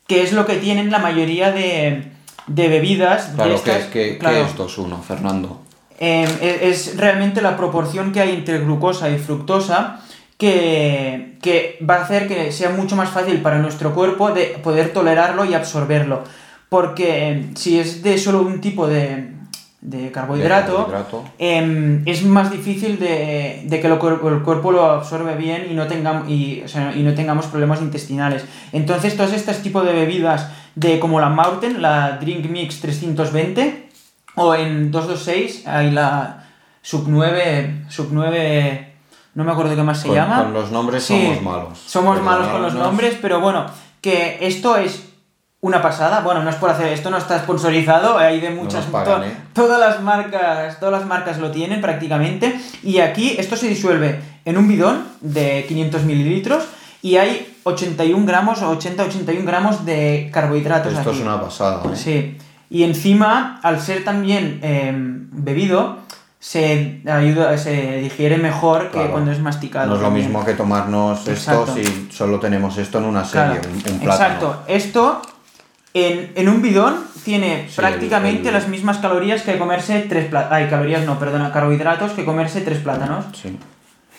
que 0.08 0.24
es 0.24 0.34
lo 0.34 0.46
que 0.46 0.56
tienen 0.56 0.92
la 0.92 1.00
mayoría 1.00 1.52
de 1.52 2.20
de 2.50 2.68
bebidas. 2.68 3.32
Claro, 3.36 3.64
que 3.64 3.78
es, 3.78 3.86
que, 3.86 4.12
es 4.14 4.58
2-1, 4.58 5.02
Fernando? 5.02 5.62
Em, 6.00 6.30
es, 6.42 6.98
realmente 6.98 7.42
la 7.42 7.56
proporción 7.56 8.12
que 8.12 8.20
hay 8.20 8.32
entre 8.32 8.60
glucosa 8.60 9.10
y 9.10 9.18
fructosa 9.18 10.02
que, 10.40 11.78
va 11.88 11.96
a 11.96 12.04
hacer 12.04 12.28
que 12.28 12.52
sea 12.52 12.70
mucho 12.70 12.96
más 12.96 13.10
fácil 13.10 13.42
para 13.42 13.60
nuestro 13.60 13.94
cuerpo 13.94 14.32
de 14.32 14.58
poder 14.64 14.94
tolerarlo 14.94 15.46
y 15.46 15.54
absorberlo. 15.54 16.24
Porque 16.70 17.28
em, 17.28 17.56
si 17.56 17.80
es 17.80 18.02
de 18.04 18.18
solo 18.18 18.42
un 18.42 18.62
tipo 18.62 18.88
de, 18.88 19.34
de 19.82 20.12
carbohidrato, 20.12 20.88
carbohidrato. 20.88 21.26
em, 21.38 22.04
es 22.06 22.24
más 22.24 22.52
difícil 22.52 23.00
de, 23.00 23.64
de 23.66 23.82
que 23.82 23.90
lo 23.90 23.96
el 23.96 24.42
cuerpo 24.44 24.72
lo 24.72 24.86
absorbe 24.86 25.36
bien 25.36 25.68
y 25.70 25.74
no, 25.74 25.88
tengamos, 25.88 26.30
y, 26.30 26.62
o 26.64 26.68
sea, 26.68 26.94
y 26.96 27.04
no 27.04 27.14
tengamos 27.14 27.48
problemas 27.48 27.82
intestinales. 27.82 28.46
Entonces, 28.72 29.18
todos 29.18 29.34
estos 29.34 29.58
tipos 29.58 29.86
de 29.86 29.92
bebidas, 29.92 30.50
de 30.76 31.00
como 31.00 31.20
la 31.20 31.30
Mountain, 31.30 31.82
la 31.82 32.18
Drink 32.22 32.50
Mix 32.50 32.80
320, 32.80 33.90
o 34.36 34.56
en 34.56 34.90
226 34.92 35.68
hay 35.68 35.92
la 35.92 36.46
Sub 36.82 37.06
9, 37.08 37.86
Sub 37.90 38.10
9, 38.12 38.89
no 39.36 39.44
me 39.44 39.52
acuerdo 39.52 39.76
qué 39.76 39.84
más 39.84 40.00
se 40.02 40.08
Con- 40.08 40.16
llama. 40.16 40.44
con 40.44 40.54
los 40.54 40.72
nombres 40.72 41.04
Sí, 41.04 41.22
somos 41.26 41.42
malos. 41.44 41.80
Somos 41.86 42.22
malos 42.22 42.48
con 42.48 42.62
los 42.62 42.74
nombres, 42.74 43.18
pero 43.22 43.40
bueno, 43.40 43.66
que 44.02 44.38
esto 44.42 44.76
es 44.78 45.06
una 45.62 45.82
pasada. 45.82 46.22
Bueno, 46.22 46.42
no 46.44 46.50
es 46.50 46.56
por 46.56 46.70
hacer 46.70 46.88
esto, 46.88 47.10
no 47.10 47.18
está 47.18 47.38
sponsorizado, 47.40 48.18
hay 48.18 48.40
de 48.40 48.50
muchas. 48.50 48.86
nos 48.86 48.92
pagan, 48.94 49.22
to- 49.22 49.28
¿eh? 49.28 49.34
Todas 49.54 49.80
las 49.80 50.02
marcas, 50.02 50.80
todas 50.80 51.00
las 51.00 51.06
marcas 51.08 51.38
lo 51.40 51.52
tienen 51.52 51.82
prácticamente. 51.82 52.60
Y 52.84 53.00
aquí 53.00 53.36
esto 53.38 53.56
se 53.56 53.68
disuelve 53.68 54.20
en 54.46 54.58
un 54.58 54.68
bidón 54.68 55.04
de 55.22 55.66
500 55.68 56.04
mililitros 56.04 56.64
y 57.02 57.18
hay 57.18 57.58
81 57.64 58.26
gramos 58.26 58.62
o 58.62 58.72
80-81 58.78 59.46
gramos 59.46 59.86
de 59.86 60.30
carbohidratos 60.34 60.94
Esto 60.94 61.10
aquí. 61.10 61.20
es 61.20 61.26
una 61.26 61.42
pasada, 61.42 61.82
¿eh? 61.86 61.96
Sí. 61.96 62.38
Y 62.72 62.84
encima, 62.84 63.60
al 63.64 63.82
ser 63.82 64.04
también 64.06 64.60
eh, 64.64 64.92
bebido, 64.96 65.98
se 66.40 67.02
ayuda, 67.06 67.58
se 67.58 67.98
digiere 67.98 68.38
mejor 68.38 68.86
que 68.86 68.92
Claro. 68.98 69.12
cuando 69.12 69.32
es 69.32 69.40
masticado. 69.40 69.88
No 69.88 69.96
es 69.96 70.02
lo 70.02 70.12
mismo 70.12 70.46
que 70.46 70.54
tomarnos 70.54 71.28
Exacto. 71.28 71.76
esto 71.78 71.92
si 71.92 72.08
solo 72.12 72.40
tenemos 72.40 72.78
esto 72.78 72.98
en 73.00 73.06
una 73.06 73.26
serie, 73.26 73.60
Claro, 73.60 73.70
un, 73.70 73.94
un 73.94 74.00
plátano. 74.00 74.14
Exacto. 74.34 74.64
Esto 74.68 75.22
en, 75.94 76.32
en 76.36 76.48
un 76.50 76.62
bidón 76.62 76.96
tiene 77.26 77.66
Sí, 77.68 77.76
prácticamente 77.76 78.42
el- 78.44 78.48
el- 78.48 78.54
las 78.54 78.68
mismas 78.70 79.00
calorías 79.00 79.42
que 79.42 79.58
comerse 79.58 80.00
tres 80.08 80.28
plátanos. 80.30 80.54
Ay, 80.58 80.70
calorías 80.70 81.04
no, 81.06 81.20
perdona, 81.20 81.52
carbohidratos 81.52 82.12
que 82.14 82.24
comerse 82.24 82.62
tres 82.62 82.80
plátanos. 82.80 83.26
Sí. 83.36 83.58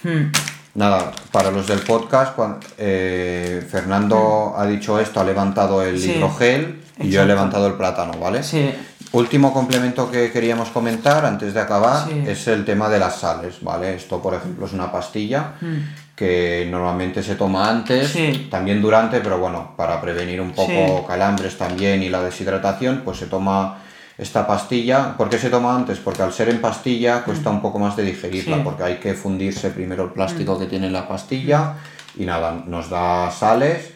Hmm. 0.05 0.31
Nada, 0.75 1.11
para 1.33 1.51
los 1.51 1.67
del 1.67 1.81
podcast, 1.81 2.35
cuan- 2.37 2.59
eh, 2.79 3.67
Fernando 3.71 4.55
ha 4.57 4.67
dicho 4.67 5.01
esto, 5.01 5.21
ha 5.21 5.25
levantado 5.25 5.83
el 5.83 5.99
Sí, 5.99 6.13
hidrogel 6.13 6.81
y 7.01 7.09
yo 7.09 7.23
he 7.23 7.27
levantado 7.27 7.67
el 7.67 7.75
plátano, 7.75 8.13
¿vale? 8.21 8.43
Sí. 8.43 8.73
Último 9.12 9.53
complemento 9.53 10.09
que 10.09 10.31
queríamos 10.31 10.68
comentar 10.68 11.27
antes 11.27 11.53
de 11.53 11.61
acabar 11.61 12.09
Sí. 12.09 12.23
es 12.29 12.46
el 12.46 12.64
tema 12.64 12.88
de 12.88 13.01
las 13.01 13.16
sales, 13.18 13.57
¿vale? 13.61 13.94
Esto, 13.96 14.23
por 14.23 14.35
ejemplo, 14.35 14.66
es 14.66 14.73
una 14.73 14.92
pastilla 14.92 15.55
Hmm. 15.61 15.79
que 16.14 16.68
normalmente 16.70 17.23
se 17.23 17.35
toma 17.35 17.68
antes, 17.68 18.09
Sí. 18.11 18.46
también 18.51 18.81
durante, 18.81 19.20
pero 19.20 19.38
bueno, 19.38 19.73
para 19.77 20.01
prevenir 20.01 20.40
un 20.40 20.53
poco 20.53 20.70
Sí. 20.70 21.05
calambres 21.09 21.59
también 21.59 22.03
y 22.05 22.09
la 22.09 22.23
deshidratación, 22.23 23.03
pues 23.05 23.18
se 23.18 23.27
toma 23.27 23.79
esta 24.16 24.46
pastilla. 24.46 25.16
¿Por 25.16 25.29
qué 25.29 25.38
se 25.38 25.51
toma 25.51 25.75
antes? 25.75 25.99
Porque 25.99 26.23
al 26.23 26.33
ser 26.33 26.49
en 26.51 26.61
pastilla 26.61 27.25
cuesta 27.25 27.51
un 27.51 27.62
poco 27.62 27.79
más 27.81 27.96
de 27.96 28.05
digerirla, 28.05 28.62
porque 28.62 28.85
hay 28.85 28.96
que 28.99 29.14
fundirse 29.14 29.70
primero 29.70 30.05
el 30.05 30.11
plástico 30.11 30.57
que 30.59 30.66
tiene 30.66 30.88
la 30.90 31.09
pastilla 31.09 31.75
y 32.16 32.27
nada, 32.27 32.62
nos 32.64 32.90
da 32.90 33.29
sales 33.33 33.90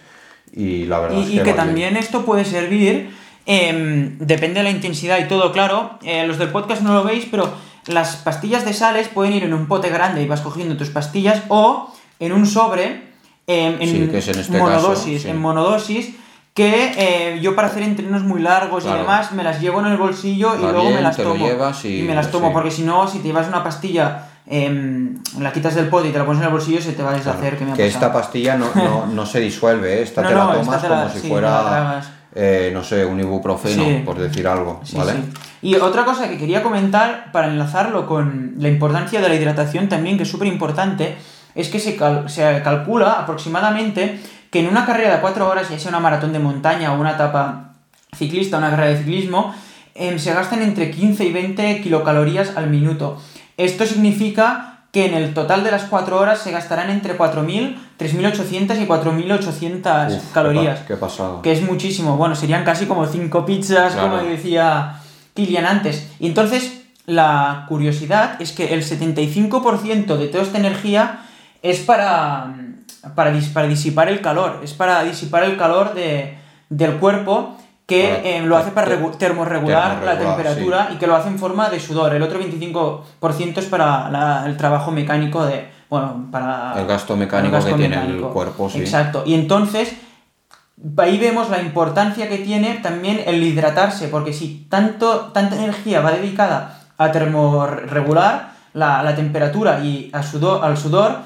y 0.52 0.86
la 0.86 0.98
verdad 1.00 1.18
es 1.20 1.26
Y, 1.28 1.30
que 1.30 1.34
y 1.34 1.38
que 1.44 1.50
va 1.50 1.54
bien. 1.56 1.56
también 1.66 1.96
esto 1.98 2.24
puede 2.24 2.44
servir, 2.46 3.10
em, 3.46 4.18
depende 4.18 4.60
de 4.60 4.64
la 4.64 4.70
intensidad 4.70 5.18
y 5.18 5.24
todo, 5.28 5.52
claro. 5.52 5.98
eh, 6.02 6.26
los 6.26 6.38
del 6.38 6.48
podcast 6.50 6.82
no 6.82 6.94
lo 6.94 7.04
veis, 7.04 7.26
pero 7.30 7.52
las 7.86 8.16
pastillas 8.16 8.64
de 8.64 8.72
sales 8.72 9.08
pueden 9.08 9.34
ir 9.34 9.44
en 9.44 9.52
un 9.54 9.66
pote 9.66 9.90
grande 9.90 10.22
y 10.22 10.26
vas 10.26 10.40
cogiendo 10.40 10.76
tus 10.76 10.88
pastillas 10.90 11.42
o 11.48 11.92
en 12.20 12.32
un 12.32 12.46
sobre 12.46 13.02
em, 13.46 13.76
en 13.80 13.88
Sí, 13.88 14.08
que 14.10 14.18
es 14.18 14.28
en 14.28 14.38
este 14.38 14.58
monodosis, 14.58 15.14
caso, 15.14 15.22
sí. 15.24 15.28
en 15.28 15.38
monodosis. 15.40 16.14
Que 16.54 16.92
eh, 16.96 17.40
yo 17.42 17.56
para 17.56 17.66
hacer 17.66 17.82
entrenos 17.82 18.22
muy 18.22 18.40
largos 18.40 18.84
Claro. 18.84 18.98
y 18.98 19.00
demás 19.02 19.32
me 19.32 19.42
las 19.42 19.60
llevo 19.60 19.80
en 19.80 19.86
el 19.86 19.96
bolsillo 19.96 20.54
y 20.56 20.60
luego 20.62 20.82
bien, 20.82 20.94
me 20.94 21.00
las 21.02 21.16
tomo. 21.16 21.48
y- 21.82 22.02
me 22.02 22.14
las 22.14 22.30
tomo, 22.30 22.46
sí. 22.46 22.52
porque 22.54 22.70
si 22.70 22.82
no, 22.82 23.08
si 23.08 23.18
te 23.18 23.24
llevas 23.26 23.48
una 23.48 23.64
pastilla, 23.64 24.28
em, 24.46 25.18
la 25.40 25.52
quitas 25.52 25.74
del 25.74 25.88
pote 25.88 26.08
y 26.08 26.12
te 26.12 26.18
la 26.18 26.24
pones 26.24 26.40
en 26.42 26.46
el 26.46 26.52
bolsillo, 26.52 26.80
se 26.80 26.92
te 26.92 27.02
va 27.02 27.10
a 27.10 27.14
deshacer. 27.14 27.58
que 27.58 27.64
me 27.64 27.72
ha 27.72 27.74
que 27.74 27.88
esta 27.88 28.12
pastilla 28.12 28.56
no, 28.56 28.66
no, 28.76 29.06
no 29.06 29.26
se 29.26 29.40
disuelve, 29.40 29.98
¿eh? 29.98 30.02
esta 30.04 30.22
No, 30.22 30.28
te 30.28 30.34
la 30.36 30.52
tomas 30.52 30.82
la- 30.84 30.88
como 30.88 31.08
si 31.10 31.28
fuera. 31.28 32.04
Eh, 32.34 32.70
no 32.72 32.82
sé, 32.82 33.04
un 33.04 33.20
ibuprofeno, 33.20 33.84
Sí. 33.84 34.02
por 34.04 34.18
decir 34.18 34.46
algo, 34.48 34.80
Sí, 34.84 34.96
¿vale? 34.96 35.12
sí. 35.12 35.18
Y 35.62 35.74
otra 35.76 36.04
cosa 36.04 36.28
que 36.28 36.36
quería 36.36 36.62
comentar 36.62 37.30
para 37.32 37.46
enlazarlo 37.48 38.06
con 38.06 38.54
la 38.58 38.68
importancia 38.68 39.20
de 39.20 39.28
la 39.28 39.34
hidratación 39.34 39.88
también, 39.88 40.16
que 40.16 40.24
es 40.24 40.28
súper 40.30 40.48
importante, 40.48 41.16
es 41.54 41.68
que 41.68 41.78
se, 41.80 41.96
cal- 41.96 42.28
se 42.28 42.60
calcula 42.62 43.12
aproximadamente 43.12 44.20
que 44.50 44.60
en 44.60 44.68
una 44.68 44.84
carrera 44.84 45.14
de 45.16 45.20
4 45.20 45.48
horas, 45.48 45.68
ya 45.70 45.78
sea 45.78 45.88
una 45.90 46.00
maratón 46.00 46.32
de 46.32 46.38
montaña 46.38 46.92
o 46.92 47.00
una 47.00 47.12
etapa 47.12 47.74
ciclista, 48.16 48.58
una 48.58 48.70
carrera 48.70 48.90
de 48.90 48.98
ciclismo, 48.98 49.54
em, 49.94 50.18
se 50.18 50.34
gastan 50.34 50.62
entre 50.62 50.90
15 50.90 51.24
y 51.24 51.32
20 51.32 51.80
kilocalorías 51.82 52.56
al 52.56 52.68
minuto. 52.68 53.20
Esto 53.56 53.86
significa 53.86 54.73
que 54.94 55.04
en 55.06 55.14
el 55.14 55.34
total 55.34 55.62
de 55.64 55.70
las 55.72 55.82
4 55.84 56.16
horas 56.18 56.38
se 56.38 56.52
gastarán 56.52 56.88
entre 56.88 57.18
4.000, 57.18 57.76
3.800 57.98 58.80
y 58.80 58.86
4.800 58.86 60.06
Uf, 60.16 60.22
qué 60.22 60.32
calorías. 60.32 60.80
Qué 60.86 60.96
pasada. 60.96 61.42
Que 61.42 61.52
es 61.52 61.60
muchísimo. 61.62 62.16
Bueno, 62.16 62.34
serían 62.36 62.64
casi 62.64 62.86
como 62.86 63.04
5 63.04 63.44
pizzas, 63.44 63.92
Claro. 63.94 64.10
como 64.18 64.22
decía 64.22 65.00
Kilian 65.34 65.66
antes. 65.66 66.08
Y 66.20 66.28
entonces, 66.28 66.82
la 67.06 67.66
curiosidad 67.68 68.40
es 68.40 68.52
que 68.52 68.72
el 68.72 68.82
75% 68.84 70.16
de 70.16 70.28
toda 70.28 70.44
esta 70.44 70.58
energía 70.58 71.20
es 71.62 71.80
para, 71.80 72.54
para, 73.14 73.32
dis- 73.34 73.52
para 73.52 73.66
disipar 73.66 74.08
el 74.08 74.20
calor. 74.20 74.60
Es 74.62 74.74
para 74.74 75.02
disipar 75.04 75.44
el 75.44 75.56
calor 75.56 75.94
de, 75.94 76.38
del 76.70 76.94
cuerpo 76.98 77.56
que 77.86 78.38
eh, 78.38 78.42
lo 78.42 78.56
hace 78.56 78.70
para 78.70 78.86
te- 78.88 78.98
regu- 78.98 79.16
termorregular 79.18 80.02
la 80.02 80.18
temperatura 80.18 80.88
y 80.94 80.96
que 80.96 81.06
lo 81.06 81.14
hace 81.16 81.28
en 81.28 81.38
forma 81.38 81.68
de 81.68 81.78
sudor. 81.80 82.14
El 82.14 82.22
otro 82.22 82.40
25% 82.40 83.58
es 83.58 83.66
para 83.66 84.08
la- 84.10 84.44
el 84.46 84.56
trabajo 84.56 84.90
mecánico 84.90 85.44
de... 85.44 85.68
Bueno, 85.90 86.28
para... 86.30 86.74
El 86.80 86.86
gasto 86.86 87.14
mecánico 87.16 87.56
que 87.64 87.72
tiene 87.74 87.96
el 88.06 88.20
cuerpo, 88.32 88.70
sí. 88.70 88.80
Exacto. 88.80 89.22
Y 89.26 89.34
entonces, 89.34 89.94
ahí 90.96 91.18
vemos 91.18 91.50
la 91.50 91.60
importancia 91.60 92.28
que 92.28 92.38
tiene 92.38 92.74
también 92.82 93.20
el 93.26 93.42
hidratarse, 93.42 94.08
porque 94.08 94.32
si 94.32 94.66
tanto, 94.70 95.30
tanta 95.34 95.56
energía 95.56 96.00
va 96.00 96.12
dedicada 96.12 96.80
a 96.96 97.12
termorregular 97.12 98.52
la, 98.72 99.02
la 99.02 99.14
temperatura 99.14 99.80
y 99.80 100.10
a 100.12 100.22
sudor, 100.22 100.64
al 100.64 100.76
sudor, 100.76 101.18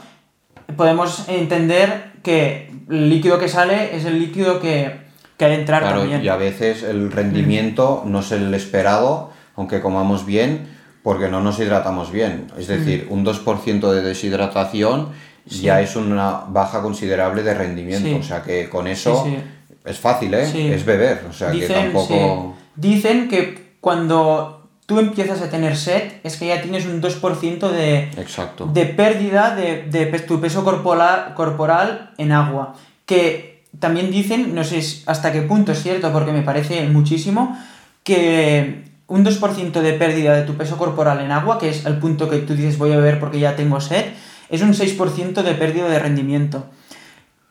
podemos 0.76 1.28
entender 1.28 2.12
que 2.22 2.70
el 2.90 3.08
líquido 3.08 3.38
que 3.38 3.48
sale 3.48 3.96
es 3.96 4.04
el 4.04 4.18
líquido 4.18 4.60
que, 4.60 5.07
que 5.38 5.44
ha 5.46 5.48
de 5.48 5.54
entrar 5.54 5.82
Claro, 5.82 6.00
también. 6.00 6.22
y 6.22 6.28
a 6.28 6.36
veces 6.36 6.82
el 6.82 7.10
rendimiento 7.10 8.02
no 8.04 8.20
es 8.20 8.32
el 8.32 8.52
esperado, 8.52 9.30
aunque 9.56 9.80
comamos 9.80 10.26
bien, 10.26 10.68
porque 11.02 11.28
no 11.28 11.40
nos 11.40 11.58
hidratamos 11.60 12.10
bien. 12.12 12.48
Es 12.58 12.66
decir, 12.66 13.06
un 13.08 13.24
2% 13.24 13.90
de 13.92 14.02
deshidratación 14.02 15.08
Sí. 15.48 15.62
ya 15.62 15.80
es 15.80 15.96
una 15.96 16.42
baja 16.48 16.82
considerable 16.82 17.42
de 17.42 17.54
rendimiento. 17.54 18.06
Sí. 18.08 18.14
O 18.14 18.22
sea 18.22 18.42
que 18.42 18.68
con 18.68 18.86
eso 18.86 19.24
Sí, 19.24 19.38
es 19.86 19.98
fácil, 19.98 20.34
¿eh? 20.34 20.74
Es 20.74 20.84
beber. 20.84 21.24
O 21.30 21.32
sea 21.32 21.50
que 21.50 21.60
Dicen, 21.60 21.84
tampoco... 21.84 22.54
sí. 22.58 22.64
Dicen 22.76 23.28
que 23.30 23.76
cuando 23.80 24.68
tú 24.84 24.98
empiezas 24.98 25.40
a 25.40 25.48
tener 25.48 25.74
sed, 25.76 26.02
es 26.22 26.36
que 26.36 26.48
ya 26.48 26.60
tienes 26.60 26.84
un 26.84 27.00
2% 27.00 27.70
de, 27.70 28.10
Exacto. 28.18 28.66
de 28.66 28.84
pérdida 28.86 29.54
de, 29.56 29.84
de 29.84 30.04
tu 30.20 30.38
peso 30.40 30.64
corporal, 30.64 31.32
corporal 31.34 32.10
en 32.18 32.32
agua. 32.32 32.74
Que 33.06 33.47
también 33.78 34.10
dicen, 34.10 34.54
no 34.54 34.64
sé 34.64 34.80
hasta 35.06 35.32
qué 35.32 35.42
punto 35.42 35.72
es 35.72 35.82
cierto, 35.82 36.12
porque 36.12 36.32
me 36.32 36.42
parece 36.42 36.86
muchísimo, 36.88 37.56
que 38.04 38.84
un 39.06 39.24
2% 39.24 39.72
de 39.80 39.92
pérdida 39.94 40.34
de 40.34 40.42
tu 40.42 40.54
peso 40.54 40.76
corporal 40.76 41.20
en 41.20 41.30
agua, 41.32 41.58
que 41.58 41.68
es 41.70 41.86
el 41.86 41.98
punto 41.98 42.28
que 42.28 42.38
tú 42.38 42.54
dices 42.54 42.78
voy 42.78 42.92
a 42.92 42.96
beber 42.96 43.20
porque 43.20 43.38
ya 43.38 43.56
tengo 43.56 43.80
sed, 43.80 44.04
es 44.50 44.62
un 44.62 44.72
6% 44.74 45.42
de 45.42 45.54
pérdida 45.54 45.88
de 45.88 45.98
rendimiento. 45.98 46.66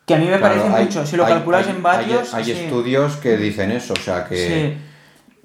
Que 0.06 0.14
a 0.14 0.18
mí 0.18 0.24
me 0.24 0.38
Claro, 0.38 0.54
parece 0.56 0.74
hay- 0.74 0.84
mucho. 0.84 1.06
Si 1.06 1.16
lo 1.16 1.24
hay- 1.26 1.34
calculas 1.34 1.66
hay- 1.66 1.74
en 1.76 1.82
vatios... 1.82 2.34
Hay, 2.34 2.44
sí. 2.44 2.52
estudios 2.52 3.16
que 3.16 3.36
dicen 3.36 3.70
eso, 3.70 3.92
o 3.92 3.96
sea 4.00 4.24
que 4.24 4.76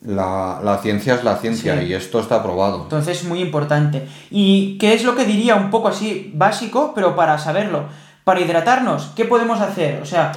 Sí. 0.01 0.07
la, 0.09 0.61
la 0.63 0.77
ciencia 0.79 1.15
es 1.15 1.23
la 1.23 1.35
ciencia 1.37 1.79
Sí. 1.79 1.87
y 1.87 1.93
esto 1.93 2.19
está 2.19 2.41
probado. 2.41 2.83
Entonces, 2.83 3.23
muy 3.25 3.41
importante. 3.41 4.07
¿Y 4.31 4.77
qué 4.77 4.93
es 4.93 5.03
lo 5.03 5.15
que 5.15 5.25
diría 5.25 5.55
un 5.55 5.69
poco 5.69 5.89
así 5.89 6.31
básico, 6.33 6.93
pero 6.95 7.15
para 7.15 7.37
saberlo? 7.37 7.85
Para 8.23 8.39
hidratarnos, 8.39 9.11
¿qué 9.15 9.25
podemos 9.25 9.59
hacer? 9.59 10.01
O 10.01 10.05
sea, 10.05 10.31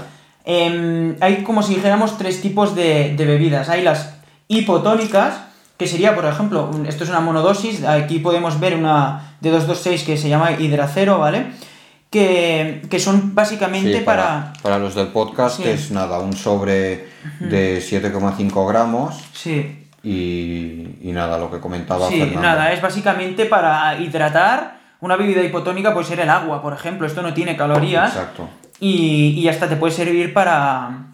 em, 0.47 1.17
hay 1.21 1.43
como 1.43 1.63
si 1.63 1.75
dijéramos 1.75 2.17
tres 2.17 2.41
tipos 2.41 2.75
de, 2.75 3.15
de 3.17 3.25
bebidas. 3.27 3.69
Hay 3.69 3.83
las 3.83 4.15
hipotónicas, 4.49 5.35
que 5.77 5.87
sería, 5.87 6.15
por 6.15 6.25
ejemplo, 6.25 6.71
un- 6.73 6.87
esto 6.87 7.05
es 7.05 7.11
una 7.11 7.21
monodosis, 7.21 7.85
aquí 7.85 8.21
podemos 8.21 8.59
ver 8.61 8.75
una 8.77 9.37
de 9.43 9.51
226 9.51 10.05
que 10.05 10.17
se 10.17 10.29
llama 10.31 10.53
hidracero, 10.53 11.19
¿vale? 11.19 11.47
Que, 12.11 12.83
que 12.89 12.99
son 13.01 13.35
básicamente 13.35 13.99
Sí, 13.99 14.05
para... 14.05 14.53
para 14.63 14.79
los 14.79 14.95
del 14.95 15.09
podcast 15.09 15.57
Sí. 15.59 15.65
es 15.69 15.91
nada, 15.91 16.19
un 16.21 16.33
sobre 16.35 17.09
de 17.41 17.83
7,5 17.83 18.67
gramos 18.69 19.17
Sí, 19.35 19.85
y, 20.03 20.97
y 21.03 21.11
nada, 21.13 21.37
lo 21.37 21.51
que 21.51 21.59
comentaba 21.59 22.09
Sí, 22.09 22.19
Fernando. 22.21 22.41
nada, 22.41 22.73
es 22.73 22.81
básicamente 22.81 23.45
para 23.47 23.99
hidratar. 24.01 24.77
Una 25.01 25.17
bebida 25.17 25.43
hipotónica 25.43 25.93
puede 25.93 26.07
ser 26.07 26.21
el 26.21 26.31
agua, 26.31 26.63
por 26.63 26.73
ejemplo. 26.73 27.07
Esto 27.07 27.21
no 27.23 27.35
tiene 27.35 27.55
calorías 27.57 28.11
Exacto. 28.15 28.49
Y, 28.81 29.31
y 29.39 29.49
hasta 29.49 29.69
te 29.69 29.77
puede 29.77 29.93
servir 29.93 30.33
para, 30.35 31.07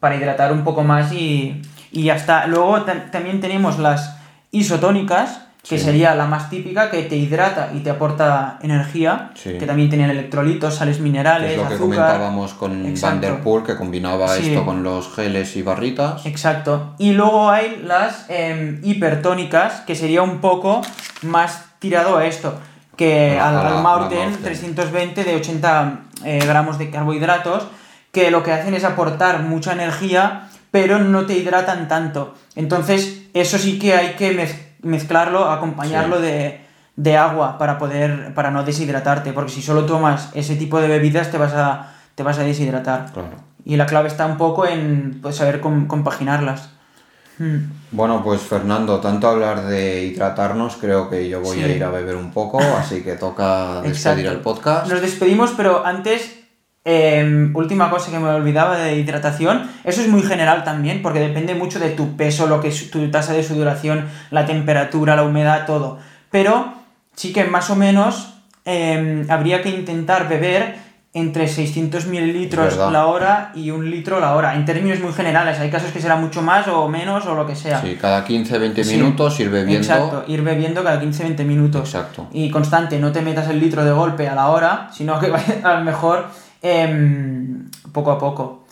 para 0.00 0.16
hidratar 0.16 0.52
un 0.52 0.64
poco 0.64 0.82
más 0.82 1.12
y, 1.12 1.62
y 1.92 2.02
ya 2.04 2.16
está. 2.16 2.46
Luego 2.46 2.82
ta- 2.82 3.10
también 3.10 3.40
tenemos 3.40 3.78
las 3.78 4.16
isotónicas, 4.50 5.42
que 5.68 5.76
Sí. 5.78 5.84
sería 5.84 6.14
la 6.14 6.26
más 6.26 6.48
típica, 6.48 6.90
que 6.90 7.02
te 7.02 7.16
hidrata 7.16 7.70
y 7.74 7.80
te 7.80 7.90
aporta 7.90 8.58
energía, 8.62 9.32
Sí. 9.34 9.58
que 9.58 9.66
también 9.66 9.90
tenían 9.90 10.08
electrolitos, 10.08 10.74
sales 10.76 10.98
minerales, 11.00 11.50
Es 11.52 11.56
lo 11.58 11.68
que 11.68 11.74
azúcar. 11.74 11.96
comentábamos 11.98 12.54
con 12.54 12.86
Exacto. 12.86 13.06
Van 13.16 13.20
der 13.20 13.42
Poel, 13.42 13.64
que 13.64 13.76
combinaba 13.76 14.28
Sí. 14.34 14.48
esto 14.48 14.64
con 14.64 14.82
los 14.82 15.14
geles 15.14 15.56
y 15.56 15.62
barritas. 15.62 16.24
Exacto. 16.24 16.94
Y 16.98 17.12
luego 17.12 17.50
hay 17.50 17.82
las 17.84 18.24
em, 18.30 18.80
hipertónicas, 18.82 19.80
que 19.86 19.94
sería 19.94 20.22
un 20.22 20.38
poco 20.38 20.80
más 21.22 21.66
tirado 21.80 22.16
a 22.16 22.24
esto, 22.26 22.58
que 22.96 23.38
al, 23.38 23.54
la- 23.54 23.76
al 23.76 23.82
Maurten 23.82 24.18
Maurten. 24.18 24.42
320 24.42 25.24
de 25.24 25.36
80 25.36 26.00
eh, 26.24 26.40
gramos 26.46 26.78
de 26.78 26.90
carbohidratos, 26.90 27.66
que 28.12 28.30
lo 28.30 28.42
que 28.42 28.52
hacen 28.52 28.74
es 28.74 28.84
aportar 28.84 29.42
mucha 29.42 29.72
energía, 29.72 30.48
pero 30.70 30.98
no 30.98 31.26
te 31.26 31.34
hidratan 31.34 31.88
tanto. 31.88 32.34
Entonces, 32.56 33.22
eso 33.34 33.58
sí 33.58 33.78
que 33.78 33.94
hay 33.94 34.14
que 34.16 34.36
mez- 34.36 34.76
mezclarlo, 34.82 35.50
acompañarlo 35.50 36.16
Sí. 36.16 36.22
de, 36.22 36.60
de 36.96 37.16
agua 37.16 37.58
para 37.58 37.78
poder 37.78 38.34
para 38.34 38.50
no 38.50 38.64
deshidratarte, 38.64 39.32
porque 39.32 39.52
si 39.52 39.62
solo 39.62 39.84
tomas 39.86 40.30
ese 40.34 40.56
tipo 40.56 40.80
de 40.80 40.88
bebidas 40.88 41.30
te 41.30 41.38
vas 41.38 41.52
a, 41.54 41.92
te 42.14 42.22
vas 42.22 42.38
a 42.38 42.42
deshidratar. 42.42 43.12
Claro. 43.12 43.36
Y 43.64 43.76
la 43.76 43.86
clave 43.86 44.08
está 44.08 44.26
un 44.26 44.36
poco 44.38 44.66
en 44.66 45.18
pues, 45.22 45.36
saber 45.36 45.60
com- 45.60 45.86
compaginarlas. 45.86 46.70
Hmm. 47.38 47.70
Bueno, 47.90 48.22
pues 48.22 48.42
Fernando, 48.42 49.00
tanto 49.00 49.28
hablar 49.28 49.64
de 49.66 50.04
hidratarnos, 50.04 50.76
creo 50.76 51.08
que 51.08 51.28
yo 51.28 51.40
voy 51.40 51.62
a 51.62 51.68
ir 51.68 51.82
a 51.82 51.90
beber 51.90 52.16
un 52.16 52.32
poco, 52.32 52.60
así 52.78 53.02
que 53.02 53.12
toca 53.12 53.80
despedir 53.80 54.26
Exacto. 54.26 54.30
el 54.30 54.38
podcast. 54.40 54.90
Nos 54.90 55.00
despedimos, 55.00 55.52
pero 55.56 55.86
antes, 55.86 56.40
em, 56.84 57.54
última 57.54 57.90
cosa 57.90 58.10
que 58.10 58.18
me 58.18 58.28
olvidaba 58.28 58.76
de 58.76 58.96
hidratación, 58.96 59.70
eso 59.84 60.00
es 60.00 60.08
muy 60.08 60.22
general 60.22 60.64
también, 60.64 61.00
porque 61.00 61.20
depende 61.20 61.54
mucho 61.54 61.78
de 61.78 61.90
tu 61.90 62.16
peso, 62.16 62.46
lo 62.46 62.60
que 62.60 62.68
es 62.68 62.90
tu 62.90 63.10
tasa 63.10 63.32
de 63.32 63.42
sudoración, 63.42 64.06
la 64.30 64.44
temperatura, 64.44 65.16
la 65.16 65.22
humedad, 65.22 65.64
todo. 65.64 65.98
Pero 66.30 66.74
sí 67.14 67.32
que 67.32 67.44
más 67.44 67.70
o 67.70 67.76
menos 67.76 68.34
em, 68.64 69.24
habría 69.30 69.62
que 69.62 69.70
intentar 69.70 70.28
beber 70.28 70.87
entre 71.18 71.48
600 71.48 72.06
mililitros 72.06 72.76
la 72.76 73.06
hora 73.06 73.52
y 73.54 73.70
un 73.70 73.90
litro 73.90 74.20
la 74.20 74.34
hora, 74.34 74.54
en 74.54 74.64
términos 74.64 75.00
muy 75.00 75.12
generales. 75.12 75.58
Hay 75.58 75.70
casos 75.70 75.90
que 75.90 76.00
será 76.00 76.16
mucho 76.16 76.42
más 76.42 76.66
o 76.68 76.88
menos 76.88 77.26
o 77.26 77.34
lo 77.34 77.46
que 77.46 77.54
sea. 77.54 77.80
Sí, 77.80 77.96
cada 78.00 78.24
15-20 78.24 78.84
Sí. 78.84 78.96
minutos 78.96 79.38
ir 79.40 79.50
bebiendo. 79.50 79.86
Exacto, 79.86 80.24
ir 80.28 80.42
bebiendo 80.42 80.82
cada 80.82 81.00
15-20 81.00 81.44
minutos. 81.44 81.82
Exacto. 81.94 82.28
Y 82.32 82.50
constante, 82.50 82.98
no 82.98 83.12
te 83.12 83.20
metas 83.22 83.48
el 83.48 83.60
litro 83.60 83.84
de 83.84 83.92
golpe 83.92 84.28
a 84.28 84.34
la 84.34 84.48
hora, 84.48 84.90
sino 84.92 85.18
que 85.18 85.30
vaya 85.30 85.60
a 85.62 85.74
lo 85.78 85.84
mejor 85.84 86.26
em, 86.62 87.68
poco 87.92 88.10
a 88.12 88.18
poco. 88.18 88.64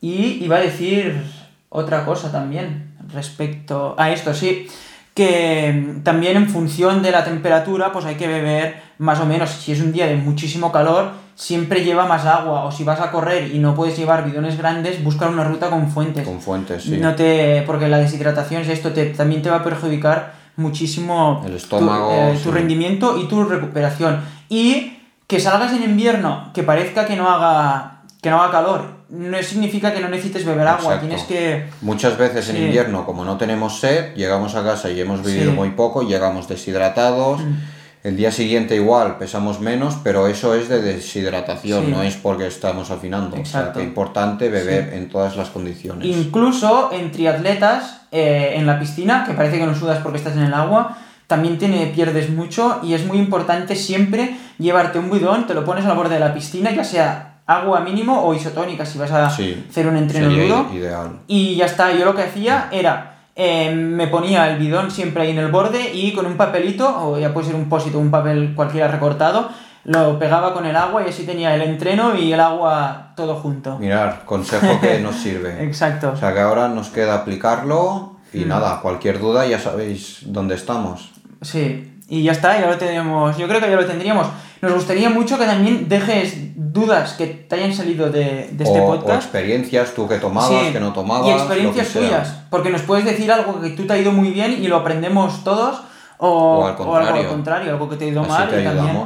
Y 0.00 0.44
iba 0.44 0.56
a 0.56 0.60
decir 0.60 1.22
otra 1.68 2.04
cosa 2.04 2.30
también 2.30 2.92
respecto 3.12 3.94
a 3.98 4.10
esto, 4.10 4.34
sí, 4.34 4.66
que 5.14 5.66
em, 5.68 6.02
también 6.02 6.36
en 6.36 6.48
función 6.48 7.02
de 7.02 7.10
la 7.10 7.24
temperatura, 7.24 7.92
pues 7.92 8.04
hay 8.06 8.16
que 8.16 8.26
beber 8.26 8.82
más 8.98 9.20
o 9.20 9.26
menos, 9.26 9.50
si 9.50 9.72
es 9.72 9.80
un 9.80 9.92
día 9.92 10.06
de 10.06 10.16
muchísimo 10.16 10.72
calor, 10.72 11.10
siempre 11.42 11.82
lleva 11.82 12.06
más 12.06 12.24
agua, 12.24 12.64
o 12.66 12.70
si 12.70 12.84
vas 12.84 13.00
a 13.00 13.10
correr 13.10 13.52
y 13.52 13.58
no 13.58 13.74
puedes 13.74 13.96
llevar 13.98 14.24
bidones 14.24 14.56
grandes, 14.56 15.02
busca 15.02 15.26
una 15.26 15.42
ruta 15.42 15.70
con 15.70 15.90
fuentes. 15.90 16.24
Con 16.26 16.40
fuentes, 16.40 16.84
sí. 16.84 16.98
No 16.98 17.16
te, 17.16 17.64
porque 17.66 17.88
la 17.88 17.98
deshidratación 17.98 18.62
es 18.62 18.68
esto, 18.68 18.92
te, 18.92 19.06
también 19.06 19.42
te 19.42 19.50
va 19.50 19.56
a 19.56 19.64
perjudicar 19.64 20.34
muchísimo 20.54 21.42
El 21.44 21.56
estómago, 21.56 22.10
tu, 22.10 22.14
eh, 22.14 22.34
sí. 22.36 22.44
tu 22.44 22.52
rendimiento 22.52 23.18
y 23.18 23.26
tu 23.26 23.42
recuperación. 23.44 24.20
Y 24.48 24.98
que 25.26 25.40
salgas 25.40 25.72
en 25.72 25.82
invierno, 25.82 26.50
que 26.54 26.62
parezca 26.62 27.06
que 27.06 27.16
no 27.16 27.28
haga, 27.28 28.02
que 28.22 28.30
no 28.30 28.40
haga 28.40 28.52
calor, 28.52 29.02
no 29.08 29.42
significa 29.42 29.92
que 29.92 29.98
no 30.00 30.08
necesites 30.08 30.44
beber 30.44 30.68
agua, 30.68 30.94
Exacto. 30.94 31.06
tienes 31.06 31.22
que... 31.24 31.66
Muchas 31.80 32.16
veces 32.16 32.48
en 32.50 32.56
Sí. 32.56 32.62
invierno, 32.66 33.04
como 33.04 33.24
no 33.24 33.36
tenemos 33.36 33.80
sed, 33.80 34.14
llegamos 34.14 34.54
a 34.54 34.62
casa 34.62 34.90
y 34.90 35.00
hemos 35.00 35.26
Sí. 35.26 35.40
muy 35.52 35.70
poco, 35.70 36.02
llegamos 36.02 36.46
deshidratados. 36.46 37.40
Mm. 37.40 37.54
El 38.02 38.16
día 38.16 38.32
siguiente 38.32 38.74
igual 38.74 39.16
pesamos 39.18 39.60
menos, 39.60 39.96
pero 40.02 40.26
eso 40.26 40.54
es 40.56 40.68
de 40.68 40.82
deshidratación, 40.82 41.84
Sí. 41.86 41.90
no 41.92 42.02
es 42.02 42.16
porque 42.16 42.46
estamos 42.48 42.90
afinando. 42.90 43.36
O 43.40 43.44
sea, 43.44 43.60
Exacto. 43.60 43.78
que 43.78 43.84
importante 43.84 44.48
beber 44.48 44.92
en 44.94 45.08
todas 45.08 45.36
las 45.36 45.50
condiciones. 45.50 46.04
Incluso 46.06 46.90
en 46.92 47.12
triatletas, 47.12 48.02
eh, 48.10 48.54
en 48.56 48.66
la 48.66 48.80
piscina, 48.80 49.24
que 49.24 49.34
parece 49.34 49.58
que 49.58 49.66
no 49.66 49.74
sudas 49.76 49.98
porque 50.02 50.18
estás 50.18 50.34
en 50.36 50.42
el 50.42 50.54
agua, 50.54 50.98
también 51.28 51.58
tiene, 51.58 51.86
pierdes 51.94 52.28
mucho 52.30 52.80
y 52.82 52.94
es 52.94 53.06
muy 53.06 53.18
importante 53.18 53.76
siempre 53.76 54.36
llevarte 54.58 54.98
un 54.98 55.08
bidón, 55.10 55.46
te 55.46 55.54
lo 55.54 55.64
pones 55.64 55.84
al 55.86 55.96
borde 55.96 56.14
de 56.14 56.20
la 56.20 56.34
piscina, 56.34 56.72
ya 56.72 56.84
sea 56.84 57.28
agua 57.46 57.80
mínimo 57.80 58.20
o 58.22 58.34
isotónica 58.34 58.84
si 58.84 58.98
vas 58.98 59.10
a 59.12 59.30
Sí, 59.30 59.64
hacer 59.70 59.86
un 59.86 59.96
entreno 59.96 60.28
duro. 60.28 60.68
ideal. 60.74 61.20
Y 61.28 61.54
ya 61.56 61.66
está, 61.66 61.92
yo 61.92 62.04
lo 62.04 62.14
que 62.14 62.22
hacía 62.22 62.68
era, 62.72 63.11
eh, 63.36 63.74
me 63.74 64.06
ponía 64.08 64.50
el 64.50 64.58
bidón 64.58 64.90
siempre 64.90 65.22
ahí 65.22 65.30
en 65.30 65.38
el 65.38 65.48
borde 65.50 65.90
y 65.94 66.12
con 66.12 66.26
un 66.26 66.36
papelito, 66.36 66.86
o 67.08 67.18
ya 67.18 67.32
puede 67.32 67.46
ser 67.46 67.54
un 67.56 67.68
pósito, 67.68 67.98
un 67.98 68.10
papel 68.10 68.52
cualquiera 68.54 68.88
recortado, 68.88 69.48
lo 69.84 70.18
pegaba 70.18 70.54
con 70.54 70.64
el 70.66 70.76
agua 70.76 71.02
y 71.04 71.08
así 71.10 71.24
tenía 71.26 71.54
el 71.54 71.62
entreno 71.62 72.14
y 72.14 72.32
el 72.32 72.40
agua 72.40 73.12
todo 73.16 73.34
junto. 73.36 73.78
Mirar, 73.78 74.22
consejo 74.24 74.80
que 74.80 75.00
nos 75.00 75.16
sirve. 75.16 75.60
Exacto. 75.64 76.12
O 76.14 76.16
sea 76.16 76.32
que 76.32 76.40
ahora 76.40 76.68
nos 76.68 76.88
queda 76.88 77.14
aplicarlo 77.16 78.16
y 78.32 78.44
Mm. 78.44 78.48
nada, 78.48 78.80
cualquier 78.80 79.18
duda 79.18 79.44
ya 79.46 79.58
sabéis 79.58 80.20
dónde 80.26 80.54
estamos. 80.54 81.10
Sí, 81.42 81.98
y 82.08 82.22
ya 82.22 82.32
está, 82.32 82.60
ya 82.60 82.66
lo 82.68 82.78
tenemos. 82.78 83.36
Yo 83.36 83.48
creo 83.48 83.60
que 83.60 83.68
ya 83.68 83.76
lo 83.76 83.84
tendríamos. 83.86 84.26
Nos 84.62 84.74
gustaría 84.74 85.10
mucho 85.10 85.38
que 85.38 85.44
también 85.44 85.88
dejes 85.88 86.36
dudas 86.54 87.14
que 87.14 87.26
te 87.26 87.56
hayan 87.56 87.74
salido 87.74 88.10
de, 88.10 88.48
de 88.52 88.64
este 88.64 88.80
o, 88.80 88.84
o 88.84 88.86
podcast. 88.96 89.24
experiencias, 89.24 89.92
tú 89.92 90.08
que 90.08 90.18
tomabas, 90.18 90.66
Sí, 90.66 90.72
que 90.72 90.78
no 90.80 90.92
tomabas. 90.92 91.26
Y 91.28 91.32
experiencias 91.32 91.88
tuyas. 91.88 92.36
Porque 92.48 92.70
nos 92.70 92.82
puedes 92.82 93.04
decir 93.04 93.30
algo 93.32 93.60
que 93.60 93.70
tú 93.70 93.86
te 93.86 93.92
ha 93.92 93.98
ido 93.98 94.12
muy 94.12 94.30
bien 94.30 94.52
y 94.62 94.68
lo 94.68 94.76
aprendemos 94.76 95.42
todos. 95.42 95.82
O, 96.18 96.60
O 96.60 96.96
al 96.96 97.06
algo 97.08 97.18
al 97.18 97.26
contrario, 97.26 97.72
algo 97.72 97.88
que 97.88 97.96
te 97.96 98.04
ha 98.04 98.08
ido 98.08 98.20
Así 98.20 98.30
mal. 98.30 98.48
te 98.48 98.60
y 98.60 98.64
también. 98.64 99.04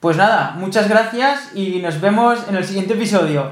Pues 0.00 0.16
nada, 0.16 0.56
muchas 0.58 0.88
gracias 0.88 1.50
y 1.54 1.80
nos 1.80 2.00
vemos 2.00 2.40
en 2.48 2.56
el 2.56 2.64
siguiente 2.64 2.94
episodio. 2.94 3.50